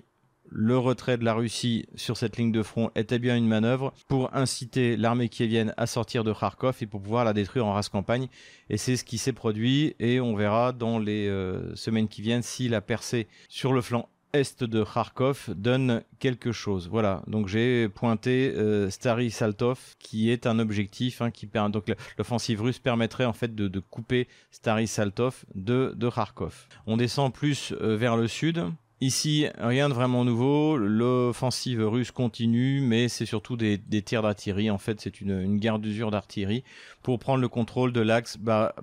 le 0.50 0.78
retrait 0.78 1.18
de 1.18 1.26
la 1.26 1.34
Russie 1.34 1.86
sur 1.96 2.18
cette 2.18 2.38
ligne 2.38 2.52
de 2.52 2.64
front 2.64 2.92
était 2.96 3.20
bien 3.20 3.36
une 3.36 3.48
manœuvre 3.48 3.94
pour 4.08 4.36
inciter 4.36 4.98
l'armée 4.98 5.30
kievienne 5.30 5.74
à 5.78 5.88
sortir 5.88 6.24
de 6.24 6.34
Kharkov 6.34 6.78
et 6.82 6.86
pour 6.86 7.02
pouvoir 7.02 7.26
la 7.26 7.34
détruire 7.34 7.66
en 7.66 7.74
race 7.74 7.90
campagne. 7.90 8.28
Et 8.70 8.78
c'est 8.78 8.98
ce 8.98 9.04
qui 9.04 9.18
s'est 9.18 9.34
produit 9.34 9.96
et 10.00 10.20
on 10.20 10.36
verra 10.36 10.72
dans 10.72 11.00
les 11.00 11.28
euh, 11.28 11.76
semaines 11.76 12.08
qui 12.08 12.22
viennent 12.22 12.42
si 12.44 12.70
la 12.70 12.82
percée 12.82 13.28
sur 13.50 13.74
le 13.74 13.82
flanc 13.82 14.10
est 14.34 14.64
de 14.64 14.84
Kharkov 14.84 15.50
donne 15.56 16.04
quelque 16.20 16.52
chose. 16.52 16.90
Voilà, 16.90 17.24
donc 17.28 17.48
j'ai 17.48 17.90
pointé 17.90 18.54
euh, 18.56 18.90
Stary 18.90 19.32
Saltov 19.32 19.96
qui 20.00 20.30
est 20.30 20.46
un 20.46 20.60
objectif 20.60 21.22
hein, 21.22 21.32
qui 21.32 21.48
permet 21.48 21.72
donc 21.72 21.86
l'offensive 22.18 22.62
russe 22.62 22.80
permettrait 22.80 23.26
en 23.26 23.34
fait 23.34 23.56
de, 23.56 23.80
couper 23.80 24.28
Stary 24.52 24.88
Saltov 24.88 25.46
de, 25.56 25.96
Kharkov. 26.14 26.68
On 26.86 26.98
descend 26.98 27.34
plus 27.34 27.74
euh, 27.82 27.96
vers 27.96 28.18
le 28.18 28.28
sud 28.28 28.66
Ici, 29.00 29.46
rien 29.60 29.90
de 29.90 29.94
vraiment 29.94 30.26
nouveau. 30.26 30.76
L'offensive 30.76 31.86
russe 31.88 32.10
continue, 32.10 32.82
mais 32.82 33.10
c'est 33.10 33.28
surtout 33.28 33.56
des, 33.56 33.80
tirs 34.04 34.24
d'artillerie. 34.24 34.72
En 34.72 34.80
fait, 34.80 35.00
c'est 35.00 35.22
une, 35.22 35.40
une, 35.40 35.58
guerre 35.60 35.78
d'usure 35.78 36.10
d'artillerie 36.10 36.64
pour 37.04 37.20
prendre 37.20 37.40
le 37.40 37.48
contrôle 37.48 37.94
de 37.94 38.02
l'axe 38.02 38.38
Bar 38.38 38.74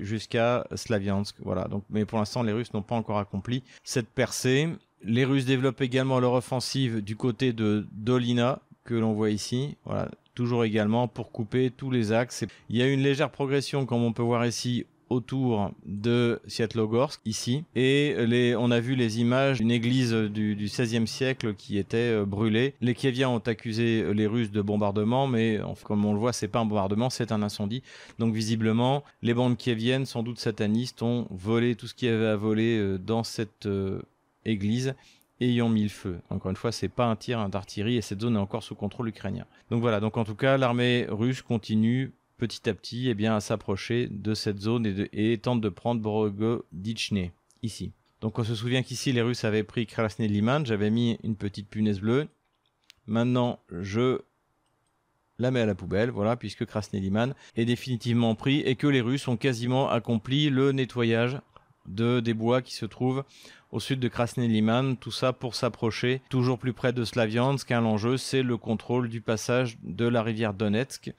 jusqu'à 0.00 0.64
Slaviansk. 0.72 1.34
Voilà. 1.40 1.64
Donc, 1.64 1.82
mais 1.90 2.04
pour 2.04 2.18
l'instant, 2.18 2.44
les 2.44 2.52
Russes 2.52 2.72
n'ont 2.72 2.82
pas 2.82 2.94
encore 2.94 3.18
accompli 3.18 3.64
cette 3.82 4.08
percée. 4.08 4.68
Les 5.02 5.24
Russes 5.24 5.44
développent 5.44 5.80
également 5.80 6.20
leur 6.20 6.34
offensive 6.34 7.02
du 7.02 7.16
côté 7.16 7.52
de 7.52 7.84
Dolina, 7.92 8.60
que 8.84 8.94
l'on 8.94 9.12
voit 9.12 9.30
ici. 9.30 9.76
Voilà. 9.84 10.08
Toujours 10.36 10.64
également 10.64 11.08
pour 11.08 11.32
couper 11.32 11.72
tous 11.76 11.90
les 11.90 12.12
axes. 12.12 12.44
Il 12.68 12.76
y 12.76 12.82
a 12.82 12.86
une 12.86 13.00
légère 13.00 13.30
progression, 13.30 13.86
comme 13.86 14.04
on 14.04 14.12
peut 14.12 14.22
voir 14.22 14.46
ici, 14.46 14.86
autour 15.08 15.70
de 15.84 16.40
Sviatlogorsk 16.46 17.20
ici 17.24 17.64
et 17.74 18.16
on 18.58 18.70
a 18.70 18.80
vu 18.80 18.94
les 18.94 19.20
images 19.20 19.58
d'une 19.58 19.70
église 19.70 20.12
du, 20.12 20.56
XVIe 20.56 21.06
siècle 21.06 21.54
qui 21.54 21.78
était 21.78 21.96
euh, 21.96 22.24
brûlée. 22.24 22.74
Les 22.80 22.94
Kieviens 22.94 23.28
ont 23.28 23.38
accusé 23.38 24.12
les 24.12 24.26
Russes 24.26 24.50
de 24.50 24.62
bombardement, 24.62 25.26
mais 25.26 25.60
comme 25.84 26.04
on 26.04 26.12
le 26.12 26.18
voit, 26.18 26.32
c'est 26.32 26.48
pas 26.48 26.58
un 26.58 26.64
bombardement, 26.64 27.10
c'est 27.10 27.32
un 27.32 27.42
incendie. 27.42 27.82
Donc 28.18 28.34
visiblement, 28.34 29.04
les 29.22 29.34
bandes 29.34 29.56
kieviennes, 29.56 30.06
sans 30.06 30.22
doute 30.22 30.38
satanistes, 30.38 31.02
ont 31.02 31.26
volé 31.30 31.74
tout 31.74 31.86
ce 31.86 31.94
qu'il 31.94 32.08
y 32.08 32.10
avait 32.10 32.26
à 32.26 32.36
voler 32.36 32.78
euh, 32.78 32.98
dans 32.98 33.24
cette 33.24 33.66
euh, 33.66 34.02
église 34.44 34.94
ayant 35.40 35.68
mis 35.68 35.82
le 35.82 35.88
feu. 35.88 36.18
Encore 36.30 36.50
une 36.50 36.56
fois, 36.56 36.72
c'est 36.72 36.88
pas 36.88 37.06
un 37.06 37.16
tir 37.16 37.46
d'artillerie 37.48 37.96
et 37.96 38.02
cette 38.02 38.20
zone 38.20 38.36
est 38.36 38.40
encore 38.40 38.62
sous 38.62 38.74
contrôle 38.74 39.08
ukrainien. 39.08 39.44
Donc 39.70 39.80
voilà, 39.80 40.00
donc 40.00 40.16
en 40.16 40.24
tout 40.24 40.34
cas, 40.34 40.56
l'armée 40.56 41.06
russe 41.08 41.42
continue 41.42 42.12
petit 42.36 42.68
à 42.68 42.74
petit 42.74 43.08
eh 43.08 43.14
bien, 43.14 43.36
à 43.36 43.40
s'approcher 43.40 44.08
de 44.10 44.34
cette 44.34 44.60
zone 44.60 45.06
et, 45.12 45.38
tente 45.38 45.60
de 45.60 45.68
prendre 45.68 46.00
Borogoditchne, 46.00 47.30
ici. 47.62 47.92
Donc 48.20 48.38
on 48.38 48.44
se 48.44 48.54
souvient 48.54 48.82
qu'ici 48.82 49.12
les 49.12 49.22
Russes 49.22 49.44
avaient 49.44 49.62
pris 49.62 49.86
Krasny 49.86 50.28
Liman, 50.28 50.64
j'avais 50.64 50.90
mis 50.90 51.18
une 51.22 51.36
petite 51.36 51.68
punaise 51.68 52.00
bleue. 52.00 52.28
Maintenant 53.06 53.60
je 53.70 54.20
la 55.38 55.50
mets 55.50 55.60
à 55.60 55.66
la 55.66 55.74
poubelle, 55.74 56.10
voilà, 56.10 56.36
puisque 56.36 56.64
Krasny 56.64 57.00
Liman 57.00 57.34
est 57.56 57.66
définitivement 57.66 58.34
pris 58.34 58.60
et 58.60 58.74
que 58.74 58.86
les 58.86 59.02
Russes 59.02 59.28
ont 59.28 59.36
quasiment 59.36 59.90
accompli 59.90 60.48
le 60.48 60.72
nettoyage 60.72 61.38
de, 61.86 62.20
des 62.20 62.34
bois 62.34 62.62
qui 62.62 62.74
se 62.74 62.86
trouvent 62.86 63.24
au 63.70 63.80
sud 63.80 64.00
de 64.00 64.08
Krasny 64.08 64.48
Liman, 64.48 64.96
tout 64.96 65.10
ça 65.10 65.32
pour 65.32 65.54
s'approcher 65.54 66.22
toujours 66.30 66.58
plus 66.58 66.72
près 66.72 66.92
de 66.92 67.04
Slaviansk. 67.04 67.68
Car 67.68 67.82
l'enjeu, 67.82 68.16
c'est 68.16 68.42
le 68.42 68.56
contrôle 68.56 69.08
du 69.08 69.20
passage 69.20 69.76
de 69.82 70.06
la 70.06 70.22
rivière 70.22 70.54
Donetsk 70.54 71.12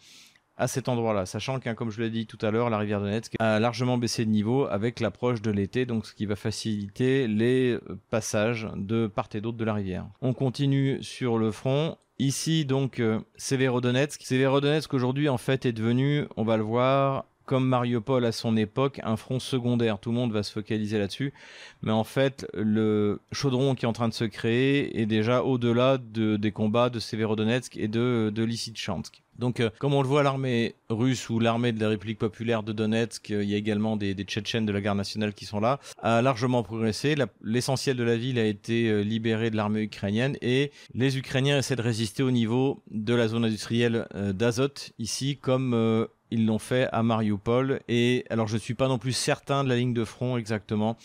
à 0.58 0.68
cet 0.68 0.90
endroit-là, 0.90 1.26
sachant 1.26 1.60
que, 1.60 1.72
comme 1.74 1.92
je 1.92 2.02
l'ai 2.02 2.10
dit 2.10 2.26
tout 2.26 2.38
à 2.42 2.52
l'heure, 2.52 2.70
la 2.70 2.78
rivière 2.78 3.00
Donetsk 3.00 3.34
a 3.40 3.60
largement 3.60 3.98
baissé 3.98 4.26
de 4.26 4.32
niveau 4.32 4.66
avec 4.66 5.00
l'approche 5.00 5.42
de 5.42 5.52
l'été, 5.52 5.86
donc 5.86 6.06
ce 6.06 6.14
qui 6.14 6.26
va 6.26 6.36
faciliter 6.36 7.28
les 7.28 7.78
passages 8.10 8.68
de 8.76 9.08
part 9.08 9.30
et 9.34 9.42
d'autre 9.42 9.58
de 9.58 9.66
la 9.66 9.74
rivière. 9.74 10.06
On 10.22 10.34
continue 10.34 11.02
sur 11.04 11.38
le 11.38 11.52
front. 11.52 11.98
Ici, 12.20 12.66
donc, 12.66 13.00
euh, 13.00 13.20
Severodonetsk. 13.36 14.24
Severodonetsk, 14.24 14.92
aujourd'hui, 14.94 15.30
en 15.30 15.38
fait, 15.38 15.68
est 15.68 15.72
devenu, 15.72 16.26
on 16.36 16.44
va 16.44 16.58
le 16.58 16.64
voir, 16.64 17.26
comme 17.48 17.66
Mariupol 17.68 18.24
à 18.26 18.32
son 18.32 18.56
époque, 18.56 19.00
un 19.04 19.18
front 19.18 19.40
secondaire. 19.40 19.98
Tout 19.98 20.12
le 20.12 20.16
monde 20.16 20.32
va 20.32 20.44
se 20.44 20.52
focaliser 20.52 21.00
là-dessus. 21.00 21.34
Mais 21.82 21.92
en 21.92 22.04
fait, 22.04 22.46
le 22.54 23.20
chaudron 23.32 23.74
qui 23.74 23.86
est 23.86 23.88
en 23.88 23.94
train 23.94 24.10
de 24.10 24.14
se 24.14 24.26
créer 24.26 25.02
est 25.02 25.08
déjà 25.08 25.42
au-delà 25.44 25.98
de, 25.98 26.38
des 26.38 26.52
combats 26.52 26.92
de 26.92 27.00
Severodonetsk 27.00 27.78
et 27.78 27.88
de, 27.88 28.32
de 28.34 28.44
Lysychansk. 28.44 29.24
Donc, 29.38 29.60
euh, 29.60 29.70
comme 29.80 29.94
on 29.94 30.02
le 30.02 30.08
voit, 30.08 30.24
l'armée 30.24 30.76
russe 30.90 31.30
ou 31.30 31.40
l'armée 31.40 31.72
de 31.72 31.80
la 31.80 31.90
République 31.90 32.18
populaire 32.18 32.64
de 32.64 32.74
Donetsk, 32.74 33.32
euh, 33.32 33.44
il 33.44 33.50
y 33.50 33.54
a 33.54 33.58
également 33.58 33.96
des, 33.96 34.16
des 34.16 34.24
Tchétchènes 34.24 34.66
de 34.66 34.72
la 34.72 34.82
garde 34.82 34.98
nationale 34.98 35.34
qui 35.34 35.46
sont 35.46 35.60
là, 35.60 35.80
a 36.02 36.22
largement 36.22 36.64
progressé. 36.64 37.16
L'essentiel 37.44 37.98
de 37.98 38.04
la 38.04 38.18
ville 38.18 38.40
a 38.40 38.46
été 38.46 38.88
euh, 38.90 39.02
libéré 39.02 39.52
de 39.52 39.56
l'armée 39.56 39.84
ukrainienne 39.84 40.38
et 40.42 40.72
les 40.94 41.18
Ukrainiens 41.18 41.60
essaient 41.60 41.76
de 41.76 41.82
résister 41.82 42.24
au 42.24 42.32
niveau 42.32 42.82
de 42.90 43.14
la 43.14 43.28
zone 43.28 43.46
industrielle 43.46 44.08
d'Azot, 44.34 44.92
ici, 44.98 45.38
comme 45.38 46.08
ils 46.32 46.46
l'ont 46.46 46.60
fait 46.60 46.88
à 46.92 47.04
Mariupol. 47.04 47.82
Et 47.88 48.26
alors, 48.30 48.48
je 48.48 48.56
ne 48.56 48.60
suis 48.60 48.74
pas 48.74 48.88
non 48.88 48.98
plus 48.98 49.14
certain 49.14 49.64
de 49.64 49.70
la 49.70 49.76
ligne 49.76 49.94
de 49.94 50.04
front 50.04 50.38
exactement. 50.38 50.98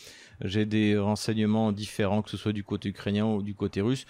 J'ai 0.42 0.66
des 0.66 0.98
renseignements 0.98 1.72
différents, 1.72 2.22
que 2.22 2.30
ce 2.30 2.36
soit 2.36 2.52
du 2.52 2.64
côté 2.64 2.88
ukrainien 2.88 3.26
ou 3.26 3.42
du 3.42 3.54
côté 3.54 3.80
russe. 3.80 4.06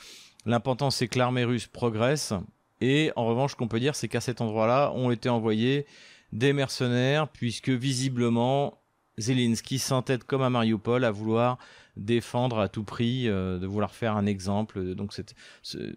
L'important, 0.46 0.90
c'est 0.90 1.08
que 1.08 1.18
l'armée 1.18 1.44
russe 1.44 1.66
progresse. 1.66 2.32
Et 2.80 3.12
en 3.14 3.26
revanche, 3.26 3.54
qu'on 3.54 3.68
peut 3.68 3.80
dire, 3.80 3.94
c'est 3.94 4.08
qu'à 4.08 4.20
cet 4.20 4.40
endroit-là, 4.40 4.92
ont 4.94 5.10
été 5.10 5.28
envoyés 5.28 5.86
des 6.32 6.52
mercenaires, 6.52 7.28
puisque 7.28 7.68
visiblement, 7.68 8.78
Zelensky 9.18 9.78
s'entête 9.78 10.24
comme 10.24 10.42
à 10.42 10.50
Mariupol 10.50 11.04
à 11.04 11.10
vouloir 11.10 11.58
défendre 11.96 12.58
à 12.58 12.68
tout 12.68 12.84
prix, 12.84 13.28
euh, 13.28 13.58
de 13.58 13.66
vouloir 13.66 13.94
faire 13.94 14.16
un 14.16 14.26
exemple. 14.26 14.94
Donc 14.94 15.12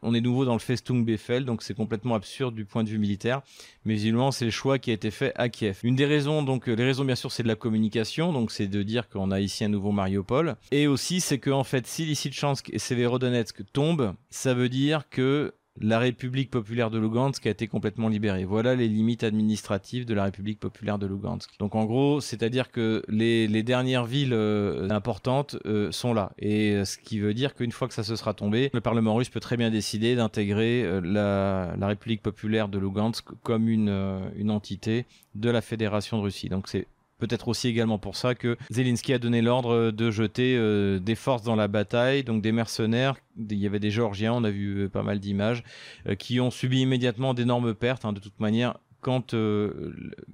on 0.02 0.14
est 0.14 0.22
nouveau 0.22 0.46
dans 0.46 0.54
le 0.54 0.60
Festung 0.60 1.06
Befehl, 1.06 1.46
donc 1.46 1.64
c'est 1.64 1.74
complètement 1.74 2.16
absurde 2.16 2.56
du 2.56 2.66
point 2.66 2.84
de 2.84 2.90
vue 2.90 2.98
militaire. 2.98 3.42
Mais 3.86 3.96
visiblement, 3.96 4.32
c'est 4.32 4.46
le 4.46 4.52
choix 4.52 4.80
qui 4.80 4.92
a 4.92 4.94
été 4.94 5.12
fait 5.12 5.32
à 5.36 5.50
Kiev. 5.50 5.80
Une 5.84 5.96
des 5.96 6.06
raisons, 6.06 6.44
donc 6.44 6.68
les 6.68 6.84
raisons 6.84 7.06
bien 7.06 7.16
sûr, 7.16 7.32
c'est 7.32 7.44
de 7.44 7.48
la 7.48 7.56
communication, 7.56 8.34
donc 8.34 8.52
c'est 8.52 8.68
de 8.68 8.84
dire 8.84 9.10
qu'on 9.10 9.32
a 9.32 9.40
ici 9.40 9.64
un 9.64 9.70
nouveau 9.70 9.92
Mariupol. 9.92 10.56
Et 10.72 10.88
aussi, 10.88 11.22
c'est 11.22 11.40
que 11.40 11.50
en 11.50 11.64
fait, 11.64 11.88
si 11.88 12.06
Lysychansk 12.06 12.70
et 12.74 12.80
Severodonetsk 12.80 13.64
tombent, 13.72 14.14
ça 14.30 14.54
veut 14.54 14.70
dire 14.70 15.10
que 15.10 15.54
la 15.82 16.00
République 16.00 16.50
populaire 16.50 16.90
de 16.90 16.98
Lugansk 16.98 17.46
a 17.46 17.50
été 17.50 17.68
complètement 17.68 18.08
libérée. 18.08 18.46
Voilà 18.46 18.76
les 18.76 18.88
limites 18.88 19.24
administratives 19.24 20.06
de 20.06 20.14
la 20.14 20.24
République 20.24 20.60
populaire 20.60 20.98
de 20.98 21.06
Lugansk. 21.06 21.50
Donc 21.60 21.76
en 21.76 21.86
gros, 21.86 22.22
c'est-à-dire 22.22 22.72
que 22.72 23.04
les, 23.10 23.64
dernières 23.64 24.06
villes 24.06 24.34
euh, 24.34 24.90
importantes 24.90 25.58
euh, 25.66 25.92
sont 25.92 26.14
là. 26.14 26.32
Et 26.40 26.72
euh, 26.72 26.86
ce 26.86 26.98
qui 26.98 27.20
veut 27.20 27.34
dire 27.34 27.56
qu'une 27.56 27.72
fois 27.72 27.88
que 27.88 27.94
ça 27.94 28.04
se 28.04 28.16
sera 28.16 28.34
tombé, 28.34 28.70
le 28.74 28.82
Parlement 28.82 29.16
russe 29.16 29.30
peut 29.30 29.40
très 29.40 29.58
bien 29.58 29.70
décider 29.70 30.16
d'intégrer 30.16 31.02
la, 31.02 31.76
République 31.82 32.22
populaire 32.22 32.68
de 32.68 32.80
Lugansk 32.80 33.26
comme 33.44 33.68
une, 33.68 34.22
une 34.36 34.52
entité 34.52 35.06
de 35.36 35.50
la 35.50 35.62
Fédération 35.62 36.18
de 36.18 36.24
Russie. 36.24 36.50
Donc 36.50 36.68
c'est 36.68 36.88
peut-être 37.18 37.48
aussi 37.48 37.68
également 37.68 37.98
pour 37.98 38.16
ça 38.16 38.36
que 38.36 38.58
Zelensky 38.70 39.14
a 39.14 39.20
donné 39.20 39.42
l'ordre 39.42 39.92
de 39.92 40.12
jeter 40.12 40.56
euh, 40.58 41.00
des 41.00 41.16
forces 41.16 41.44
dans 41.44 41.56
la 41.56 41.68
bataille, 41.68 42.24
donc 42.24 42.42
des 42.42 42.52
mercenaires. 42.52 43.16
Il 43.38 43.58
y 43.58 43.66
avait 43.66 43.80
des 43.80 43.92
Géorgiens, 43.92 44.34
on 44.34 44.44
a 44.44 44.50
vu 44.50 44.84
euh, 44.84 44.90
pas 44.90 45.04
mal 45.04 45.20
d'images, 45.20 45.64
euh, 46.08 46.16
qui 46.16 46.40
ont 46.40 46.52
subi 46.52 46.82
immédiatement 46.82 47.34
d'énormes 47.34 47.74
pertes. 47.74 48.06
Hein, 48.06 48.14
de 48.14 48.20
toute 48.20 48.40
manière, 48.40 48.78
quand 49.02 49.36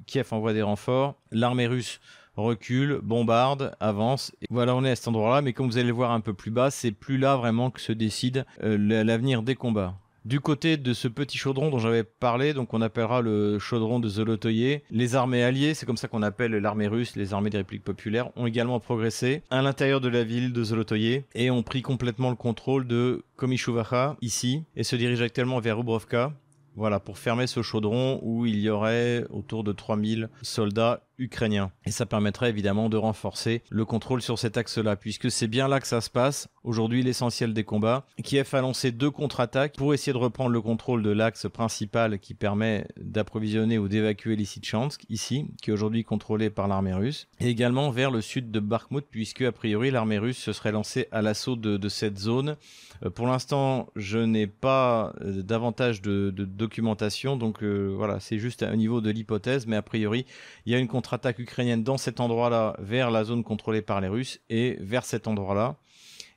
Kiev 0.07 0.27
envoie 0.31 0.53
des 0.53 0.61
renforts, 0.61 1.15
l'armée 1.31 1.67
russe 1.67 1.99
recule, 2.37 2.99
bombarde, 3.03 3.75
avance. 3.81 4.31
Voilà, 4.49 4.73
on 4.75 4.85
est 4.85 4.91
à 4.91 4.95
cet 4.95 5.09
endroit-là, 5.09 5.41
mais 5.41 5.51
comme 5.51 5.67
vous 5.67 5.77
allez 5.77 5.87
le 5.87 5.93
voir 5.93 6.11
un 6.11 6.21
peu 6.21 6.33
plus 6.33 6.51
bas, 6.51 6.71
c'est 6.71 6.93
plus 6.93 7.17
là 7.17 7.35
vraiment 7.35 7.69
que 7.69 7.81
se 7.81 7.91
décide 7.91 8.45
l'avenir 8.61 9.43
des 9.43 9.55
combats. 9.55 10.00
Du 10.23 10.39
côté 10.39 10.77
de 10.77 10.93
ce 10.93 11.07
petit 11.07 11.39
chaudron 11.39 11.71
dont 11.71 11.79
j'avais 11.79 12.03
parlé, 12.03 12.53
donc 12.53 12.75
on 12.75 12.81
appellera 12.81 13.21
le 13.21 13.57
chaudron 13.57 13.99
de 13.99 14.07
Zolotoye, 14.07 14.81
les 14.91 15.15
armées 15.15 15.41
alliées, 15.41 15.73
c'est 15.73 15.87
comme 15.87 15.97
ça 15.97 16.07
qu'on 16.07 16.21
appelle 16.21 16.51
l'armée 16.51 16.87
russe, 16.87 17.15
les 17.15 17.33
armées 17.33 17.49
des 17.49 17.57
républiques 17.57 17.83
populaires, 17.83 18.29
ont 18.35 18.45
également 18.45 18.79
progressé 18.79 19.41
à 19.49 19.63
l'intérieur 19.63 19.99
de 19.99 20.09
la 20.09 20.23
ville 20.23 20.53
de 20.53 20.63
Zolotoye 20.63 21.23
et 21.33 21.49
ont 21.49 21.63
pris 21.63 21.81
complètement 21.81 22.29
le 22.29 22.35
contrôle 22.35 22.85
de 22.85 23.23
Komishuvacha 23.35 24.15
ici 24.21 24.63
et 24.75 24.83
se 24.83 24.95
dirigent 24.95 25.23
actuellement 25.23 25.59
vers 25.59 25.77
Rubrovka. 25.77 26.31
Voilà, 26.75 26.99
pour 26.99 27.17
fermer 27.17 27.47
ce 27.47 27.63
chaudron 27.63 28.19
où 28.21 28.45
il 28.45 28.59
y 28.59 28.69
aurait 28.69 29.25
autour 29.31 29.63
de 29.63 29.71
3000 29.71 30.29
soldats 30.43 31.01
ukrainiens. 31.21 31.71
Et 31.85 31.91
ça 31.91 32.05
permettrait 32.05 32.49
évidemment 32.49 32.89
de 32.89 32.97
renforcer 32.97 33.63
le 33.69 33.85
contrôle 33.85 34.21
sur 34.21 34.37
cet 34.37 34.57
axe-là, 34.57 34.95
puisque 34.95 35.31
c'est 35.31 35.47
bien 35.47 35.67
là 35.67 35.79
que 35.79 35.87
ça 35.87 36.01
se 36.01 36.09
passe. 36.09 36.49
Aujourd'hui, 36.63 37.03
l'essentiel 37.03 37.53
des 37.53 37.63
combats. 37.63 38.05
Kiev 38.23 38.49
a 38.53 38.61
lancé 38.61 38.91
deux 38.91 39.09
contre-attaques 39.09 39.75
pour 39.77 39.93
essayer 39.93 40.13
de 40.13 40.17
reprendre 40.17 40.51
le 40.51 40.61
contrôle 40.61 41.03
de 41.03 41.09
l'axe 41.09 41.47
principal 41.47 42.19
qui 42.19 42.33
permet 42.33 42.87
d'approvisionner 42.97 43.77
ou 43.77 43.87
d'évacuer 43.87 44.35
Lysychansk, 44.35 45.05
ici, 45.09 45.47
qui 45.61 45.69
est 45.69 45.73
aujourd'hui 45.73 46.03
contrôlé 46.03 46.49
par 46.49 46.67
l'armée 46.67 46.93
russe, 46.93 47.27
et 47.39 47.47
également 47.47 47.91
vers 47.91 48.11
le 48.11 48.21
sud 48.21 48.51
de 48.51 48.59
Bakhmut, 48.59 49.05
puisque 49.09 49.41
a 49.41 49.51
priori 49.51 49.91
l'armée 49.91 50.17
russe 50.17 50.37
se 50.37 50.53
serait 50.53 50.71
lancée 50.71 51.07
à 51.11 51.21
l'assaut 51.21 51.55
de, 51.55 51.89
cette 51.89 52.17
zone. 52.17 52.57
Euh, 53.03 53.09
pour 53.09 53.27
l'instant, 53.27 53.87
je 53.95 54.19
n'ai 54.19 54.47
pas 54.47 55.13
euh, 55.21 55.41
davantage 55.41 56.01
de, 56.01 56.29
documentation, 56.31 57.37
donc 57.37 57.63
euh, 57.63 57.93
voilà, 57.95 58.19
c'est 58.19 58.39
juste 58.39 58.63
au 58.63 58.75
niveau 58.75 59.01
de 59.01 59.09
l'hypothèse, 59.09 59.67
mais 59.67 59.75
a 59.75 59.81
priori, 59.81 60.25
il 60.65 60.71
y 60.71 60.75
a 60.75 60.79
une 60.79 60.87
contre 60.87 61.10
attaque 61.13 61.39
ukrainienne 61.39 61.83
dans 61.83 61.97
cet 61.97 62.19
endroit-là 62.19 62.75
vers 62.79 63.11
la 63.11 63.23
zone 63.23 63.43
contrôlée 63.43 63.81
par 63.81 64.01
les 64.01 64.07
Russes 64.07 64.39
et 64.49 64.77
vers 64.79 65.05
cet 65.05 65.27
endroit-là. 65.27 65.77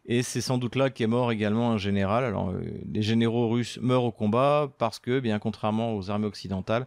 Et 0.07 0.23
c'est 0.23 0.43
sans 0.43 0.59
doute 0.59 0.77
là 0.77 0.91
qu'est 0.91 1.07
mort 1.07 1.33
également 1.33 1.73
un 1.73 1.79
général. 1.79 2.25
Alors, 2.25 2.51
euh, 2.51 2.61
les 2.93 3.03
généraux 3.03 3.49
russes 3.49 3.79
meurent 3.81 4.05
au 4.05 4.13
combat 4.13 4.71
parce 4.79 4.99
que, 4.99 5.19
bien 5.19 5.39
contrairement 5.39 5.97
aux 5.97 6.11
armées 6.11 6.27
occidentales, 6.27 6.87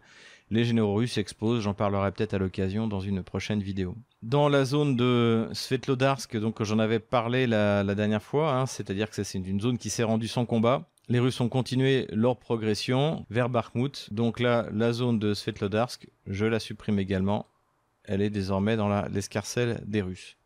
les 0.50 0.64
généraux 0.64 0.94
russes 0.94 1.18
explosent. 1.18 1.62
J'en 1.62 1.74
parlerai 1.74 2.12
peut-être 2.12 2.34
à 2.34 2.38
l'occasion 2.38 2.86
dans 2.86 3.00
une 3.00 3.22
prochaine 3.22 3.60
vidéo. 3.60 3.96
Dans 4.22 4.48
la 4.48 4.64
zone 4.64 4.96
de 4.96 5.48
Svetlodarsk, 5.52 6.36
donc 6.36 6.62
j'en 6.62 6.78
avais 6.78 7.00
parlé 7.00 7.46
la, 7.46 7.82
dernière 7.94 8.22
fois, 8.22 8.54
hein, 8.54 8.66
c'est-à-dire 8.66 9.10
que 9.10 9.22
c'est 9.22 9.38
une 9.38 9.60
zone 9.60 9.78
qui 9.78 9.90
s'est 9.90 10.04
rendue 10.04 10.28
sans 10.28 10.46
combat. 10.46 10.88
Les 11.08 11.18
Russes 11.18 11.40
ont 11.40 11.48
continué 11.48 12.06
leur 12.12 12.36
progression 12.36 13.24
vers 13.30 13.48
Bakhmut. 13.48 14.12
Donc 14.12 14.40
là, 14.40 14.66
la 14.72 14.92
zone 14.92 15.18
de 15.18 15.32
Svetlodarsk, 15.34 16.06
je 16.26 16.44
la 16.44 16.60
supprime 16.60 16.98
également 16.98 17.46
elle 18.08 18.22
est 18.22 18.30
désormais 18.30 18.76
dans 18.76 19.02
l'escarcelle 19.08 19.80
des 19.86 20.02
Russes. 20.02 20.36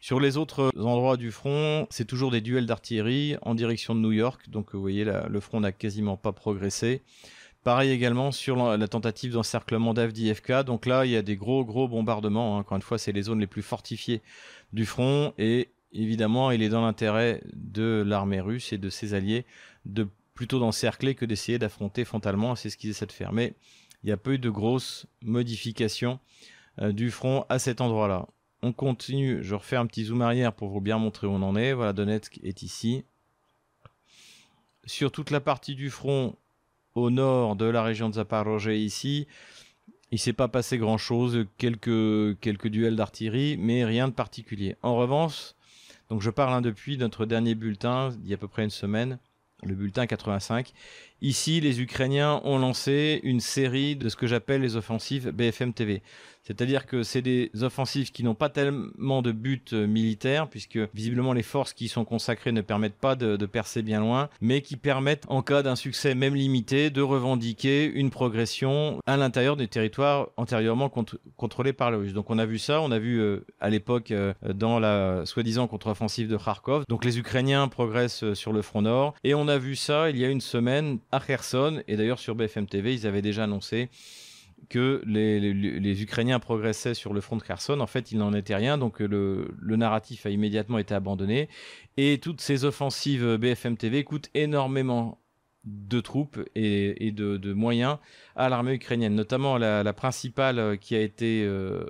Sur 0.00 0.18
les 0.18 0.36
autres 0.36 0.70
endroits 0.78 1.16
du 1.16 1.30
front, 1.30 1.86
c'est 1.90 2.06
toujours 2.06 2.30
des 2.30 2.40
duels 2.40 2.66
d'artillerie 2.66 3.36
en 3.42 3.54
direction 3.54 3.94
de 3.94 4.00
New 4.00 4.12
York. 4.12 4.48
Donc 4.48 4.72
vous 4.72 4.80
voyez, 4.80 5.04
le 5.04 5.40
front 5.40 5.60
n'a 5.60 5.72
quasiment 5.72 6.16
pas 6.16 6.32
progressé. 6.32 7.02
Pareil 7.64 7.90
également 7.90 8.32
sur 8.32 8.56
la, 8.56 8.88
tentative 8.88 9.32
d'encerclement 9.32 9.92
d'Avdiivka. 9.92 10.62
Donc 10.62 10.86
là, 10.86 11.04
il 11.04 11.12
y 11.12 11.16
a 11.16 11.22
des 11.22 11.36
gros, 11.36 11.66
gros 11.66 11.86
bombardements. 11.86 12.56
Hein. 12.56 12.60
Encore 12.60 12.76
une 12.76 12.82
fois, 12.82 12.96
c'est 12.96 13.12
les 13.12 13.22
zones 13.22 13.40
les 13.40 13.46
plus 13.46 13.62
fortifiées 13.62 14.22
du 14.72 14.86
front. 14.86 15.34
Et 15.36 15.68
évidemment, 15.92 16.50
il 16.50 16.62
est 16.62 16.70
dans 16.70 16.80
l'intérêt 16.80 17.42
de 17.52 18.02
l'armée 18.06 18.40
russe 18.40 18.72
et 18.72 18.78
de 18.78 18.88
ses 18.88 19.12
alliés 19.12 19.44
de 19.84 20.08
plutôt 20.32 20.58
d'encercler 20.58 21.14
que 21.14 21.26
d'essayer 21.26 21.58
d'affronter 21.58 22.06
frontalement. 22.06 22.56
C'est 22.56 22.70
ce 22.70 22.78
qu'ils 22.78 22.88
essaient 22.88 23.04
de 23.04 23.12
faire. 23.12 23.34
Mais 23.34 23.52
il 24.02 24.06
n'y 24.06 24.12
a 24.12 24.16
pas 24.16 24.30
eu 24.30 24.38
de 24.38 24.48
grosses 24.48 25.04
modifications 25.22 26.18
du 26.80 27.10
front 27.10 27.44
à 27.48 27.58
cet 27.58 27.80
endroit-là. 27.80 28.26
On 28.62 28.72
continue, 28.72 29.42
je 29.42 29.54
refais 29.54 29.76
un 29.76 29.86
petit 29.86 30.04
zoom 30.04 30.22
arrière 30.22 30.52
pour 30.52 30.68
vous 30.68 30.80
bien 30.80 30.98
montrer 30.98 31.26
où 31.26 31.30
on 31.30 31.42
en 31.42 31.56
est. 31.56 31.72
Voilà, 31.72 31.92
Donetsk 31.92 32.40
est 32.42 32.62
ici. 32.62 33.04
Sur 34.84 35.12
toute 35.12 35.30
la 35.30 35.40
partie 35.40 35.74
du 35.74 35.90
front 35.90 36.36
au 36.94 37.10
nord 37.10 37.56
de 37.56 37.64
la 37.64 37.82
région 37.82 38.08
de 38.08 38.14
Zaporozhye 38.14 38.84
ici, 38.84 39.26
il 40.10 40.18
s'est 40.18 40.32
pas 40.32 40.48
passé 40.48 40.76
grand-chose, 40.76 41.46
quelques, 41.56 42.38
quelques 42.40 42.68
duels 42.68 42.96
d'artillerie, 42.96 43.56
mais 43.58 43.84
rien 43.84 44.08
de 44.08 44.12
particulier. 44.12 44.76
En 44.82 44.96
revanche, 44.96 45.54
donc 46.08 46.20
je 46.20 46.30
parle 46.30 46.52
hein, 46.52 46.60
depuis 46.60 46.98
notre 46.98 47.26
dernier 47.26 47.54
bulletin, 47.54 48.10
il 48.24 48.28
y 48.28 48.32
a 48.32 48.34
à 48.34 48.38
peu 48.38 48.48
près 48.48 48.64
une 48.64 48.70
semaine, 48.70 49.18
le 49.62 49.74
bulletin 49.74 50.06
85, 50.06 50.72
Ici, 51.22 51.60
les 51.60 51.80
Ukrainiens 51.80 52.40
ont 52.44 52.58
lancé 52.58 53.20
une 53.24 53.40
série 53.40 53.94
de 53.94 54.08
ce 54.08 54.16
que 54.16 54.26
j'appelle 54.26 54.62
les 54.62 54.76
offensives 54.76 55.30
BFM 55.30 55.74
TV. 55.74 56.02
C'est-à-dire 56.42 56.86
que 56.86 57.02
c'est 57.02 57.22
des 57.22 57.50
offensives 57.60 58.10
qui 58.10 58.24
n'ont 58.24 58.34
pas 58.34 58.48
tellement 58.48 59.22
de 59.22 59.30
but 59.30 59.72
euh, 59.72 59.86
militaire, 59.86 60.48
puisque 60.48 60.78
visiblement 60.94 61.32
les 61.32 61.42
forces 61.42 61.72
qui 61.72 61.84
y 61.84 61.88
sont 61.88 62.04
consacrées 62.04 62.52
ne 62.52 62.62
permettent 62.62 62.98
pas 62.98 63.14
de, 63.14 63.36
percer 63.46 63.82
bien 63.82 64.00
loin, 64.00 64.28
mais 64.40 64.62
qui 64.62 64.76
permettent, 64.76 65.26
en 65.28 65.42
cas 65.42 65.62
d'un 65.62 65.76
succès 65.76 66.14
même 66.14 66.34
limité, 66.34 66.90
de 66.90 67.02
revendiquer 67.02 67.84
une 67.84 68.10
progression 68.10 69.00
à 69.06 69.16
l'intérieur 69.16 69.56
des 69.56 69.68
territoires 69.68 70.28
antérieurement 70.36 70.90
contrôlés 71.36 71.72
par 71.72 71.90
les 71.90 71.96
Russes. 71.96 72.12
Donc 72.12 72.30
on 72.30 72.38
a 72.38 72.46
vu 72.46 72.58
ça, 72.58 72.80
on 72.80 72.90
a 72.90 72.98
vu 72.98 73.20
euh, 73.20 73.44
à 73.60 73.70
l'époque 73.70 74.10
euh, 74.10 74.32
dans 74.54 74.78
la 74.78 75.26
soi-disant 75.26 75.66
contre-offensive 75.66 76.28
de 76.28 76.36
Kharkov. 76.36 76.84
Donc 76.88 77.04
les 77.04 77.18
Ukrainiens 77.18 77.68
progressent 77.68 78.32
sur 78.34 78.52
le 78.52 78.62
front 78.62 78.82
nord, 78.82 79.14
et 79.24 79.34
on 79.34 79.48
a 79.48 79.58
vu 79.58 79.76
ça 79.76 80.10
il 80.10 80.18
y 80.18 80.24
a 80.24 80.28
une 80.28 80.40
semaine 80.40 80.98
à 81.12 81.20
Kherson. 81.20 81.82
Et 81.88 81.96
d'ailleurs, 81.96 82.18
sur 82.18 82.34
BFM 82.34 82.66
TV, 82.66 82.94
ils 82.94 83.06
avaient 83.06 83.22
déjà 83.22 83.44
annoncé 83.44 83.88
que 84.68 85.02
les, 85.06 86.02
Ukrainiens 86.02 86.38
progressaient 86.38 86.94
sur 86.94 87.12
le 87.12 87.20
front 87.20 87.36
de 87.36 87.42
Kherson. 87.42 87.80
En 87.80 87.86
fait, 87.86 88.12
il 88.12 88.18
n'en 88.18 88.34
était 88.34 88.54
rien, 88.54 88.78
donc 88.78 89.00
le, 89.00 89.48
narratif 89.62 90.26
a 90.26 90.30
immédiatement 90.30 90.78
été 90.78 90.94
abandonné. 90.94 91.48
Et 91.96 92.18
toutes 92.18 92.40
ces 92.40 92.64
offensives 92.64 93.36
BFM 93.36 93.76
TV 93.76 94.04
coûtent 94.04 94.30
énormément 94.34 95.18
de 95.64 96.00
troupes 96.00 96.38
et, 96.54 97.10
de, 97.12 97.52
moyens 97.52 97.98
à 98.36 98.48
l'armée 98.48 98.74
ukrainienne, 98.74 99.14
notamment 99.14 99.58
la, 99.58 99.92
principale 99.92 100.78
qui 100.78 100.94
a 100.94 101.00
été 101.00 101.44
euh, 101.44 101.86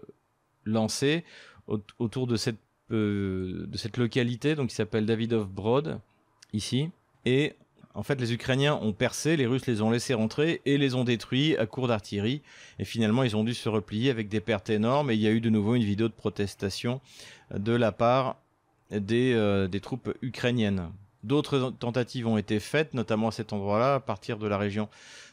lancée 0.64 1.24
autour 1.66 2.26
de 2.26 2.36
cette, 2.36 2.58
euh, 2.90 3.66
de 3.66 3.76
cette 3.76 3.96
localité, 3.96 4.54
donc 4.54 4.70
qui 4.70 4.74
s'appelle 4.74 5.06
Davidov 5.06 5.48
Brod, 5.48 6.00
ici. 6.52 6.90
Et 7.24 7.54
en 7.94 8.02
fait, 8.04 8.20
les 8.20 8.32
Ukrainiens 8.32 8.76
ont 8.76 8.92
percé, 8.92 9.36
les 9.36 9.46
Russes 9.46 9.66
les 9.66 9.82
ont 9.82 9.90
laissés 9.90 10.14
rentrer 10.14 10.62
et 10.64 10.78
les 10.78 10.94
ont 10.94 11.02
détruits 11.02 11.56
à 11.56 11.66
court 11.66 11.88
d'artillerie. 11.88 12.42
Et 12.78 12.84
finalement, 12.84 13.24
ils 13.24 13.36
ont 13.36 13.42
dû 13.42 13.52
se 13.52 13.68
replier 13.68 14.10
avec 14.10 14.28
des 14.28 14.40
pertes 14.40 14.70
énormes. 14.70 15.10
Et 15.10 15.14
il 15.14 15.20
y 15.20 15.26
a 15.26 15.30
eu 15.30 15.40
de 15.40 15.50
nouveau 15.50 15.74
une 15.74 15.82
vidéo 15.82 16.06
de 16.06 16.12
protestation 16.12 17.00
de 17.52 17.72
la 17.72 17.90
part 17.90 18.36
des, 18.90 19.32
euh, 19.34 19.66
des 19.66 19.80
troupes 19.80 20.16
ukrainiennes. 20.22 20.92
D'autres 21.24 21.70
tentatives 21.78 22.28
ont 22.28 22.38
été 22.38 22.60
faites, 22.60 22.94
notamment 22.94 23.28
à 23.28 23.32
cet 23.32 23.52
endroit-là, 23.52 23.96
à 23.96 24.00
partir 24.00 24.38
de 24.38 24.46
la 24.46 24.56
région 24.56 24.88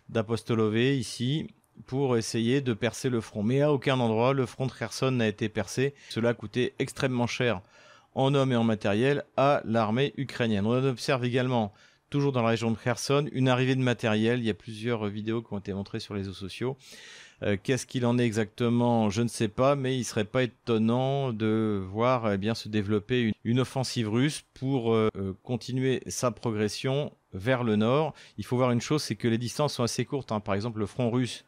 d'Apostolové, 0.09 0.97
ici, 0.97 1.47
pour 1.85 2.17
essayer 2.17 2.61
de 2.61 2.73
percer 2.73 3.09
le 3.09 3.21
front. 3.21 3.43
Mais 3.43 3.61
à 3.61 3.71
aucun 3.71 3.99
endroit, 3.99 4.33
le 4.33 4.47
front 4.47 4.65
de 4.65 4.71
Kherson 4.71 5.11
n'a 5.11 5.27
été 5.27 5.47
percé. 5.47 5.93
Cela 6.09 6.29
a 6.29 6.33
coûté 6.33 6.73
extrêmement 6.79 7.27
cher 7.27 7.61
en 8.15 8.33
hommes 8.33 8.51
et 8.51 8.55
en 8.55 8.63
matériel 8.63 9.23
à 9.37 9.61
l'armée 9.63 10.13
ukrainienne. 10.17 10.65
On 10.65 10.71
observe 10.71 11.23
également 11.23 11.71
toujours 12.09 12.31
dans 12.31 12.41
la 12.41 12.49
région 12.49 12.71
de 12.71 12.77
Kherson, 12.77 13.27
une 13.31 13.49
arrivée 13.49 13.75
de 13.75 13.81
matériel. 13.81 14.39
Il 14.39 14.45
y 14.45 14.49
a 14.49 14.53
plusieurs 14.53 15.05
vidéos 15.07 15.41
qui 15.41 15.53
ont 15.53 15.59
été 15.59 15.73
montrées 15.73 15.99
sur 15.99 16.13
les 16.13 16.21
réseaux 16.21 16.33
sociaux. 16.33 16.77
Euh, 17.43 17.55
qu'est-ce 17.61 17.85
qu'il 17.85 18.05
en 18.05 18.17
est 18.17 18.25
exactement 18.25 19.09
Je 19.09 19.21
ne 19.21 19.27
sais 19.27 19.47
pas, 19.47 19.75
mais 19.75 19.95
il 19.95 19.99
ne 19.99 20.03
serait 20.03 20.25
pas 20.25 20.43
étonnant 20.43 21.31
de 21.33 21.83
voir 21.91 22.33
eh 22.33 22.37
bien, 22.37 22.55
se 22.55 22.67
développer 22.67 23.31
une, 23.43 23.59
offensive 23.59 24.09
russe 24.09 24.43
pour 24.53 24.93
euh, 24.93 25.09
euh, 25.17 25.33
continuer 25.43 26.01
sa 26.07 26.31
progression 26.31 27.13
vers 27.33 27.63
le 27.63 27.75
nord. 27.75 28.13
Il 28.37 28.45
faut 28.45 28.57
voir 28.57 28.71
une 28.71 28.81
chose, 28.81 29.03
c'est 29.03 29.15
que 29.15 29.27
les 29.27 29.37
distances 29.37 29.75
sont 29.75 29.83
assez 29.83 30.05
courtes. 30.05 30.31
Hein. 30.31 30.39
Par 30.39 30.55
exemple, 30.55 30.79
le 30.79 30.87
front 30.87 31.11
russe, 31.11 31.45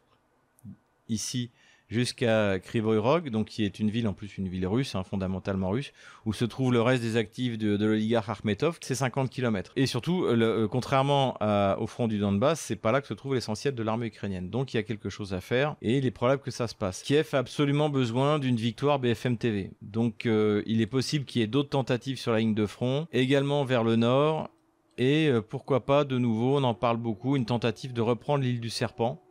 ici, 1.07 1.49
jusqu'à 1.89 2.59
Rog, 2.73 3.29
donc 3.29 3.47
qui 3.47 3.65
est 3.65 3.79
une 3.79 3.89
ville 3.89 4.07
en 4.07 4.13
plus 4.13 4.37
une 4.37 4.47
ville 4.47 4.67
russe, 4.67 4.95
hein, 4.95 5.03
fondamentalement 5.03 5.69
russe, 5.69 5.91
où 6.25 6.33
se 6.33 6.45
trouve 6.45 6.71
le 6.71 6.81
reste 6.81 7.01
des 7.01 7.17
actifs 7.17 7.57
de, 7.57 7.77
de 7.77 7.85
l'oligarque 7.85 8.29
Akhmetov, 8.29 8.77
c'est 8.81 8.95
50 8.95 9.29
km. 9.29 9.73
Et 9.75 9.85
surtout, 9.85 10.25
euh, 10.25 10.67
contrairement 10.67 11.37
au 11.79 11.87
front 11.87 12.07
du 12.07 12.19
Donbass, 12.19 12.59
c'est 12.59 12.75
pas 12.75 12.91
là 12.91 13.01
que 13.01 13.07
se 13.07 13.13
trouve 13.13 13.35
l'essentiel 13.35 13.75
de 13.75 13.83
l'armée 13.83 14.07
ukrainienne. 14.07 14.49
Donc 14.49 14.73
il 14.73 14.77
y 14.77 14.79
a 14.79 14.83
quelque 14.83 15.09
chose 15.09 15.33
à 15.33 15.41
faire 15.41 15.75
et 15.81 15.97
il 15.97 16.05
est 16.05 16.11
probable 16.11 16.41
que 16.41 16.51
ça 16.51 16.67
se 16.67 16.75
passe. 16.75 17.01
Kiev 17.01 17.29
a 17.33 17.37
absolument 17.37 17.89
besoin 17.89 18.39
d'une 18.39 18.55
victoire 18.55 18.99
BFM 18.99 19.37
TV. 19.37 19.71
Donc 19.81 20.25
euh, 20.25 20.61
il 20.65 20.81
est 20.81 20.87
possible 20.87 21.25
qu'il 21.25 21.41
y 21.41 21.43
ait 21.43 21.47
d'autres 21.47 21.69
tentatives 21.69 22.19
sur 22.19 22.31
la 22.31 22.39
ligne 22.39 22.53
de 22.53 22.65
front, 22.65 23.07
également 23.11 23.65
vers 23.65 23.83
le 23.83 23.95
nord. 23.95 24.49
Et 24.97 25.27
euh, 25.27 25.41
pourquoi 25.41 25.85
pas, 25.85 26.03
de 26.03 26.17
nouveau, 26.17 26.57
on 26.57 26.63
en 26.63 26.73
parle 26.73 26.97
beaucoup, 26.97 27.35
une 27.35 27.45
tentative 27.45 27.93
de 27.93 28.01
reprendre 28.01 28.43
l'île 28.43 28.59
du 28.59 28.69
Serpent, 28.69 29.21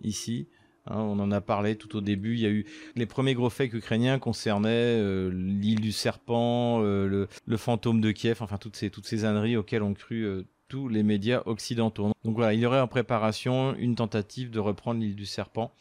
ici, 0.00 0.48
Hein, 0.86 0.96
on 0.96 1.18
en 1.20 1.30
a 1.30 1.40
parlé 1.40 1.76
tout 1.76 1.96
au 1.96 2.00
début. 2.00 2.34
Il 2.34 2.40
y 2.40 2.46
a 2.46 2.50
eu 2.50 2.66
les 2.96 3.06
premiers 3.06 3.34
gros 3.34 3.50
fakes 3.50 3.72
ukrainiens 3.72 4.18
concernaient 4.18 4.68
euh, 4.70 5.30
l'île 5.32 5.80
du 5.80 5.92
serpent, 5.92 6.82
euh, 6.82 7.28
le, 7.46 7.56
fantôme 7.56 8.00
de 8.00 8.10
Kiev, 8.10 8.38
enfin 8.40 8.58
toutes 8.58 8.76
ces 8.76 8.90
toutes 8.90 9.06
ces 9.06 9.24
âneries 9.24 9.56
auxquelles 9.56 9.82
ont 9.82 9.94
cru 9.94 10.24
euh, 10.24 10.42
tous 10.68 10.88
les 10.88 11.04
médias 11.04 11.42
occidentaux. 11.46 12.12
Donc 12.24 12.36
voilà, 12.36 12.54
il 12.54 12.60
y 12.60 12.66
aurait 12.66 12.80
en 12.80 12.88
préparation 12.88 13.76
une 13.76 13.94
tentative 13.94 14.50
de 14.50 14.58
reprendre 14.58 15.00
l'île 15.00 15.14
du 15.14 15.26
serpent. 15.26 15.72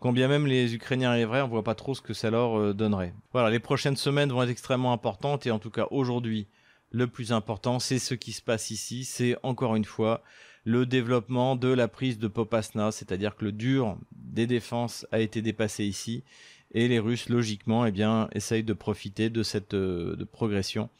Quand 0.00 0.12
bien 0.12 0.28
même 0.28 0.46
les 0.46 0.74
Ukrainiens 0.74 1.10
arriveraient, 1.10 1.42
on 1.42 1.48
voit 1.48 1.64
pas 1.64 1.74
trop 1.74 1.94
ce 1.94 2.00
que 2.00 2.14
ça 2.14 2.30
leur 2.30 2.72
donnerait. 2.72 3.14
Voilà, 3.32 3.50
les 3.50 3.58
prochaines 3.58 3.96
semaines 3.96 4.30
vont 4.30 4.42
être 4.42 4.48
extrêmement 4.48 4.92
importantes 4.92 5.46
et 5.46 5.50
en 5.50 5.58
tout 5.58 5.70
cas 5.70 5.88
aujourd'hui, 5.90 6.46
le 6.90 7.08
plus 7.08 7.32
important, 7.32 7.80
c'est 7.80 7.98
ce 7.98 8.14
qui 8.14 8.32
se 8.32 8.40
passe 8.40 8.70
ici. 8.70 9.04
C'est 9.04 9.36
encore 9.42 9.74
une 9.74 9.84
fois 9.84 10.22
le 10.68 10.84
développement 10.84 11.56
de 11.56 11.68
la 11.68 11.88
prise 11.88 12.18
de 12.18 12.28
Popasna, 12.28 12.92
c'est-à-dire 12.92 13.36
que 13.36 13.46
le 13.46 13.52
dur 13.52 13.96
des 14.12 14.46
défenses 14.46 15.06
a 15.12 15.18
été 15.18 15.40
dépassé 15.40 15.86
ici 15.86 16.24
et 16.72 16.88
les 16.88 16.98
Russes 16.98 17.30
logiquement 17.30 17.86
eh 17.86 17.90
bien 17.90 18.28
essayent 18.32 18.64
de 18.64 18.74
profiter 18.74 19.30
de 19.30 19.42
cette 19.42 19.72
euh, 19.72 20.14
progression 20.30 20.90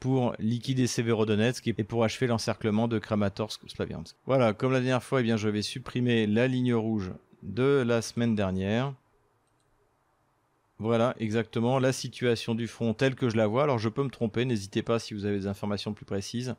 pour 0.00 0.34
liquider 0.38 0.86
Severodonetsk 0.86 1.68
et 1.68 1.74
pour 1.74 2.04
achever 2.04 2.26
l'encerclement 2.26 2.88
de 2.88 2.98
Kramatorsk-Slaviansk. 2.98 4.14
Voilà, 4.24 4.54
comme 4.54 4.72
la 4.72 4.80
dernière 4.80 5.02
fois, 5.02 5.20
eh 5.20 5.24
bien 5.24 5.36
je 5.36 5.50
vais 5.50 5.60
supprimer 5.60 6.26
la 6.26 6.48
ligne 6.48 6.74
rouge 6.74 7.12
de 7.42 7.84
la 7.86 8.00
semaine 8.00 8.34
dernière. 8.34 8.94
Voilà 10.78 11.14
exactement 11.18 11.78
la 11.78 11.92
situation 11.92 12.54
du 12.54 12.66
front 12.66 12.94
telle 12.94 13.14
que 13.14 13.28
je 13.28 13.36
la 13.36 13.46
vois. 13.46 13.64
Alors 13.64 13.78
je 13.78 13.90
peux 13.90 14.02
me 14.02 14.10
tromper, 14.10 14.46
n'hésitez 14.46 14.82
pas 14.82 14.98
si 14.98 15.12
vous 15.12 15.26
avez 15.26 15.40
des 15.40 15.46
informations 15.46 15.92
plus 15.92 16.06
précises 16.06 16.56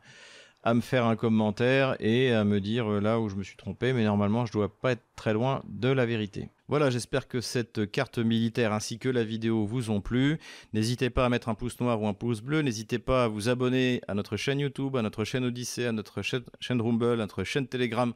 à 0.64 0.74
me 0.74 0.82
faire 0.82 1.06
un 1.06 1.16
commentaire 1.16 1.96
et 2.00 2.32
à 2.34 2.44
me 2.44 2.60
dire 2.60 2.92
euh, 2.92 3.00
là 3.00 3.20
où 3.20 3.30
je 3.30 3.36
me 3.36 3.44
suis 3.44 3.58
trompé, 3.58 3.94
mais 3.94 4.04
normalement 4.04 4.46
je 4.46 4.52
dois 4.52 4.70
pas 4.80 4.92
être 4.94 5.04
très 5.16 5.34
loin 5.34 5.64
de 5.68 5.90
la 5.90 6.06
vérité. 6.06 6.50
Voilà, 6.68 6.90
j'espère 6.90 7.30
que 7.30 7.40
cette 7.40 7.90
carte 7.90 8.18
militaire 8.18 8.74
ainsi 8.74 9.00
que 9.00 9.08
la 9.08 9.24
vidéo 9.24 9.66
vous 9.66 9.90
ont 9.90 10.02
plu. 10.02 10.38
N'hésitez 10.74 11.10
pas 11.10 11.26
à 11.26 11.30
mettre 11.30 11.48
un 11.48 11.56
pouce 11.56 11.80
noir 11.80 12.02
ou 12.02 12.08
un 12.08 12.14
pouce 12.14 12.42
bleu. 12.42 12.62
N'hésitez 12.62 13.00
pas 13.00 13.24
à 13.24 13.28
vous 13.30 13.48
abonner 13.48 14.02
à 14.10 14.14
notre 14.14 14.36
chaîne 14.36 14.60
YouTube, 14.60 14.98
à 14.98 15.02
notre 15.02 15.24
chaîne 15.24 15.46
Odyssée, 15.46 15.86
à 15.86 15.94
notre 15.94 16.22
chaîne, 16.22 16.44
chaîne 16.60 16.82
Rumble, 16.82 17.14
à 17.14 17.16
notre 17.16 17.46
chaîne 17.46 17.68
Telegram, 17.68 18.14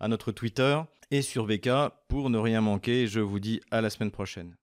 à 0.00 0.08
notre 0.08 0.32
Twitter 0.32 0.80
et 1.10 1.20
sur 1.20 1.44
VK 1.44 1.68
pour 2.08 2.30
ne 2.30 2.38
rien 2.38 2.62
manquer. 2.62 3.06
Je 3.06 3.20
vous 3.20 3.40
dis 3.40 3.60
à 3.70 3.82
la 3.82 3.90
semaine 3.90 4.10
prochaine. 4.10 4.60